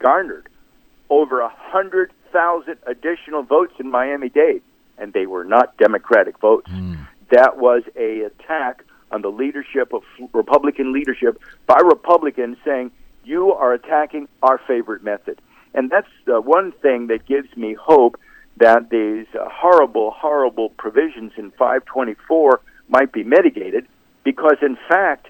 garnered 0.00 0.48
over 1.08 1.38
a 1.38 1.48
hundred 1.48 2.10
thousand 2.32 2.78
additional 2.88 3.44
votes 3.44 3.74
in 3.78 3.88
Miami 3.88 4.30
Dade, 4.30 4.62
and 4.98 5.12
they 5.12 5.26
were 5.26 5.44
not 5.44 5.76
Democratic 5.76 6.40
votes. 6.40 6.68
Hmm. 6.72 6.94
That 7.30 7.56
was 7.56 7.84
a 7.94 8.22
attack 8.22 8.82
on 9.12 9.22
the 9.22 9.30
leadership 9.30 9.92
of 9.92 10.02
Republican 10.32 10.92
leadership 10.92 11.40
by 11.68 11.78
Republicans 11.78 12.56
saying 12.64 12.90
you 13.26 13.52
are 13.52 13.72
attacking 13.72 14.28
our 14.42 14.58
favorite 14.66 15.02
method, 15.02 15.40
and 15.74 15.90
that's 15.90 16.08
the 16.24 16.40
one 16.40 16.72
thing 16.72 17.08
that 17.08 17.26
gives 17.26 17.54
me 17.56 17.74
hope 17.74 18.18
that 18.58 18.88
these 18.88 19.26
uh, 19.34 19.48
horrible, 19.50 20.12
horrible 20.12 20.70
provisions 20.70 21.32
in 21.36 21.50
524 21.52 22.60
might 22.88 23.12
be 23.12 23.22
mitigated, 23.24 23.86
because 24.24 24.56
in 24.62 24.78
fact, 24.88 25.28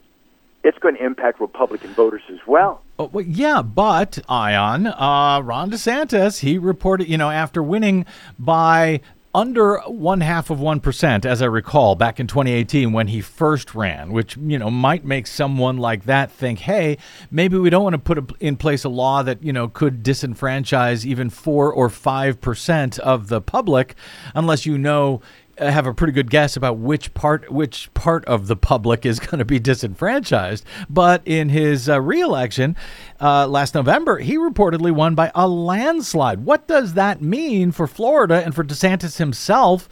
it's 0.62 0.78
going 0.78 0.97
to 0.97 1.05
impact 1.05 1.40
Republican 1.40 1.90
voters 1.90 2.22
as 2.30 2.38
well. 2.47 2.82
Oh, 2.99 3.11
well, 3.12 3.24
yeah, 3.24 3.62
but 3.62 4.18
Ion, 4.28 4.86
uh, 4.86 5.40
Ron 5.42 5.70
DeSantis, 5.70 6.40
he 6.40 6.59
reported, 6.59 7.09
you 7.09 7.18
know, 7.18 7.30
after 7.30 7.62
winning 7.62 8.05
by 8.38 9.01
under 9.37 9.80
one 9.80 10.22
half 10.22 10.49
of 10.49 10.59
1%, 10.59 11.26
as 11.26 11.43
I 11.43 11.45
recall, 11.45 11.95
back 11.95 12.18
in 12.18 12.26
2018 12.26 12.91
when 12.93 13.09
he 13.09 13.20
first 13.20 13.74
ran, 13.74 14.11
which, 14.11 14.34
you 14.39 14.59
know, 14.59 14.70
might 14.70 15.05
make 15.05 15.26
someone 15.26 15.76
like 15.76 16.05
that 16.07 16.30
think, 16.30 16.61
hey, 16.61 16.97
maybe 17.30 17.59
we 17.59 17.68
don't 17.68 17.84
want 17.84 17.93
to 17.93 17.99
put 17.99 18.16
a- 18.16 18.34
in 18.41 18.57
place 18.57 18.82
a 18.82 18.89
law 18.89 19.22
that, 19.22 19.43
you 19.43 19.53
know, 19.53 19.68
could 19.68 20.03
disenfranchise 20.03 21.05
even 21.05 21.28
4 21.28 21.70
or 21.70 21.91
5% 21.91 22.99
of 23.01 23.28
the 23.28 23.43
public 23.43 23.95
unless 24.34 24.64
you 24.64 24.78
know 24.78 25.20
have 25.59 25.86
a 25.86 25.94
pretty 25.94 26.12
good 26.12 26.30
guess 26.30 26.57
about 26.57 26.78
which 26.78 27.14
part 27.14 27.50
which 27.50 27.92
part 27.94 28.24
of 28.26 28.46
the 28.46 28.57
public 28.57 29.07
is 29.07 29.18
going 29.20 29.38
to 29.38 29.44
be 29.44 29.59
disenfranchised. 29.59 30.64
But 30.88 31.22
in 31.24 31.48
his 31.48 31.88
uh, 31.88 32.00
reelection 32.00 32.76
uh, 33.20 33.46
last 33.46 33.74
November, 33.74 34.18
he 34.18 34.36
reportedly 34.36 34.92
won 34.92 35.14
by 35.14 35.30
a 35.34 35.48
landslide. 35.48 36.44
What 36.44 36.66
does 36.66 36.94
that 36.94 37.22
mean 37.22 37.72
for 37.72 37.86
Florida 37.86 38.42
and 38.44 38.54
for 38.54 38.64
DeSantis 38.64 39.18
himself 39.18 39.88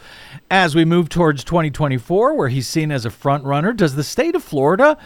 as 0.51 0.75
we 0.75 0.85
move 0.85 1.09
towards 1.09 1.45
2024, 1.45 2.35
where 2.35 2.49
he's 2.49 2.69
seen 2.69 2.93
as 2.93 3.05
a 3.05 3.11
front 3.11 3.45
runner? 3.45 3.73
Does 3.73 3.95
the 3.95 4.05
state 4.05 4.35
of 4.35 4.45
Florida 4.45 4.99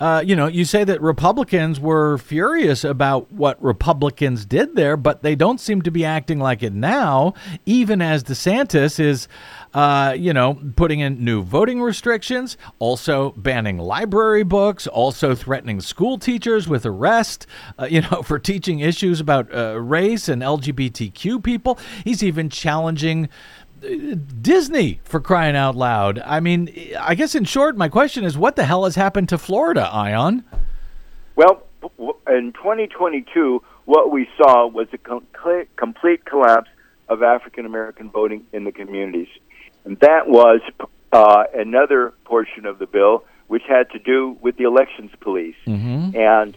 uh, 0.00 0.22
you 0.24 0.36
know, 0.36 0.46
you 0.46 0.64
say 0.64 0.84
that 0.84 1.00
Republicans 1.02 1.80
were 1.80 2.18
furious 2.18 2.84
about 2.84 3.32
what 3.32 3.60
Republicans 3.62 4.44
did 4.44 4.76
there, 4.76 4.96
but 4.96 5.22
they 5.22 5.34
don't 5.34 5.58
seem 5.58 5.82
to 5.82 5.90
be 5.90 6.04
acting 6.04 6.38
like 6.38 6.62
it 6.62 6.72
now, 6.72 7.34
even 7.66 8.00
as 8.00 8.22
DeSantis 8.22 9.00
is, 9.00 9.26
uh, 9.74 10.14
you 10.16 10.32
know, 10.32 10.58
putting 10.76 11.00
in 11.00 11.24
new 11.24 11.42
voting 11.42 11.82
restrictions, 11.82 12.56
also 12.78 13.32
banning 13.32 13.78
library 13.78 14.44
books, 14.44 14.86
also 14.86 15.34
threatening 15.34 15.80
school 15.80 16.16
teachers 16.16 16.68
with 16.68 16.86
arrest, 16.86 17.46
uh, 17.78 17.86
you 17.86 18.00
know, 18.02 18.22
for 18.24 18.38
teaching 18.38 18.78
issues 18.78 19.20
about 19.20 19.52
uh, 19.52 19.80
race 19.80 20.28
and 20.28 20.42
LGBTQ 20.42 21.42
people. 21.42 21.78
He's 22.04 22.22
even 22.22 22.50
challenging 22.50 23.28
Disney 23.80 25.00
for 25.04 25.20
crying 25.20 25.56
out 25.56 25.76
loud. 25.76 26.20
I 26.24 26.40
mean, 26.40 26.72
I 26.98 27.14
guess 27.14 27.34
in 27.34 27.44
short, 27.44 27.76
my 27.76 27.88
question 27.88 28.24
is 28.24 28.36
what 28.36 28.56
the 28.56 28.64
hell 28.64 28.84
has 28.84 28.94
happened 28.94 29.28
to 29.30 29.38
Florida, 29.38 29.88
Ion? 29.92 30.44
Well, 31.36 31.62
in 32.28 32.52
2022, 32.52 33.62
what 33.84 34.10
we 34.10 34.28
saw 34.36 34.66
was 34.66 34.88
a 34.92 34.98
complete, 34.98 36.24
collapse 36.24 36.68
of 37.08 37.22
African 37.22 37.64
American 37.64 38.10
voting 38.10 38.46
in 38.52 38.64
the 38.64 38.72
communities. 38.72 39.28
And 39.84 39.98
that 40.00 40.28
was 40.28 40.60
uh, 41.12 41.44
another 41.54 42.12
portion 42.24 42.66
of 42.66 42.78
the 42.78 42.86
bill 42.86 43.24
which 43.46 43.62
had 43.66 43.90
to 43.90 43.98
do 43.98 44.36
with 44.42 44.56
the 44.56 44.64
elections 44.64 45.10
police. 45.20 45.56
Mm-hmm. 45.66 46.16
And 46.16 46.56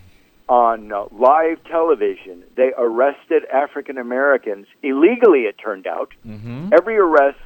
on 0.51 0.91
uh, 0.91 1.05
live 1.13 1.63
television, 1.63 2.43
they 2.55 2.73
arrested 2.77 3.45
African 3.45 3.97
Americans 3.97 4.67
illegally. 4.83 5.43
It 5.43 5.57
turned 5.57 5.87
out 5.87 6.11
mm-hmm. 6.27 6.73
every 6.73 6.97
arrest 6.97 7.39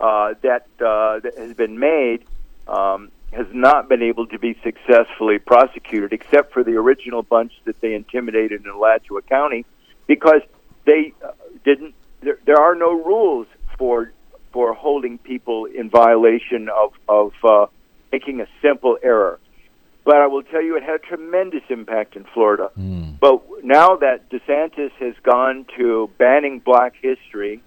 uh, 0.00 0.32
that 0.40 0.66
uh, 0.80 1.20
that 1.20 1.34
has 1.36 1.54
been 1.54 1.78
made 1.78 2.24
um, 2.66 3.10
has 3.30 3.46
not 3.52 3.90
been 3.90 4.00
able 4.00 4.26
to 4.28 4.38
be 4.38 4.56
successfully 4.64 5.38
prosecuted, 5.38 6.14
except 6.14 6.54
for 6.54 6.64
the 6.64 6.76
original 6.76 7.22
bunch 7.22 7.52
that 7.66 7.78
they 7.82 7.94
intimidated 7.94 8.64
in 8.64 8.70
Alachua 8.70 9.20
County, 9.20 9.66
because 10.06 10.40
they 10.86 11.12
uh, 11.22 11.32
didn't. 11.62 11.94
There, 12.22 12.38
there 12.46 12.58
are 12.58 12.74
no 12.74 12.92
rules 12.92 13.48
for 13.76 14.12
for 14.52 14.72
holding 14.72 15.18
people 15.18 15.66
in 15.66 15.90
violation 15.90 16.70
of 16.70 16.94
of 17.06 17.34
uh, 17.44 17.66
making 18.10 18.40
a 18.40 18.46
simple 18.62 18.96
error. 19.02 19.38
But 20.06 20.16
I 20.18 20.28
will 20.28 20.44
tell 20.44 20.62
you, 20.62 20.76
it 20.76 20.84
had 20.84 20.94
a 20.94 20.98
tremendous 21.00 21.64
impact 21.68 22.14
in 22.14 22.24
Florida. 22.32 22.70
Mm. 22.78 23.18
But 23.18 23.42
now 23.64 23.96
that 23.96 24.30
DeSantis 24.30 24.92
has 25.00 25.14
gone 25.24 25.66
to 25.76 26.08
banning 26.16 26.60
black 26.60 26.94
history, 27.02 27.60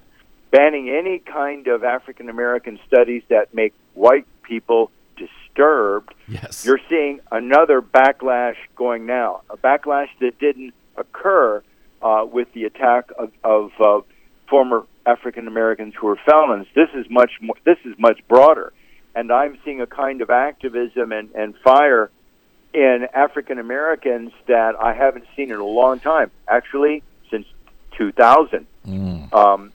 banning 0.50 0.90
any 0.90 1.20
kind 1.20 1.68
of 1.68 1.84
African 1.84 2.30
American 2.30 2.80
studies 2.88 3.24
that 3.30 3.54
make 3.54 3.74
white 3.94 4.26
people 4.44 4.90
disturbed, 5.18 6.14
Yes. 6.30 6.66
you're 6.66 6.80
seeing 6.90 7.20
another 7.30 7.82
backlash 7.82 8.56
going 8.78 9.06
now. 9.06 9.42
A 9.50 9.58
backlash 9.58 10.08
that 10.22 10.40
didn't 10.40 10.74
occur 10.96 11.62
uh, 12.02 12.26
with 12.32 12.48
the 12.54 12.64
attack 12.64 13.12
of, 13.18 13.32
of 13.44 13.72
uh, 13.82 14.00
former 14.50 14.86
African 15.06 15.46
Americans 15.46 15.94
who 16.00 16.08
were 16.08 16.20
felons. 16.26 16.68
This 16.74 16.88
is 16.96 17.06
much 17.10 17.32
more. 17.42 17.56
This 17.66 17.80
is 17.84 17.96
much 18.00 18.22
broader, 18.30 18.72
and 19.14 19.30
I'm 19.30 19.58
seeing 19.66 19.82
a 19.82 19.88
kind 19.88 20.22
of 20.22 20.30
activism 20.30 21.12
and, 21.12 21.30
and 21.36 21.54
fire 21.64 22.10
in 22.74 23.08
African 23.14 23.60
Americans 23.60 24.32
that 24.48 24.76
I 24.80 24.94
haven't 24.94 25.26
seen 25.36 25.52
in 25.52 25.58
a 25.58 25.66
long 25.66 26.00
time. 26.00 26.32
Actually, 26.48 27.04
since 27.30 27.46
2000. 27.98 28.66
Mm. 28.88 29.34
Um, 29.34 29.72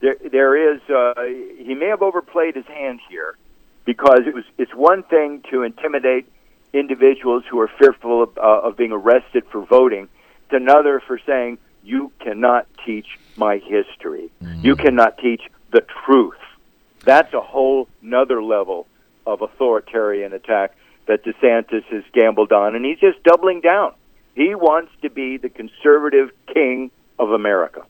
there, 0.00 0.16
there 0.30 0.74
is. 0.74 0.80
Uh, 0.88 1.14
he 1.58 1.74
may 1.74 1.86
have 1.86 2.02
overplayed 2.02 2.56
his 2.56 2.66
hand 2.66 3.00
here, 3.08 3.36
because 3.84 4.20
it 4.26 4.34
was. 4.34 4.44
It's 4.58 4.74
one 4.74 5.02
thing 5.04 5.42
to 5.50 5.62
intimidate 5.62 6.26
individuals 6.72 7.44
who 7.48 7.60
are 7.60 7.68
fearful 7.78 8.22
of, 8.22 8.38
uh, 8.38 8.60
of 8.62 8.76
being 8.76 8.92
arrested 8.92 9.44
for 9.50 9.64
voting. 9.64 10.08
It's 10.44 10.54
another 10.54 11.00
for 11.00 11.18
saying 11.24 11.58
you 11.84 12.12
cannot 12.20 12.66
teach 12.84 13.18
my 13.36 13.58
history. 13.58 14.30
You 14.62 14.76
cannot 14.76 15.18
teach 15.18 15.42
the 15.72 15.84
truth. 16.04 16.38
That's 17.04 17.32
a 17.34 17.40
whole 17.40 17.88
nother 18.00 18.42
level 18.42 18.86
of 19.26 19.42
authoritarian 19.42 20.32
attack 20.32 20.76
that 21.06 21.24
DeSantis 21.24 21.84
has 21.84 22.04
gambled 22.12 22.52
on, 22.52 22.74
and 22.74 22.84
he's 22.84 22.98
just 22.98 23.22
doubling 23.22 23.60
down. 23.60 23.92
He 24.34 24.54
wants 24.54 24.92
to 25.02 25.10
be 25.10 25.36
the 25.36 25.48
conservative 25.48 26.30
king 26.52 26.90
of 27.18 27.30
America. 27.30 27.84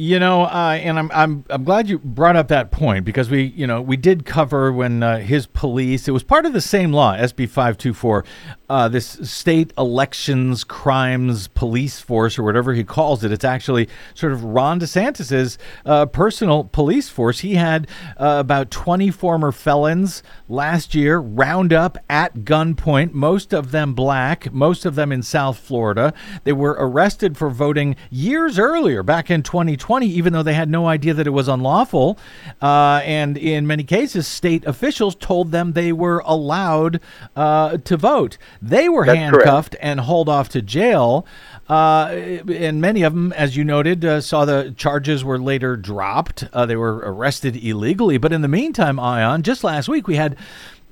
You 0.00 0.18
know, 0.18 0.44
uh, 0.44 0.78
and 0.80 0.98
I'm 0.98 1.10
I'm 1.12 1.44
I'm 1.50 1.62
glad 1.62 1.86
you 1.86 1.98
brought 1.98 2.34
up 2.34 2.48
that 2.48 2.70
point 2.70 3.04
because 3.04 3.28
we 3.28 3.42
you 3.42 3.66
know 3.66 3.82
we 3.82 3.98
did 3.98 4.24
cover 4.24 4.72
when 4.72 5.02
uh, 5.02 5.18
his 5.18 5.46
police 5.46 6.08
it 6.08 6.12
was 6.12 6.22
part 6.22 6.46
of 6.46 6.54
the 6.54 6.60
same 6.62 6.90
law 6.90 7.14
SB 7.14 7.50
five 7.50 7.76
two 7.76 7.92
four, 7.92 8.24
uh, 8.70 8.88
this 8.88 9.18
state 9.30 9.74
elections 9.76 10.64
crimes 10.64 11.48
police 11.48 12.00
force 12.00 12.38
or 12.38 12.44
whatever 12.44 12.72
he 12.72 12.82
calls 12.82 13.22
it. 13.24 13.30
It's 13.30 13.44
actually 13.44 13.90
sort 14.14 14.32
of 14.32 14.42
Ron 14.42 14.80
DeSantis's 14.80 15.58
uh, 15.84 16.06
personal 16.06 16.64
police 16.64 17.10
force. 17.10 17.40
He 17.40 17.56
had 17.56 17.86
uh, 18.16 18.38
about 18.40 18.70
twenty 18.70 19.10
former 19.10 19.52
felons 19.52 20.22
last 20.48 20.94
year 20.94 21.18
round 21.18 21.74
up 21.74 21.98
at 22.08 22.36
gunpoint, 22.36 23.12
most 23.12 23.52
of 23.52 23.70
them 23.70 23.92
black, 23.92 24.50
most 24.50 24.86
of 24.86 24.94
them 24.94 25.12
in 25.12 25.22
South 25.22 25.58
Florida. 25.58 26.14
They 26.44 26.54
were 26.54 26.76
arrested 26.78 27.36
for 27.36 27.50
voting 27.50 27.96
years 28.08 28.58
earlier, 28.58 29.02
back 29.02 29.30
in 29.30 29.42
2020, 29.42 29.89
even 29.98 30.32
though 30.32 30.42
they 30.42 30.54
had 30.54 30.70
no 30.70 30.86
idea 30.86 31.14
that 31.14 31.26
it 31.26 31.30
was 31.30 31.48
unlawful. 31.48 32.18
Uh, 32.62 33.00
and 33.04 33.36
in 33.36 33.66
many 33.66 33.82
cases, 33.82 34.26
state 34.26 34.64
officials 34.64 35.14
told 35.14 35.52
them 35.52 35.72
they 35.72 35.92
were 35.92 36.22
allowed 36.24 37.00
uh, 37.36 37.76
to 37.78 37.96
vote. 37.96 38.38
They 38.62 38.88
were 38.88 39.06
That's 39.06 39.18
handcuffed 39.18 39.76
and 39.80 40.00
hauled 40.00 40.28
off 40.28 40.48
to 40.50 40.62
jail. 40.62 41.26
Uh, 41.68 42.08
and 42.48 42.80
many 42.80 43.02
of 43.02 43.12
them, 43.14 43.32
as 43.34 43.56
you 43.56 43.64
noted, 43.64 44.04
uh, 44.04 44.20
saw 44.20 44.44
the 44.44 44.74
charges 44.76 45.24
were 45.24 45.38
later 45.38 45.76
dropped. 45.76 46.44
Uh, 46.52 46.66
they 46.66 46.76
were 46.76 46.96
arrested 46.96 47.56
illegally. 47.56 48.18
But 48.18 48.32
in 48.32 48.42
the 48.42 48.48
meantime, 48.48 48.98
Ion, 48.98 49.42
just 49.42 49.62
last 49.62 49.88
week 49.88 50.08
we 50.08 50.16
had 50.16 50.36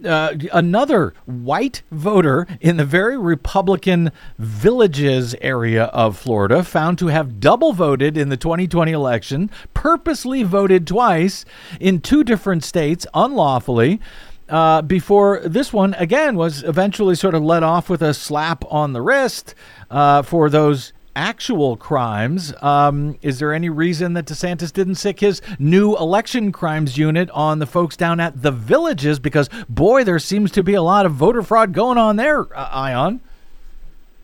uh, 0.04 0.34
another 0.52 1.14
white 1.26 1.82
voter 1.90 2.46
in 2.60 2.76
the 2.76 2.84
very 2.84 3.18
Republican 3.18 4.12
villages 4.38 5.34
area 5.40 5.84
of 5.84 6.18
Florida 6.18 6.62
found 6.62 6.98
to 6.98 7.08
have 7.08 7.40
double 7.40 7.72
voted 7.72 8.16
in 8.16 8.28
the 8.28 8.36
2020 8.36 8.92
election, 8.92 9.50
purposely 9.74 10.42
voted 10.42 10.86
twice 10.86 11.44
in 11.80 12.00
two 12.00 12.24
different 12.24 12.64
states 12.64 13.06
unlawfully. 13.14 14.00
Uh, 14.48 14.80
before 14.80 15.40
this 15.44 15.74
one 15.74 15.92
again 15.94 16.34
was 16.34 16.62
eventually 16.62 17.14
sort 17.14 17.34
of 17.34 17.42
let 17.42 17.62
off 17.62 17.90
with 17.90 18.00
a 18.00 18.14
slap 18.14 18.64
on 18.70 18.94
the 18.94 19.02
wrist 19.02 19.54
uh, 19.90 20.22
for 20.22 20.48
those 20.48 20.94
actual 21.18 21.76
crimes. 21.76 22.54
Um, 22.62 23.18
is 23.22 23.40
there 23.40 23.52
any 23.52 23.68
reason 23.68 24.12
that 24.12 24.26
DeSantis 24.26 24.72
didn't 24.72 24.94
sic 24.94 25.18
his 25.18 25.42
new 25.58 25.96
election 25.96 26.52
crimes 26.52 26.96
unit 26.96 27.28
on 27.30 27.58
the 27.58 27.66
folks 27.66 27.96
down 27.96 28.20
at 28.20 28.40
the 28.40 28.52
villages? 28.52 29.18
Because 29.18 29.50
boy, 29.68 30.04
there 30.04 30.20
seems 30.20 30.52
to 30.52 30.62
be 30.62 30.74
a 30.74 30.82
lot 30.82 31.06
of 31.06 31.12
voter 31.12 31.42
fraud 31.42 31.72
going 31.72 31.98
on 31.98 32.14
there, 32.16 32.46
uh, 32.56 32.68
Ion. 32.70 33.20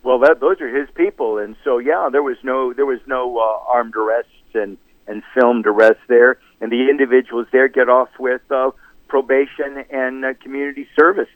Well, 0.05 0.21
that 0.21 0.39
those 0.39 0.61
are 0.61 0.69
his 0.69 0.89
people, 0.95 1.39
and 1.39 1.57
so 1.65 1.79
yeah, 1.79 2.09
there 2.13 2.23
was 2.23 2.37
no 2.45 2.73
there 2.73 2.87
was 2.87 3.01
no 3.07 3.39
uh, 3.39 3.73
armed 3.73 3.97
arrests 3.97 4.31
and 4.55 4.79
and 5.09 5.25
filmed 5.35 5.67
arrests 5.67 6.05
there, 6.07 6.39
and 6.61 6.71
the 6.71 6.89
individuals 6.89 7.49
there 7.51 7.67
get 7.67 7.89
off 7.89 8.11
with 8.21 8.43
uh, 8.53 8.71
probation 9.09 9.85
and 9.91 10.25
uh, 10.25 10.35
community 10.41 10.87
service, 10.97 11.29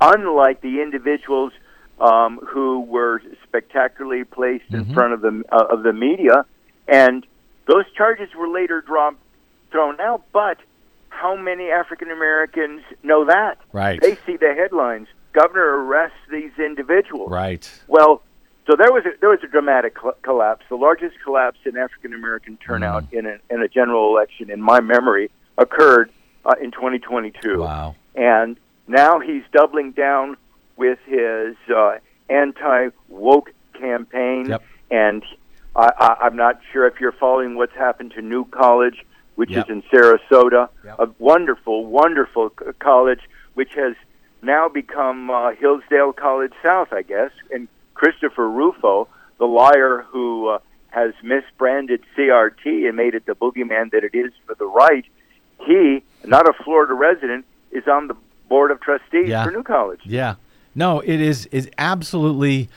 unlike 0.00 0.60
the 0.60 0.82
individuals 0.82 1.52
um, 2.00 2.38
who 2.38 2.80
were 2.80 3.22
spectacularly 3.44 4.24
placed 4.24 4.72
in 4.72 4.92
front 4.92 5.12
of 5.12 5.20
the 5.20 5.42
uh, 5.52 5.66
of 5.70 5.82
the 5.82 5.92
media, 5.92 6.44
and 6.88 7.26
those 7.66 7.84
charges 7.96 8.28
were 8.36 8.48
later 8.48 8.80
dropped, 8.80 9.18
thrown 9.70 10.00
out. 10.00 10.24
But 10.32 10.58
how 11.08 11.36
many 11.36 11.70
African 11.70 12.10
Americans 12.10 12.82
know 13.02 13.24
that? 13.26 13.58
Right. 13.72 14.00
They 14.00 14.16
see 14.26 14.36
the 14.36 14.54
headlines. 14.54 15.08
Governor 15.32 15.84
arrests 15.84 16.18
these 16.30 16.52
individuals. 16.58 17.30
Right. 17.30 17.68
Well, 17.88 18.22
so 18.66 18.76
there 18.76 18.92
was 18.92 19.04
a, 19.04 19.10
there 19.20 19.30
was 19.30 19.40
a 19.42 19.48
dramatic 19.48 19.96
cl- 20.00 20.16
collapse, 20.22 20.64
the 20.68 20.76
largest 20.76 21.16
collapse 21.22 21.58
in 21.64 21.76
African 21.76 22.14
American 22.14 22.56
turnout 22.56 23.04
in 23.12 23.26
a, 23.26 23.38
in 23.50 23.62
a 23.62 23.68
general 23.68 24.14
election 24.16 24.50
in 24.50 24.60
my 24.60 24.80
memory 24.80 25.30
occurred 25.58 26.10
uh, 26.44 26.54
in 26.60 26.70
2022. 26.70 27.60
Wow. 27.60 27.94
And 28.14 28.56
now 28.88 29.20
he's 29.20 29.42
doubling 29.52 29.92
down 29.92 30.36
with 30.76 30.98
his 31.06 31.56
uh, 31.74 31.98
anti 32.28 32.88
woke 33.08 33.52
campaign. 33.74 34.46
Yep. 34.48 34.62
And 34.90 35.22
I, 35.76 35.90
I, 35.98 36.16
I'm 36.26 36.36
not 36.36 36.60
sure 36.72 36.86
if 36.86 37.00
you're 37.00 37.12
following 37.12 37.56
what's 37.56 37.74
happened 37.74 38.12
to 38.12 38.22
New 38.22 38.44
College, 38.46 39.04
which 39.34 39.50
Yep. 39.50 39.66
is 39.66 39.70
in 39.70 39.82
Sarasota, 39.84 40.68
Yep. 40.84 40.96
a 40.98 41.08
wonderful, 41.18 41.86
wonderful 41.86 42.50
college, 42.78 43.20
which 43.54 43.74
has 43.74 43.94
now 44.42 44.68
become 44.68 45.30
uh, 45.30 45.52
Hillsdale 45.52 46.12
College 46.12 46.52
South, 46.62 46.92
I 46.92 47.02
guess. 47.02 47.30
And 47.50 47.68
Christopher 47.94 48.48
Rufo, 48.48 49.08
the 49.38 49.46
liar 49.46 50.04
who 50.10 50.48
uh, 50.48 50.58
has 50.90 51.12
misbranded 51.24 52.00
CRT 52.16 52.86
and 52.86 52.96
made 52.96 53.14
it 53.14 53.26
the 53.26 53.34
boogeyman 53.34 53.90
that 53.92 54.04
it 54.04 54.14
is 54.14 54.32
for 54.46 54.54
the 54.54 54.66
right, 54.66 55.04
he, 55.66 56.02
not 56.24 56.48
a 56.48 56.52
Florida 56.62 56.92
resident, 56.94 57.44
is 57.72 57.88
on 57.88 58.06
the 58.08 58.14
board 58.48 58.70
of 58.70 58.80
trustees 58.80 59.28
Yeah. 59.28 59.44
for 59.44 59.50
New 59.50 59.62
College. 59.64 60.00
Yeah. 60.04 60.34
No, 60.74 61.00
it 61.00 61.20
is 61.20 61.46
is 61.46 61.70
absolutely 61.78 62.68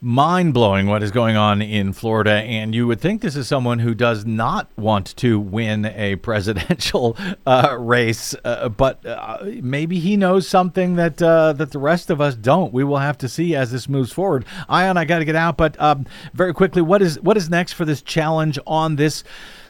mind 0.00 0.52
blowing 0.52 0.86
what 0.86 1.02
is 1.02 1.10
going 1.10 1.36
on 1.36 1.62
in 1.62 1.92
Florida. 1.92 2.30
And 2.30 2.74
you 2.74 2.86
would 2.86 3.00
think 3.00 3.22
this 3.22 3.34
is 3.34 3.48
someone 3.48 3.78
who 3.78 3.94
does 3.94 4.24
not 4.24 4.68
want 4.76 5.16
to 5.16 5.40
win 5.40 5.86
a 5.86 6.16
presidential 6.26 7.16
uh, 7.46 7.76
race, 7.78 8.34
uh, 8.44 8.68
but 8.68 9.04
uh, 9.04 9.38
maybe 9.62 9.98
he 9.98 10.16
knows 10.16 10.46
something 10.46 10.96
that 10.96 11.20
uh, 11.20 11.52
that 11.54 11.72
the 11.72 11.78
rest 11.78 12.10
of 12.10 12.20
us 12.20 12.34
don't. 12.34 12.72
We 12.72 12.84
will 12.84 12.98
have 12.98 13.18
to 13.18 13.28
see 13.28 13.54
as 13.54 13.72
this 13.72 13.88
moves 13.88 14.12
forward. 14.12 14.44
Ion, 14.68 14.96
I 14.96 15.04
got 15.04 15.20
to 15.20 15.24
get 15.24 15.36
out, 15.36 15.56
but 15.56 15.80
um, 15.80 16.06
very 16.34 16.52
quickly, 16.52 16.82
what 16.82 17.02
is 17.02 17.20
what 17.20 17.36
is 17.36 17.48
next 17.50 17.72
for 17.72 17.84
this 17.84 18.02
challenge 18.02 18.58
on 18.66 18.96
this? 18.96 19.24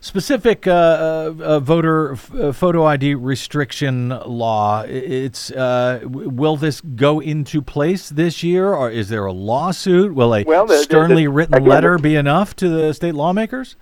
Specific 0.06 0.66
uh, 0.66 0.70
uh, 0.70 1.34
uh, 1.42 1.60
voter 1.60 2.12
f- 2.12 2.34
uh, 2.34 2.52
photo 2.52 2.84
ID 2.84 3.14
restriction 3.16 4.10
law. 4.10 4.82
It's 4.86 5.50
uh, 5.50 5.98
w- 6.02 6.28
will 6.28 6.56
this 6.56 6.80
go 6.80 7.20
into 7.20 7.60
place 7.60 8.08
this 8.08 8.42
year, 8.42 8.72
or 8.72 8.88
is 8.90 9.08
there 9.08 9.26
a 9.26 9.32
lawsuit? 9.32 10.14
Will 10.14 10.32
a 10.34 10.44
Well, 10.44 10.66
the- 10.66 10.74
the- 10.74 10.82
sternly 10.82 11.24
the- 11.24 11.30
written 11.32 11.54
again, 11.56 11.68
letter 11.68 11.98
be 11.98 12.14
enough 12.14 12.54
to 12.56 12.68
the 12.68 12.94
state 12.94 13.14
lawmakers? 13.14 13.74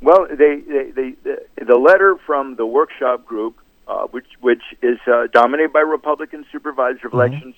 Well, 0.00 0.26
they, 0.30 0.60
they, 0.60 0.90
they, 0.94 1.10
the, 1.24 1.42
the 1.64 1.76
letter 1.76 2.16
from 2.24 2.54
the 2.56 2.66
workshop 2.66 3.26
group, 3.26 3.56
uh, 3.88 4.06
which 4.06 4.26
which 4.40 4.62
is 4.82 4.98
uh, 5.06 5.26
dominated 5.32 5.72
by 5.72 5.80
Republican 5.80 6.46
supervisor 6.52 7.08
of 7.08 7.14
elections, 7.14 7.54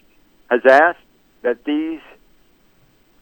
has 0.51 0.63
asked 0.65 1.01
that 1.43 1.65
these 1.65 2.01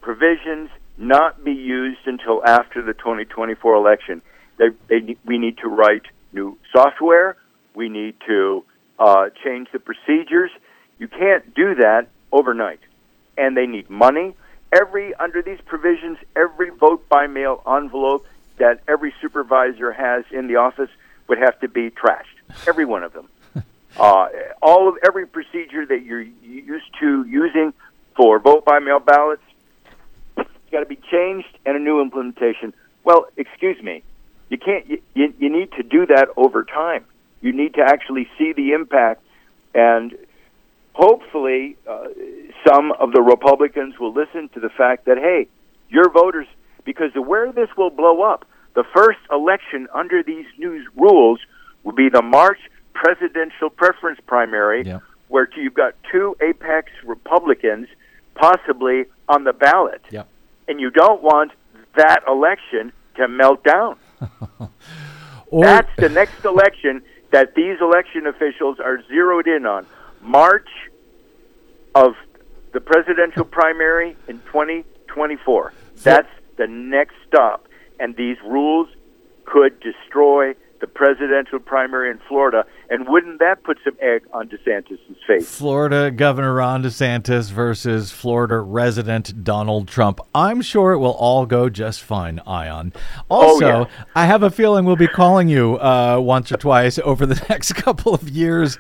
provisions 0.01 0.71
not 0.99 1.43
be 1.45 1.53
used 1.53 2.07
until 2.07 2.45
after 2.47 2.81
the 2.81 2.95
2024 2.95 3.75
election. 3.75 4.23
They, 4.59 4.69
they, 4.89 5.17
we 5.25 5.39
need 5.39 5.59
to 5.59 5.69
write 5.69 6.03
new 6.33 6.59
software. 6.73 7.37
We 7.75 7.89
need 7.89 8.15
to 8.27 8.65
uh, 8.99 9.27
change 9.45 9.69
the 9.73 9.79
procedures. 9.79 10.51
You 10.99 11.09
can't 11.09 11.55
do 11.55 11.75
that 11.77 12.09
overnight, 12.33 12.81
and 13.37 13.57
they 13.57 13.67
need 13.67 13.91
money. 13.91 14.35
Every 14.73 15.15
under 15.15 15.43
these 15.43 15.61
provisions, 15.65 16.19
every 16.35 16.71
vote 16.71 17.09
by 17.09 17.27
mail 17.27 17.63
envelope 17.67 18.27
that 18.59 18.81
every 18.89 19.13
supervisor 19.21 19.93
has 19.93 20.25
in 20.31 20.49
the 20.49 20.57
office 20.57 20.91
would 21.29 21.39
have 21.39 21.59
to 21.61 21.69
be 21.69 21.91
trashed. 21.91 22.25
Every 22.67 22.85
one 22.85 23.03
of 23.03 23.13
them. 23.13 23.29
Uh, 23.99 24.29
all 24.61 24.91
of 24.91 24.97
every 25.07 25.27
procedure 25.27 25.87
that 25.87 26.03
you're 26.05 26.21
used 26.21 26.85
to 27.01 27.25
using 27.25 27.73
for 28.15 28.39
vote 28.39 28.63
by 28.63 28.79
mail 28.79 28.99
ballots 28.99 29.41
got 30.71 30.81
to 30.81 30.87
be 30.87 30.99
changed 31.11 31.49
and 31.65 31.77
a 31.77 31.79
new 31.79 32.03
implementation. 32.03 32.75
Well, 33.05 33.27
excuse 33.39 33.83
me, 33.83 34.03
you 34.49 34.59
can't. 34.59 34.87
You, 34.89 35.03
you, 35.15 35.35
you 35.39 35.51
need 35.51 35.73
to 35.73 35.83
do 35.83 36.07
that 36.07 36.29
over 36.37 36.65
time. 36.65 37.05
You 37.41 37.53
need 37.53 37.75
to 37.75 37.83
actually 37.83 38.29
see 38.39 38.53
the 38.53 38.73
impact, 38.73 39.23
and 39.75 40.17
hopefully, 40.95 41.77
uh, 41.89 42.07
some 42.67 42.93
of 42.93 43.13
the 43.13 43.23
Republicans 43.23 43.99
will 43.99 44.13
listen 44.13 44.49
to 44.51 44.61
the 44.61 44.71
fact 44.71 45.05
that 45.07 45.19
hey, 45.19 45.49
your 45.89 46.11
voters, 46.11 46.47
because 46.85 47.11
where 47.15 47.53
this 47.53 47.69
will 47.77 47.91
blow 47.91 48.23
up, 48.23 48.47
the 48.75 48.85
first 48.95 49.19
election 49.31 49.89
under 49.95 50.23
these 50.23 50.47
new 50.59 50.85
rules 50.97 51.41
will 51.83 51.93
be 51.93 52.09
the 52.09 52.23
March 52.23 52.59
presidential 52.95 53.69
preference 53.71 54.19
primary, 54.27 54.85
Yep. 54.85 55.03
where 55.29 55.49
you've 55.57 55.75
got 55.75 55.95
two 56.11 56.35
apex 56.41 56.91
Republicans 57.05 57.89
possibly 58.35 59.05
on 59.29 59.45
the 59.45 59.53
ballot 59.53 60.03
Yep. 60.11 60.27
and 60.69 60.81
you 60.81 60.91
don't 60.91 61.23
want 61.23 61.53
that 61.97 62.23
election 62.29 62.93
to 63.17 63.29
melt 63.29 63.63
down. 63.65 63.97
Or 65.49 65.65
That's 65.65 65.91
the 65.97 66.09
next 66.09 66.45
election 66.45 67.03
that 67.31 67.55
these 67.55 67.81
election 67.81 68.27
officials 68.27 68.81
are 68.81 69.03
zeroed 69.07 69.47
in 69.47 69.65
on. 69.65 69.87
March 70.21 70.69
of 71.95 72.15
the 72.73 72.81
presidential 72.81 73.45
primary 73.45 74.17
in 74.29 74.39
2024. 74.41 75.73
That's 76.03 76.29
the 76.57 76.67
next 76.67 77.15
stop. 77.27 77.69
And 78.01 78.17
these 78.17 78.37
rules 78.45 78.89
could 79.45 79.81
destroy 79.81 80.55
the 80.81 80.87
presidential 80.87 81.59
primary 81.59 82.11
in 82.11 82.19
Florida. 82.29 82.67
And 82.89 83.09
wouldn't 83.09 83.39
that 83.41 83.63
put 83.65 83.79
some 83.85 83.95
egg 84.01 84.23
on 84.33 84.49
DeSantis' 84.49 84.99
face? 85.27 85.49
Florida 85.59 86.11
Governor 86.11 86.55
Ron 86.55 86.83
DeSantis 86.83 87.51
versus 87.51 88.13
Florida 88.13 88.59
resident 88.61 89.43
Donald 89.45 89.89
Trump. 89.89 90.21
I'm 90.35 90.63
sure 90.63 90.93
it 90.93 90.99
will 90.99 91.15
all 91.15 91.47
go 91.47 91.69
just 91.69 92.03
fine, 92.03 92.41
Ion. 92.47 92.93
Also, 93.29 93.65
Oh, 93.67 93.69
yeah. 93.81 93.85
I 94.15 94.27
have 94.27 94.43
a 94.43 94.51
feeling 94.51 94.85
we'll 94.85 94.97
be 94.97 95.09
calling 95.09 95.49
you 95.49 95.77
uh, 95.81 96.19
once 96.21 96.53
or 96.53 96.57
twice 96.57 96.99
over 97.01 97.27
the 97.27 97.45
next 97.49 97.73
couple 97.75 98.15
of 98.15 98.29
years. 98.29 98.79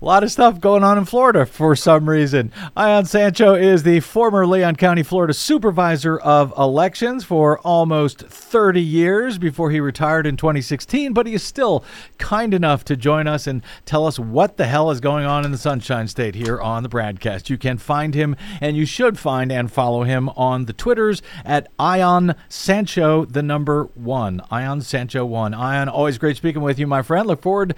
A 0.00 0.04
lot 0.04 0.22
of 0.22 0.30
stuff 0.30 0.60
going 0.60 0.84
on 0.84 0.96
in 0.96 1.06
Florida 1.06 1.44
for 1.44 1.74
some 1.74 2.08
reason. 2.08 2.52
Ion 2.76 3.04
Sancho 3.04 3.54
is 3.54 3.82
the 3.82 3.98
former 3.98 4.46
Leon 4.46 4.76
County, 4.76 5.02
Florida 5.02 5.34
supervisor 5.34 6.16
of 6.16 6.54
elections 6.56 7.24
for 7.24 7.58
almost 7.60 8.20
30 8.20 8.80
years 8.80 9.38
before 9.38 9.72
he 9.72 9.80
retired 9.80 10.24
in 10.24 10.36
2016, 10.36 11.12
but 11.12 11.26
he 11.26 11.34
is 11.34 11.42
still 11.42 11.84
kind 12.16 12.54
enough 12.54 12.84
to 12.84 12.96
join 12.96 13.26
us 13.26 13.48
and 13.48 13.60
tell 13.86 14.06
us 14.06 14.20
what 14.20 14.56
the 14.56 14.66
hell 14.66 14.92
is 14.92 15.00
going 15.00 15.26
on 15.26 15.44
in 15.44 15.50
the 15.50 15.58
Sunshine 15.58 16.06
State 16.06 16.36
here 16.36 16.60
on 16.60 16.84
the 16.84 16.88
BradCast. 16.88 17.50
You 17.50 17.58
can 17.58 17.76
find 17.76 18.14
him 18.14 18.36
and 18.60 18.76
you 18.76 18.86
should 18.86 19.18
find 19.18 19.50
and 19.50 19.68
follow 19.68 20.04
him 20.04 20.28
on 20.30 20.66
the 20.66 20.72
Twitters 20.72 21.22
at 21.44 21.66
Ion 21.76 22.36
Sancho, 22.48 23.24
the 23.24 23.42
number 23.42 23.88
one. 23.96 24.42
Ion 24.52 24.80
Sancho 24.80 25.26
one. 25.26 25.54
Ion, 25.54 25.88
always 25.88 26.18
great 26.18 26.36
speaking 26.36 26.62
with 26.62 26.78
you, 26.78 26.86
my 26.86 27.02
friend. 27.02 27.26
Look 27.26 27.42
forward 27.42 27.74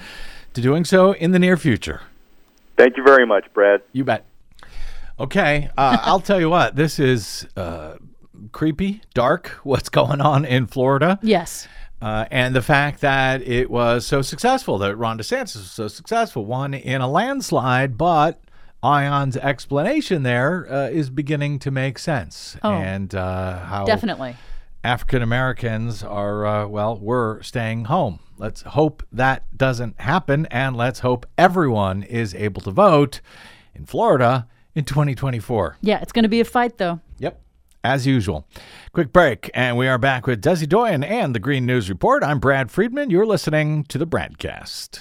to 0.52 0.60
doing 0.60 0.84
so 0.84 1.12
in 1.12 1.30
the 1.30 1.38
near 1.38 1.56
future. 1.56 2.02
Thank 2.80 2.96
you 2.96 3.02
very 3.02 3.26
much, 3.26 3.44
Brad. 3.52 3.82
You 3.92 4.04
bet. 4.04 4.24
Okay, 5.18 5.68
uh, 5.76 5.98
I'll 6.02 6.20
tell 6.20 6.40
you 6.40 6.48
what. 6.48 6.76
This 6.76 6.98
is 6.98 7.46
uh, 7.54 7.96
creepy, 8.52 9.02
dark. 9.12 9.48
What's 9.64 9.90
going 9.90 10.22
on 10.22 10.46
in 10.46 10.66
Florida? 10.66 11.18
Yes. 11.20 11.68
Uh, 12.00 12.24
and 12.30 12.56
the 12.56 12.62
fact 12.62 13.02
that 13.02 13.42
it 13.42 13.70
was 13.70 14.06
so 14.06 14.22
successful, 14.22 14.78
that 14.78 14.96
Ron 14.96 15.18
DeSantis 15.18 15.56
was 15.56 15.70
so 15.70 15.88
successful, 15.88 16.46
won 16.46 16.72
in 16.72 17.02
a 17.02 17.06
landslide, 17.06 17.98
but 17.98 18.40
Ion's 18.82 19.36
explanation 19.36 20.22
there 20.22 20.66
uh, 20.72 20.88
is 20.88 21.10
beginning 21.10 21.58
to 21.58 21.70
make 21.70 21.98
sense. 21.98 22.56
Oh. 22.62 22.72
and 22.72 23.14
uh, 23.14 23.58
how 23.58 23.84
Definitely. 23.84 24.36
African 24.82 25.20
Americans 25.20 26.02
are, 26.02 26.46
uh, 26.46 26.66
well, 26.66 26.96
we're 26.96 27.42
staying 27.42 27.84
home. 27.84 28.20
Let's 28.40 28.62
hope 28.62 29.02
that 29.12 29.54
doesn't 29.54 30.00
happen, 30.00 30.46
and 30.46 30.74
let's 30.74 31.00
hope 31.00 31.26
everyone 31.36 32.02
is 32.02 32.34
able 32.34 32.62
to 32.62 32.70
vote 32.70 33.20
in 33.74 33.84
Florida 33.84 34.48
in 34.74 34.86
2024. 34.86 35.76
Yeah, 35.82 36.00
it's 36.00 36.10
going 36.10 36.22
to 36.22 36.28
be 36.30 36.40
a 36.40 36.46
fight, 36.46 36.78
though. 36.78 37.00
Yep, 37.18 37.38
as 37.84 38.06
usual. 38.06 38.48
Quick 38.94 39.12
break, 39.12 39.50
and 39.52 39.76
we 39.76 39.88
are 39.88 39.98
back 39.98 40.26
with 40.26 40.40
Desi 40.40 40.66
Doyen 40.66 41.04
and 41.04 41.34
the 41.34 41.38
Green 41.38 41.66
News 41.66 41.90
Report. 41.90 42.24
I'm 42.24 42.38
Brad 42.38 42.70
Friedman. 42.70 43.10
You're 43.10 43.26
listening 43.26 43.84
to 43.84 43.98
the 43.98 44.06
Bradcast. 44.06 45.00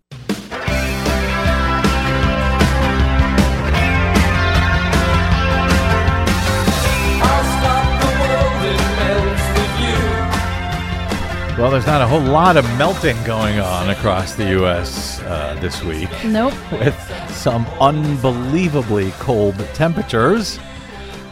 Well, 11.57 11.69
there's 11.69 11.85
not 11.85 12.01
a 12.01 12.07
whole 12.07 12.21
lot 12.21 12.57
of 12.57 12.63
melting 12.77 13.21
going 13.23 13.59
on 13.59 13.89
across 13.89 14.33
the 14.33 14.49
U.S. 14.51 15.19
Uh, 15.21 15.55
this 15.59 15.83
week 15.83 16.09
Nope. 16.25 16.53
with 16.71 16.95
some 17.29 17.65
unbelievably 17.79 19.11
cold 19.19 19.55
temperatures. 19.73 20.57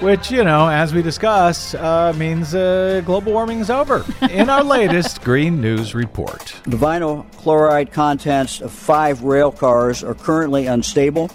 which, 0.01 0.29
you 0.29 0.43
know, 0.43 0.67
as 0.69 0.93
we 0.93 1.01
discuss, 1.01 1.73
uh, 1.73 2.13
means 2.15 2.53
uh, 2.53 3.01
global 3.05 3.31
warming 3.33 3.59
is 3.59 3.69
over. 3.71 4.05
In 4.29 4.49
our 4.49 4.63
latest 4.63 5.21
Green 5.23 5.59
News 5.61 5.95
Report, 5.95 6.53
the 6.63 6.77
vinyl 6.77 7.29
chloride 7.37 7.91
contents 7.91 8.61
of 8.61 8.71
five 8.71 9.23
rail 9.23 9.51
cars 9.51 10.03
are 10.03 10.13
currently 10.15 10.67
unstable 10.67 11.31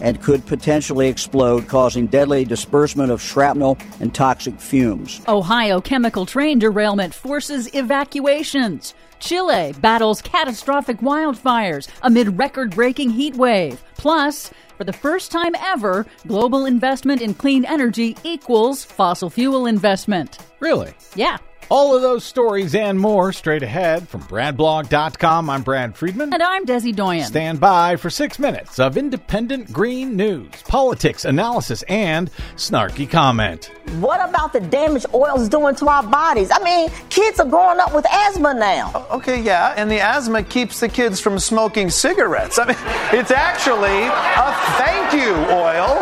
and 0.00 0.22
could 0.22 0.46
potentially 0.46 1.08
explode, 1.08 1.68
causing 1.68 2.06
deadly 2.06 2.44
disbursement 2.44 3.10
of 3.10 3.22
shrapnel 3.22 3.78
and 4.00 4.14
toxic 4.14 4.60
fumes. 4.60 5.20
Ohio 5.28 5.80
chemical 5.80 6.26
train 6.26 6.58
derailment 6.58 7.14
forces 7.14 7.68
evacuations. 7.74 8.94
Chile 9.20 9.74
battles 9.80 10.22
catastrophic 10.22 10.98
wildfires 10.98 11.88
amid 12.02 12.38
record 12.38 12.70
breaking 12.70 13.10
heat 13.10 13.34
wave. 13.34 13.82
Plus, 13.96 14.50
for 14.76 14.84
the 14.84 14.92
first 14.92 15.32
time 15.32 15.54
ever, 15.56 16.06
global 16.26 16.66
investment 16.66 17.20
in 17.20 17.34
clean 17.34 17.64
energy 17.64 18.16
equals 18.22 18.84
fossil 18.84 19.28
fuel 19.28 19.66
investment. 19.66 20.38
Really? 20.60 20.94
Yeah. 21.16 21.38
All 21.70 21.94
of 21.94 22.00
those 22.00 22.24
stories 22.24 22.74
and 22.74 22.98
more 22.98 23.30
straight 23.30 23.62
ahead 23.62 24.08
from 24.08 24.22
BradBlog.com. 24.22 25.50
I'm 25.50 25.62
Brad 25.62 25.94
Friedman. 25.94 26.32
And 26.32 26.42
I'm 26.42 26.64
Desi 26.64 26.96
Doyen. 26.96 27.26
Stand 27.26 27.60
by 27.60 27.96
for 27.96 28.08
six 28.08 28.38
minutes 28.38 28.78
of 28.78 28.96
independent 28.96 29.70
green 29.70 30.16
news, 30.16 30.62
politics, 30.62 31.26
analysis, 31.26 31.82
and 31.82 32.30
snarky 32.56 33.08
comment. 33.08 33.66
What 34.00 34.26
about 34.26 34.54
the 34.54 34.60
damage 34.60 35.04
oil's 35.12 35.50
doing 35.50 35.74
to 35.74 35.88
our 35.88 36.02
bodies? 36.02 36.50
I 36.50 36.62
mean, 36.64 36.88
kids 37.10 37.38
are 37.38 37.46
growing 37.46 37.80
up 37.80 37.94
with 37.94 38.06
asthma 38.10 38.54
now. 38.54 39.06
Okay, 39.10 39.42
yeah, 39.42 39.74
and 39.76 39.90
the 39.90 40.00
asthma 40.00 40.44
keeps 40.44 40.80
the 40.80 40.88
kids 40.88 41.20
from 41.20 41.38
smoking 41.38 41.90
cigarettes. 41.90 42.58
I 42.58 42.68
mean, 42.68 42.76
it's 43.12 43.30
actually 43.30 44.04
a 44.04 44.54
thank 44.78 45.12
you, 45.12 45.34
oil. 45.54 45.98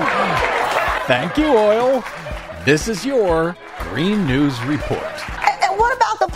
Thank 1.09 1.37
you, 1.37 1.47
oil. 1.47 2.05
This 2.65 2.87
is 2.87 3.05
your 3.05 3.57
Green 3.81 4.27
News 4.29 4.63
Report. 4.63 5.36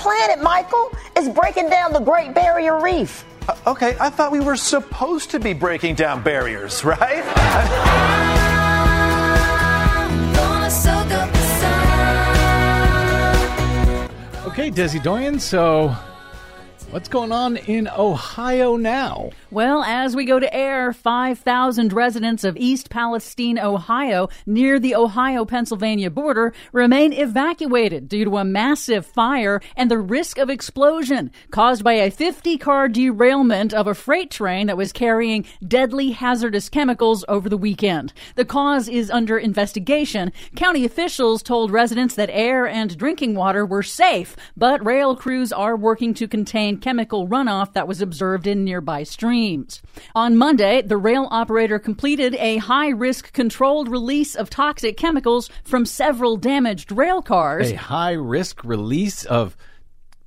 Planet, 0.00 0.42
Michael? 0.42 0.90
It's 1.14 1.28
breaking 1.28 1.68
down 1.68 1.92
the 1.92 2.00
Great 2.00 2.34
Barrier 2.34 2.80
Reef. 2.80 3.24
Uh, 3.46 3.54
okay, 3.66 3.94
I 4.00 4.08
thought 4.08 4.32
we 4.32 4.40
were 4.40 4.56
supposed 4.56 5.30
to 5.32 5.38
be 5.38 5.52
breaking 5.52 5.94
down 5.94 6.22
barriers, 6.22 6.82
right? 6.84 7.18
okay, 14.46 14.70
Desi 14.70 15.02
Doyen, 15.02 15.38
so 15.38 15.94
What's 16.90 17.08
going 17.08 17.30
on 17.30 17.56
in 17.56 17.86
Ohio 17.86 18.74
now? 18.74 19.30
Well, 19.52 19.84
as 19.84 20.16
we 20.16 20.24
go 20.24 20.40
to 20.40 20.52
air, 20.52 20.92
5,000 20.92 21.92
residents 21.92 22.42
of 22.42 22.56
East 22.56 22.90
Palestine, 22.90 23.60
Ohio, 23.60 24.28
near 24.44 24.80
the 24.80 24.96
Ohio 24.96 25.44
Pennsylvania 25.44 26.10
border, 26.10 26.52
remain 26.72 27.12
evacuated 27.12 28.08
due 28.08 28.24
to 28.24 28.38
a 28.38 28.44
massive 28.44 29.06
fire 29.06 29.60
and 29.76 29.88
the 29.88 30.00
risk 30.00 30.36
of 30.36 30.50
explosion 30.50 31.30
caused 31.52 31.84
by 31.84 31.92
a 31.92 32.10
50 32.10 32.58
car 32.58 32.88
derailment 32.88 33.72
of 33.72 33.86
a 33.86 33.94
freight 33.94 34.32
train 34.32 34.66
that 34.66 34.76
was 34.76 34.92
carrying 34.92 35.46
deadly 35.64 36.10
hazardous 36.10 36.68
chemicals 36.68 37.24
over 37.28 37.48
the 37.48 37.56
weekend. 37.56 38.12
The 38.34 38.44
cause 38.44 38.88
is 38.88 39.12
under 39.12 39.38
investigation. 39.38 40.32
County 40.56 40.84
officials 40.84 41.44
told 41.44 41.70
residents 41.70 42.16
that 42.16 42.30
air 42.32 42.66
and 42.66 42.98
drinking 42.98 43.36
water 43.36 43.64
were 43.64 43.84
safe, 43.84 44.34
but 44.56 44.84
rail 44.84 45.14
crews 45.14 45.52
are 45.52 45.76
working 45.76 46.14
to 46.14 46.26
contain 46.26 46.79
chemical 46.80 47.28
runoff 47.28 47.72
that 47.74 47.86
was 47.86 48.00
observed 48.00 48.46
in 48.46 48.64
nearby 48.64 49.02
streams. 49.02 49.82
On 50.14 50.36
Monday, 50.36 50.82
the 50.82 50.96
rail 50.96 51.28
operator 51.30 51.78
completed 51.78 52.34
a 52.36 52.56
high 52.56 52.88
risk 52.88 53.32
controlled 53.32 53.88
release 53.88 54.34
of 54.34 54.50
toxic 54.50 54.96
chemicals 54.96 55.50
from 55.64 55.86
several 55.86 56.36
damaged 56.36 56.92
rail 56.92 57.22
cars. 57.22 57.70
A 57.70 57.76
high 57.76 58.12
risk 58.12 58.64
release 58.64 59.24
of 59.24 59.56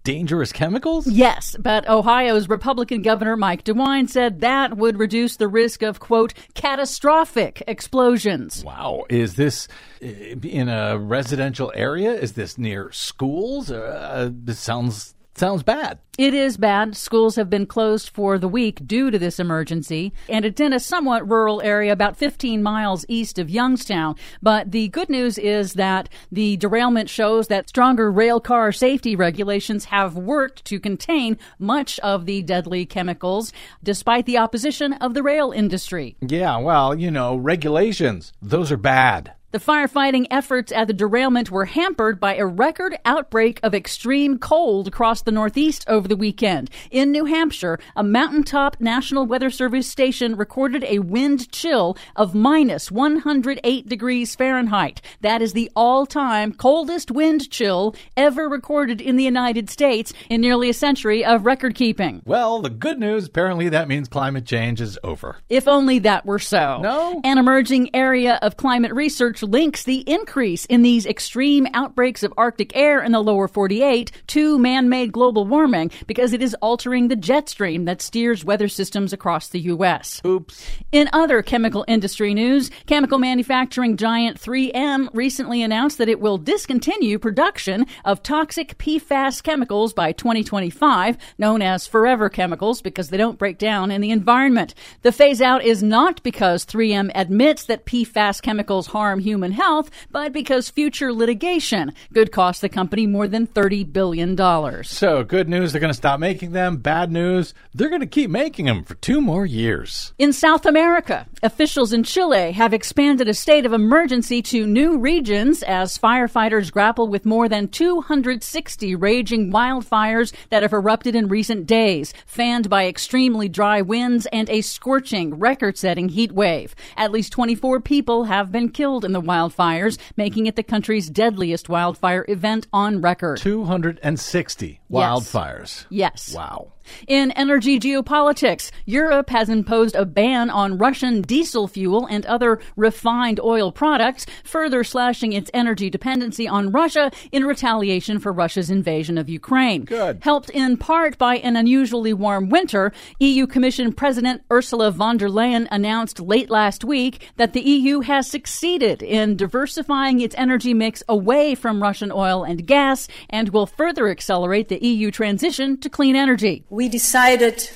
dangerous 0.04 0.52
chemicals? 0.52 1.08
Yes, 1.08 1.56
but 1.60 1.88
Ohio's 1.88 2.50
Republican 2.50 3.02
Governor 3.02 3.38
Mike 3.38 3.64
DeWine 3.64 4.10
said 4.10 4.42
that 4.42 4.78
would 4.78 5.00
reduce 5.00 5.38
the 5.38 5.48
risk 5.48 5.82
of, 5.82 6.00
quote, 6.00 6.34
catastrophic 6.54 7.64
explosions. 7.68 8.64
Wow. 8.64 9.06
Is 9.10 9.36
this 9.36 9.68
uh, 10.04 10.08
in 10.08 10.70
a 10.70 10.98
residential 10.98 11.72
area? 11.74 12.14
Is 12.14 12.34
this 12.34 12.58
near 12.58 12.92
schools? 12.92 13.72
Uh, 13.72 14.30
this 14.32 14.60
sounds 14.60 15.13
Sounds 15.36 15.64
bad. 15.64 16.00
It 16.16 16.36
is 16.36 16.58
bad. 16.58 16.96
Schools 16.96 17.38
have 17.38 17.50
been 17.50 17.66
closed 17.66 18.10
for 18.10 18.38
the 18.38 18.48
week 18.48 18.86
due 18.86 19.10
to 19.10 19.18
this 19.18 19.40
emergency, 19.40 20.14
and 20.30 20.46
it's 20.46 20.62
in 20.62 20.72
a 20.72 20.80
somewhat 20.80 21.28
rural 21.28 21.60
area 21.64 21.92
about 21.92 22.18
15 22.18 22.62
miles 22.62 23.04
east 23.08 23.40
of 23.40 23.50
Youngstown. 23.50 24.16
But 24.44 24.72
the 24.72 24.90
good 24.90 25.10
news 25.10 25.40
is 25.40 25.74
that 25.74 26.10
the 26.32 26.58
derailment 26.58 27.10
shows 27.10 27.48
that 27.48 27.68
stronger 27.68 28.12
rail 28.12 28.40
car 28.40 28.72
safety 28.72 29.16
regulations 29.16 29.86
have 29.86 30.16
worked 30.16 30.66
to 30.66 30.80
contain 30.80 31.40
much 31.58 32.00
of 32.02 32.28
the 32.28 32.44
deadly 32.44 32.86
chemicals, 32.86 33.52
despite 33.82 34.28
the 34.28 34.38
opposition 34.38 34.94
of 34.94 35.16
the 35.16 35.24
rail 35.24 35.52
industry. 35.52 36.16
Yeah, 36.22 36.58
well, 36.60 36.94
you 36.94 37.10
know, 37.10 37.36
regulations, 37.36 38.34
those 38.40 38.72
are 38.72 38.78
bad. 38.78 39.34
The 39.54 39.60
firefighting 39.60 40.26
efforts 40.32 40.72
at 40.72 40.88
the 40.88 40.94
derailment 40.94 41.52
were 41.52 41.66
hampered 41.66 42.20
by 42.20 42.38
a 42.38 42.44
record 42.44 42.98
outbreak 43.06 43.60
of 43.62 43.76
extreme 43.76 44.40
cold 44.40 44.88
across 44.88 45.22
the 45.22 45.32
Northeast 45.32 45.86
over 45.88 46.08
the 46.08 46.16
weekend. 46.16 46.72
In 46.90 47.12
New 47.12 47.26
Hampshire, 47.26 47.78
a 47.96 48.04
mountaintop 48.04 48.78
National 48.82 49.28
Weather 49.28 49.52
Service 49.52 49.88
station 49.88 50.36
recorded 50.36 50.84
a 50.86 50.98
wind 50.98 51.52
chill 51.52 51.96
of 52.16 52.34
minus 52.34 52.90
108 52.90 53.88
degrees 53.88 54.34
Fahrenheit. 54.34 55.04
That 55.22 55.44
is 55.44 55.54
the 55.54 55.70
all 55.76 56.08
time 56.08 56.54
coldest 56.54 57.12
wind 57.12 57.52
chill 57.52 57.94
ever 58.18 58.50
recorded 58.50 59.02
in 59.02 59.18
the 59.18 59.24
United 59.24 59.70
States 59.70 60.14
in 60.32 60.42
nearly 60.42 60.72
a 60.72 60.74
century 60.74 61.24
of 61.24 61.46
record 61.46 61.76
keeping. 61.76 62.24
Well, 62.26 62.64
the 62.64 62.72
good 62.72 62.98
news 62.98 63.28
apparently 63.28 63.70
that 63.70 63.88
means 63.88 64.08
climate 64.08 64.48
change 64.48 64.82
is 64.82 64.98
over. 65.04 65.38
If 65.48 65.68
only 65.68 66.00
that 66.00 66.26
were 66.26 66.40
so. 66.40 66.80
No? 66.82 67.22
An 67.24 67.38
emerging 67.38 67.96
area 67.96 68.40
of 68.42 68.58
climate 68.58 68.94
research 68.94 69.43
links 69.44 69.84
the 69.84 70.00
increase 70.10 70.66
in 70.66 70.82
these 70.82 71.06
extreme 71.06 71.68
outbreaks 71.74 72.24
of 72.24 72.34
Arctic 72.38 72.76
air 72.76 73.02
in 73.04 73.12
the 73.12 73.22
lower 73.22 73.48
48 73.48 74.12
to 74.28 74.58
man 74.58 74.90
made 74.90 75.12
global 75.12 75.46
warming 75.46 75.92
because 76.08 76.34
it 76.34 76.42
is 76.42 76.56
altering 76.62 77.08
the 77.08 77.16
jet 77.16 77.50
stream 77.50 77.86
that 77.86 78.02
steers 78.02 78.44
weather 78.46 78.68
systems 78.68 79.14
across 79.14 79.50
the 79.50 79.60
U.S. 79.60 80.22
Oops. 80.26 80.68
In 80.92 81.10
other 81.14 81.42
chemical 81.42 81.86
industry 81.88 82.34
news, 82.34 82.72
chemical 82.86 83.20
manufacturing 83.20 83.98
giant 83.98 84.40
3M 84.40 85.10
recently 85.14 85.62
announced 85.62 85.98
that 85.98 86.10
it 86.10 86.20
will 86.20 86.38
discontinue 86.38 87.20
production 87.20 87.86
of 88.06 88.24
toxic 88.24 88.78
PFAS 88.78 89.44
chemicals 89.44 89.94
by 89.94 90.12
2025, 90.12 91.18
known 91.38 91.62
as 91.62 91.88
forever 91.88 92.30
chemicals 92.30 92.82
because 92.82 93.10
they 93.10 93.18
don't 93.18 93.38
break 93.38 93.58
down 93.58 93.92
in 93.92 94.02
the 94.02 94.12
environment. 94.12 94.74
The 95.02 95.12
phase 95.12 95.42
out 95.42 95.64
is 95.64 95.84
not 95.84 96.24
because 96.24 96.66
3M 96.66 97.12
admits 97.14 97.66
that 97.66 97.86
PFAS 97.86 98.42
chemicals 98.42 98.88
harm 98.88 99.20
human 99.20 99.33
human 99.34 99.52
health, 99.52 99.90
but 100.12 100.32
because 100.32 100.70
future 100.70 101.12
litigation 101.12 101.92
could 102.14 102.32
cost 102.32 102.62
the 102.62 102.70
company 102.70 103.08
more 103.08 103.28
than 103.28 103.48
$30 103.48 103.92
billion. 103.92 104.38
So, 104.84 105.24
good 105.24 105.50
news, 105.50 105.72
they're 105.72 105.82
going 105.82 105.90
to 105.90 105.98
stop 105.98 106.20
making 106.20 106.52
them. 106.52 106.78
Bad 106.78 107.12
news, 107.12 107.56
they're 107.74 107.90
going 107.90 108.02
to 108.02 108.06
keep 108.06 108.30
making 108.30 108.68
them 108.68 108.84
for 108.84 108.94
two 108.94 109.22
more 109.22 109.44
years. 109.44 110.14
In 110.20 110.34
South 110.34 110.68
America, 110.68 111.26
officials 111.44 111.92
in 111.92 112.04
Chile 112.04 112.54
have 112.54 112.74
expanded 112.74 113.28
a 113.28 113.34
state 113.34 113.66
of 113.66 113.74
emergency 113.74 114.42
to 114.42 114.66
new 114.66 114.98
regions 114.98 115.62
as 115.64 115.98
firefighters 115.98 116.72
grapple 116.72 117.08
with 117.10 117.26
more 117.26 117.50
than 117.50 117.68
260 117.68 118.96
raging 118.96 119.52
wildfires 119.52 120.34
that 120.50 120.64
have 120.64 120.74
erupted 120.74 121.16
in 121.16 121.28
recent 121.28 121.68
days, 121.68 122.14
fanned 122.26 122.70
by 122.70 122.88
extremely 122.88 123.50
dry 123.50 123.82
winds 123.82 124.26
and 124.28 124.50
a 124.50 124.62
scorching, 124.62 125.38
record 125.38 125.78
setting 125.78 126.10
heat 126.10 126.32
wave. 126.32 126.74
At 126.96 127.12
least 127.12 127.34
24 127.34 127.82
people 127.82 128.26
have 128.26 128.52
been 128.52 128.70
killed 128.70 129.04
in 129.04 129.12
the 129.12 129.22
wildfires, 129.22 129.98
making 130.16 130.48
it 130.48 130.56
the 130.56 130.64
country's 130.64 131.10
deadliest 131.10 131.68
wildfire 131.68 132.26
event 132.30 132.68
on 132.72 133.02
record. 133.02 133.38
260 133.38 134.80
wildfires. 134.94 135.86
Yes. 135.90 136.34
Wow. 136.36 136.74
In 137.08 137.32
energy 137.32 137.80
geopolitics, 137.80 138.72
Europe 138.86 139.30
has 139.30 139.50
imposed 139.50 139.96
a 139.96 140.06
ban 140.06 140.50
on 140.50 140.78
Russian 140.78 141.22
diesel 141.22 141.68
fuel 141.68 142.06
and 142.06 142.26
other 142.26 142.60
refined 142.76 143.40
oil 143.40 143.72
products, 143.72 144.26
further 144.44 144.84
slashing 144.84 145.34
its 145.34 145.50
energy 145.54 145.90
dependency 145.90 146.48
on 146.48 146.72
Russia 146.72 147.12
in 147.32 147.46
retaliation 147.46 148.20
for 148.20 148.32
Russia's 148.32 148.70
invasion 148.70 149.18
of 149.18 149.30
Ukraine. 149.30 149.86
Good. 149.86 150.20
Helped 150.22 150.50
in 150.50 150.78
part 150.78 151.18
by 151.18 151.38
an 151.38 151.56
unusually 151.56 152.14
warm 152.14 152.50
winter, 152.50 152.92
EU 153.20 153.48
Commission 153.48 153.94
President 153.94 154.42
Ursula 154.52 154.92
von 154.92 155.18
der 155.18 155.30
Leyen 155.30 155.68
announced 155.72 156.20
late 156.20 156.50
last 156.50 156.84
week 156.84 157.30
that 157.38 157.54
the 157.54 157.62
EU 157.62 158.02
has 158.02 158.30
succeeded 158.30 159.02
in 159.02 159.38
diversifying 159.38 160.20
its 160.20 160.36
energy 160.38 160.74
mix 160.74 161.04
away 161.08 161.56
from 161.56 161.82
Russian 161.82 162.12
oil 162.12 162.44
and 162.44 162.68
gas 162.68 163.08
and 163.30 163.50
will 163.50 163.66
further 163.66 164.10
accelerate 164.10 164.68
the 164.68 164.83
EU 164.84 165.10
transition 165.12 165.80
to 165.80 165.90
clean 165.90 166.16
energy 166.16 166.64
we 166.70 166.88
decided 166.88 167.70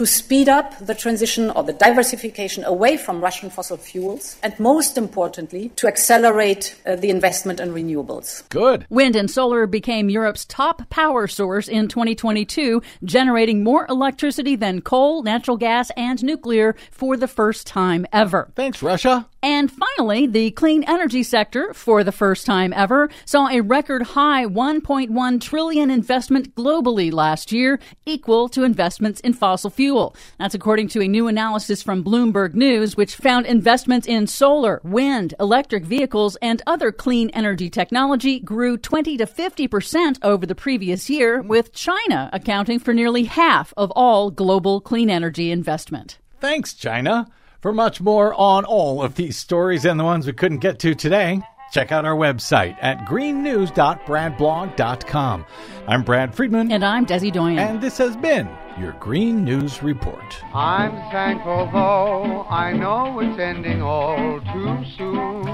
to 0.00 0.06
speed 0.06 0.48
up 0.48 0.78
the 0.78 0.94
transition 0.94 1.50
or 1.50 1.62
the 1.62 1.72
diversification 1.72 2.64
away 2.64 2.96
from 2.96 3.20
Russian 3.20 3.50
fossil 3.50 3.76
fuels, 3.76 4.38
and 4.42 4.58
most 4.58 4.96
importantly, 4.96 5.70
to 5.76 5.86
accelerate 5.86 6.80
uh, 6.86 6.96
the 6.96 7.10
investment 7.10 7.60
in 7.60 7.74
renewables. 7.74 8.48
Good. 8.48 8.86
Wind 8.88 9.14
and 9.14 9.30
solar 9.30 9.66
became 9.66 10.08
Europe's 10.08 10.46
top 10.46 10.88
power 10.88 11.26
source 11.26 11.68
in 11.68 11.88
2022, 11.88 12.80
generating 13.04 13.62
more 13.62 13.86
electricity 13.90 14.56
than 14.56 14.80
coal, 14.80 15.22
natural 15.22 15.58
gas, 15.58 15.90
and 15.98 16.24
nuclear 16.24 16.74
for 16.90 17.16
the 17.16 17.28
first 17.28 17.66
time 17.66 18.06
ever. 18.12 18.50
Thanks, 18.54 18.82
Russia. 18.82 19.28
And 19.42 19.72
finally, 19.72 20.26
the 20.26 20.50
clean 20.50 20.84
energy 20.84 21.22
sector, 21.22 21.72
for 21.72 22.04
the 22.04 22.12
first 22.12 22.44
time 22.44 22.74
ever, 22.74 23.08
saw 23.24 23.48
a 23.48 23.62
record 23.62 24.02
high 24.02 24.44
1.1 24.44 25.40
trillion 25.40 25.90
investment 25.90 26.54
globally 26.54 27.10
last 27.10 27.50
year, 27.50 27.80
equal 28.04 28.50
to 28.50 28.64
investments 28.64 29.18
in 29.20 29.32
fossil 29.32 29.70
fuel. 29.70 30.14
That's 30.38 30.54
according 30.54 30.88
to 30.88 31.00
a 31.00 31.08
new 31.08 31.26
analysis 31.26 31.82
from 31.82 32.04
Bloomberg 32.04 32.52
News, 32.52 32.98
which 32.98 33.16
found 33.16 33.46
investments 33.46 34.06
in 34.06 34.26
solar, 34.26 34.80
wind, 34.84 35.32
electric 35.40 35.84
vehicles, 35.84 36.36
and 36.42 36.62
other 36.66 36.92
clean 36.92 37.30
energy 37.30 37.70
technology 37.70 38.40
grew 38.40 38.76
20 38.76 39.16
to 39.16 39.26
50 39.26 39.68
percent 39.68 40.18
over 40.22 40.44
the 40.44 40.54
previous 40.54 41.08
year, 41.08 41.40
with 41.40 41.72
China 41.72 42.28
accounting 42.34 42.78
for 42.78 42.92
nearly 42.92 43.24
half 43.24 43.72
of 43.76 43.90
all 43.92 44.30
global 44.30 44.82
clean 44.82 45.08
energy 45.08 45.50
investment. 45.50 46.18
Thanks, 46.40 46.74
China. 46.74 47.26
For 47.60 47.72
much 47.74 48.00
more 48.00 48.32
on 48.34 48.64
all 48.64 49.02
of 49.02 49.16
these 49.16 49.36
stories 49.36 49.84
and 49.84 50.00
the 50.00 50.04
ones 50.04 50.26
we 50.26 50.32
couldn't 50.32 50.60
get 50.60 50.78
to 50.78 50.94
today, 50.94 51.42
check 51.70 51.92
out 51.92 52.06
our 52.06 52.16
website 52.16 52.74
at 52.80 53.04
greennews.bradblog.com. 53.04 55.46
I'm 55.86 56.02
Brad 56.02 56.34
Friedman. 56.34 56.72
And 56.72 56.82
I'm 56.82 57.04
Desi 57.04 57.30
Doyen. 57.30 57.58
And 57.58 57.82
this 57.82 57.98
has 57.98 58.16
been 58.16 58.48
your 58.78 58.92
Green 58.92 59.44
News 59.44 59.82
Report. 59.82 60.42
I'm 60.54 60.92
thankful 61.10 61.68
though 61.70 62.46
I 62.48 62.72
know 62.72 63.20
it's 63.20 63.38
ending 63.38 63.82
all 63.82 64.40
too 64.54 64.82
soon. 64.96 65.44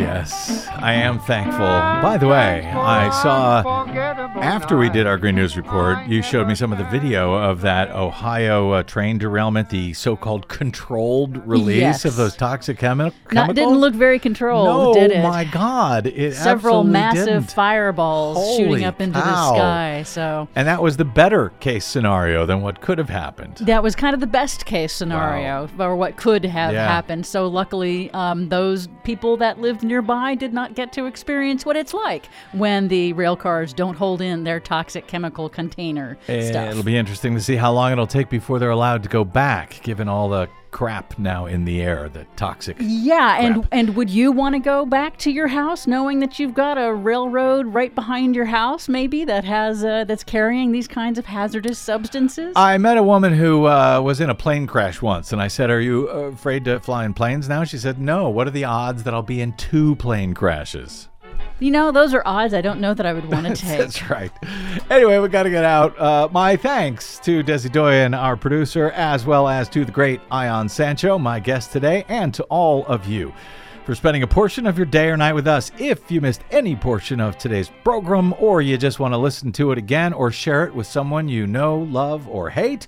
Yes, 0.00 0.66
I 0.78 0.94
am 0.94 1.18
thankful. 1.18 1.58
By 1.58 2.16
the 2.18 2.26
way, 2.26 2.62
I 2.66 3.10
saw 3.22 3.84
after 4.40 4.78
we 4.78 4.88
did 4.88 5.06
our 5.06 5.18
Green 5.18 5.34
News 5.34 5.58
Report, 5.58 6.06
you 6.06 6.22
showed 6.22 6.48
me 6.48 6.54
some 6.54 6.72
of 6.72 6.78
the 6.78 6.84
video 6.84 7.34
of 7.34 7.60
that 7.60 7.90
Ohio 7.90 8.70
uh, 8.70 8.82
train 8.82 9.18
derailment, 9.18 9.68
the 9.68 9.92
so 9.92 10.16
called 10.16 10.48
controlled 10.48 11.46
release 11.46 11.80
Yes. 11.80 12.04
of 12.06 12.16
those 12.16 12.34
toxic 12.34 12.78
chemi- 12.78 13.12
chemicals. 13.28 13.32
Not, 13.32 13.54
didn't 13.54 13.76
look 13.78 13.94
very 13.94 14.18
controlled, 14.18 14.66
no, 14.66 14.94
did 14.94 15.10
it? 15.12 15.22
my 15.22 15.44
God. 15.44 16.06
It 16.06 16.34
Several 16.34 16.82
massive 16.82 17.26
didn't. 17.26 17.52
fireballs 17.52 18.56
shooting 18.56 18.84
up 18.84 19.00
into 19.02 19.20
cow. 19.20 19.50
the 19.52 19.56
sky. 19.58 20.02
So 20.04 20.48
And 20.56 20.66
that 20.66 20.82
was 20.82 20.96
the 20.96 21.04
better 21.04 21.50
case 21.60 21.84
scenario 21.84 22.46
than 22.46 22.62
what 22.62 22.80
could 22.80 22.96
have 22.96 23.10
happened. 23.10 23.56
that 23.60 23.82
was 23.82 23.94
kind 23.94 24.14
of 24.14 24.20
the 24.20 24.26
best 24.26 24.64
case 24.64 24.92
scenario, 24.94 25.68
or 25.78 25.94
what 25.94 26.16
could 26.16 26.44
have 26.46 26.72
Yeah. 26.72 26.88
happened. 26.88 27.26
So 27.26 27.46
luckily, 27.48 28.10
um, 28.12 28.48
those 28.48 28.88
people 29.04 29.36
that 29.38 29.60
lived 29.60 29.82
nearby 29.90 30.34
did 30.36 30.54
not 30.54 30.74
get 30.74 30.92
to 30.94 31.06
experience 31.06 31.66
what 31.66 31.76
it's 31.76 31.92
like 31.92 32.26
when 32.52 32.88
the 32.88 33.12
rail 33.12 33.36
cars 33.36 33.74
don't 33.74 33.96
hold 33.96 34.22
in 34.22 34.44
their 34.44 34.60
toxic 34.60 35.06
chemical 35.06 35.48
container 35.48 36.16
stuff. 36.24 36.70
It'll 36.70 36.82
be 36.82 36.96
interesting 36.96 37.34
to 37.34 37.40
see 37.40 37.56
how 37.56 37.72
long 37.72 37.90
it'll 37.92 38.06
take 38.06 38.30
before 38.30 38.58
they're 38.58 38.70
allowed 38.70 39.02
to 39.02 39.08
go 39.08 39.24
back, 39.24 39.82
given 39.82 40.08
all 40.08 40.28
the 40.28 40.48
crap 40.70 41.18
now 41.18 41.46
in 41.46 41.64
the 41.64 41.82
air, 41.82 42.08
the 42.08 42.26
toxic. 42.36 42.76
Yeah, 42.80 43.38
and 43.38 43.68
and 43.72 43.96
would 43.96 44.10
you 44.10 44.32
want 44.32 44.54
to 44.54 44.58
go 44.58 44.86
back 44.86 45.16
to 45.18 45.30
your 45.30 45.48
house 45.48 45.86
knowing 45.86 46.20
that 46.20 46.38
you've 46.38 46.54
got 46.54 46.78
a 46.78 46.94
railroad 46.94 47.66
right 47.66 47.94
behind 47.94 48.34
your 48.34 48.46
house, 48.46 48.88
maybe 48.88 49.24
that 49.24 49.44
has 49.44 49.84
uh, 49.84 50.04
that's 50.04 50.24
carrying 50.24 50.72
these 50.72 50.88
kinds 50.88 51.18
of 51.18 51.26
hazardous 51.26 51.78
substances? 51.78 52.52
I 52.56 52.78
met 52.78 52.96
a 52.96 53.02
woman 53.02 53.34
who 53.34 53.66
uh, 53.66 54.00
was 54.00 54.20
in 54.20 54.30
a 54.30 54.34
plane 54.34 54.66
crash 54.66 55.02
once, 55.02 55.32
and 55.32 55.42
I 55.42 55.48
said, 55.48 55.70
Are 55.70 55.80
you 55.80 56.08
uh, 56.10 56.30
afraid 56.32 56.64
to 56.64 56.80
fly 56.80 57.04
in 57.04 57.14
planes 57.14 57.48
now? 57.48 57.64
She 57.64 57.78
said, 57.78 58.00
No. 58.00 58.28
What 58.30 58.46
are 58.46 58.52
the 58.52 58.64
odds 58.64 59.02
that 59.02 59.12
I'll 59.12 59.22
be 59.22 59.40
in 59.40 59.52
two 59.54 59.96
plane 59.96 60.32
crashes? 60.32 61.09
You 61.60 61.70
know, 61.70 61.92
those 61.92 62.14
are 62.14 62.22
odds 62.24 62.54
I 62.54 62.60
don't 62.60 62.80
know 62.80 62.94
that 62.94 63.06
I 63.06 63.12
would 63.12 63.30
want 63.30 63.46
to 63.54 63.54
take. 63.54 63.78
That's 63.78 64.10
right. 64.10 64.32
Anyway, 64.90 65.18
we 65.18 65.28
got 65.28 65.44
to 65.44 65.50
get 65.50 65.64
out. 65.64 65.98
Uh, 65.98 66.28
my 66.32 66.56
thanks 66.56 67.18
to 67.20 67.44
Desi 67.44 67.70
Doyen, 67.70 68.14
our 68.14 68.36
producer, 68.36 68.90
as 68.90 69.24
well 69.24 69.46
as 69.46 69.68
to 69.70 69.84
the 69.84 69.92
great 69.92 70.20
Ion 70.30 70.68
Sancho, 70.68 71.18
my 71.18 71.38
guest 71.38 71.70
today, 71.70 72.04
and 72.08 72.34
to 72.34 72.42
all 72.44 72.86
of 72.86 73.06
you 73.06 73.32
for 73.84 73.94
spending 73.94 74.22
a 74.22 74.26
portion 74.26 74.66
of 74.66 74.76
your 74.76 74.86
day 74.86 75.08
or 75.08 75.16
night 75.16 75.32
with 75.32 75.46
us. 75.46 75.72
If 75.78 76.10
you 76.10 76.20
missed 76.20 76.42
any 76.50 76.76
portion 76.76 77.20
of 77.20 77.38
today's 77.38 77.70
program, 77.84 78.34
or 78.38 78.62
you 78.62 78.76
just 78.78 79.00
want 79.00 79.14
to 79.14 79.18
listen 79.18 79.52
to 79.52 79.72
it 79.72 79.78
again 79.78 80.12
or 80.12 80.30
share 80.30 80.64
it 80.64 80.74
with 80.74 80.86
someone 80.86 81.28
you 81.28 81.46
know, 81.46 81.78
love, 81.78 82.28
or 82.28 82.50
hate, 82.50 82.86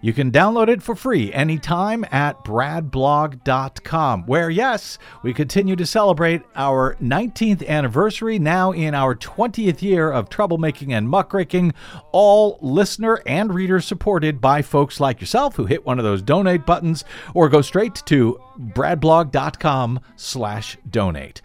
you 0.00 0.12
can 0.12 0.30
download 0.30 0.68
it 0.68 0.82
for 0.82 0.94
free 0.94 1.32
anytime 1.32 2.04
at 2.10 2.44
bradblog.com, 2.44 4.26
where, 4.26 4.50
yes, 4.50 4.98
we 5.22 5.32
continue 5.32 5.76
to 5.76 5.86
celebrate 5.86 6.42
our 6.54 6.96
19th 6.96 7.66
anniversary, 7.66 8.38
now 8.38 8.72
in 8.72 8.94
our 8.94 9.14
20th 9.14 9.82
year 9.82 10.10
of 10.10 10.28
troublemaking 10.28 10.92
and 10.92 11.08
muckraking, 11.08 11.72
all 12.12 12.58
listener 12.60 13.22
and 13.26 13.54
reader 13.54 13.80
supported 13.80 14.40
by 14.40 14.62
folks 14.62 15.00
like 15.00 15.20
yourself 15.20 15.56
who 15.56 15.66
hit 15.66 15.86
one 15.86 15.98
of 15.98 16.04
those 16.04 16.22
donate 16.22 16.66
buttons 16.66 17.04
or 17.34 17.48
go 17.48 17.62
straight 17.62 18.02
to 18.06 18.40
bradblog.com 18.58 20.00
slash 20.16 20.76
donate. 20.88 21.42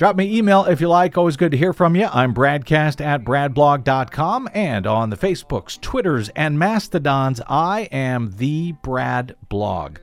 Drop 0.00 0.16
me 0.16 0.28
an 0.28 0.32
email 0.32 0.64
if 0.64 0.80
you 0.80 0.88
like. 0.88 1.18
Always 1.18 1.36
good 1.36 1.52
to 1.52 1.58
hear 1.58 1.74
from 1.74 1.94
you. 1.94 2.08
I'm 2.10 2.32
Bradcast 2.32 3.04
at 3.04 3.22
bradblog.com 3.22 4.48
and 4.54 4.86
on 4.86 5.10
the 5.10 5.16
Facebooks, 5.18 5.78
Twitters, 5.78 6.30
and 6.30 6.58
Mastodons, 6.58 7.42
I 7.46 7.82
am 7.92 8.32
the 8.38 8.72
Brad 8.80 9.36
Blog. 9.50 9.98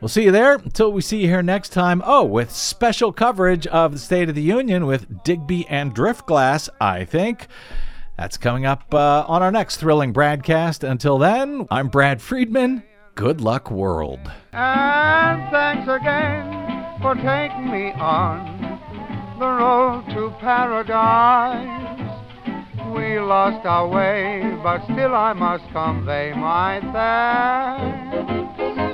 We'll 0.00 0.08
see 0.08 0.24
you 0.24 0.32
there 0.32 0.54
until 0.54 0.90
we 0.90 1.02
see 1.02 1.18
you 1.18 1.26
here 1.26 1.42
next 1.42 1.68
time. 1.74 2.00
Oh, 2.06 2.24
with 2.24 2.50
special 2.50 3.12
coverage 3.12 3.66
of 3.66 3.92
the 3.92 3.98
State 3.98 4.30
of 4.30 4.34
the 4.34 4.40
Union 4.40 4.86
with 4.86 5.22
Digby 5.22 5.66
and 5.68 5.94
Driftglass, 5.94 6.70
I 6.80 7.04
think. 7.04 7.48
That's 8.16 8.38
coming 8.38 8.64
up 8.64 8.94
uh, 8.94 9.26
on 9.28 9.42
our 9.42 9.52
next 9.52 9.76
thrilling 9.76 10.14
BradCast. 10.14 10.82
Until 10.82 11.18
then, 11.18 11.66
I'm 11.70 11.88
Brad 11.88 12.22
Friedman. 12.22 12.84
Good 13.14 13.42
luck, 13.42 13.70
world. 13.70 14.32
And 14.54 15.50
thanks 15.50 15.90
again 15.90 17.00
for 17.02 17.14
taking 17.16 17.70
me 17.70 17.92
on 17.92 18.55
the 19.38 19.46
road 19.46 20.04
to 20.10 20.30
paradise. 20.40 21.96
We 22.94 23.18
lost 23.20 23.66
our 23.66 23.86
way, 23.86 24.56
but 24.62 24.82
still 24.84 25.14
I 25.14 25.32
must 25.34 25.64
convey 25.72 26.32
my 26.34 26.80
thanks. 26.92 28.85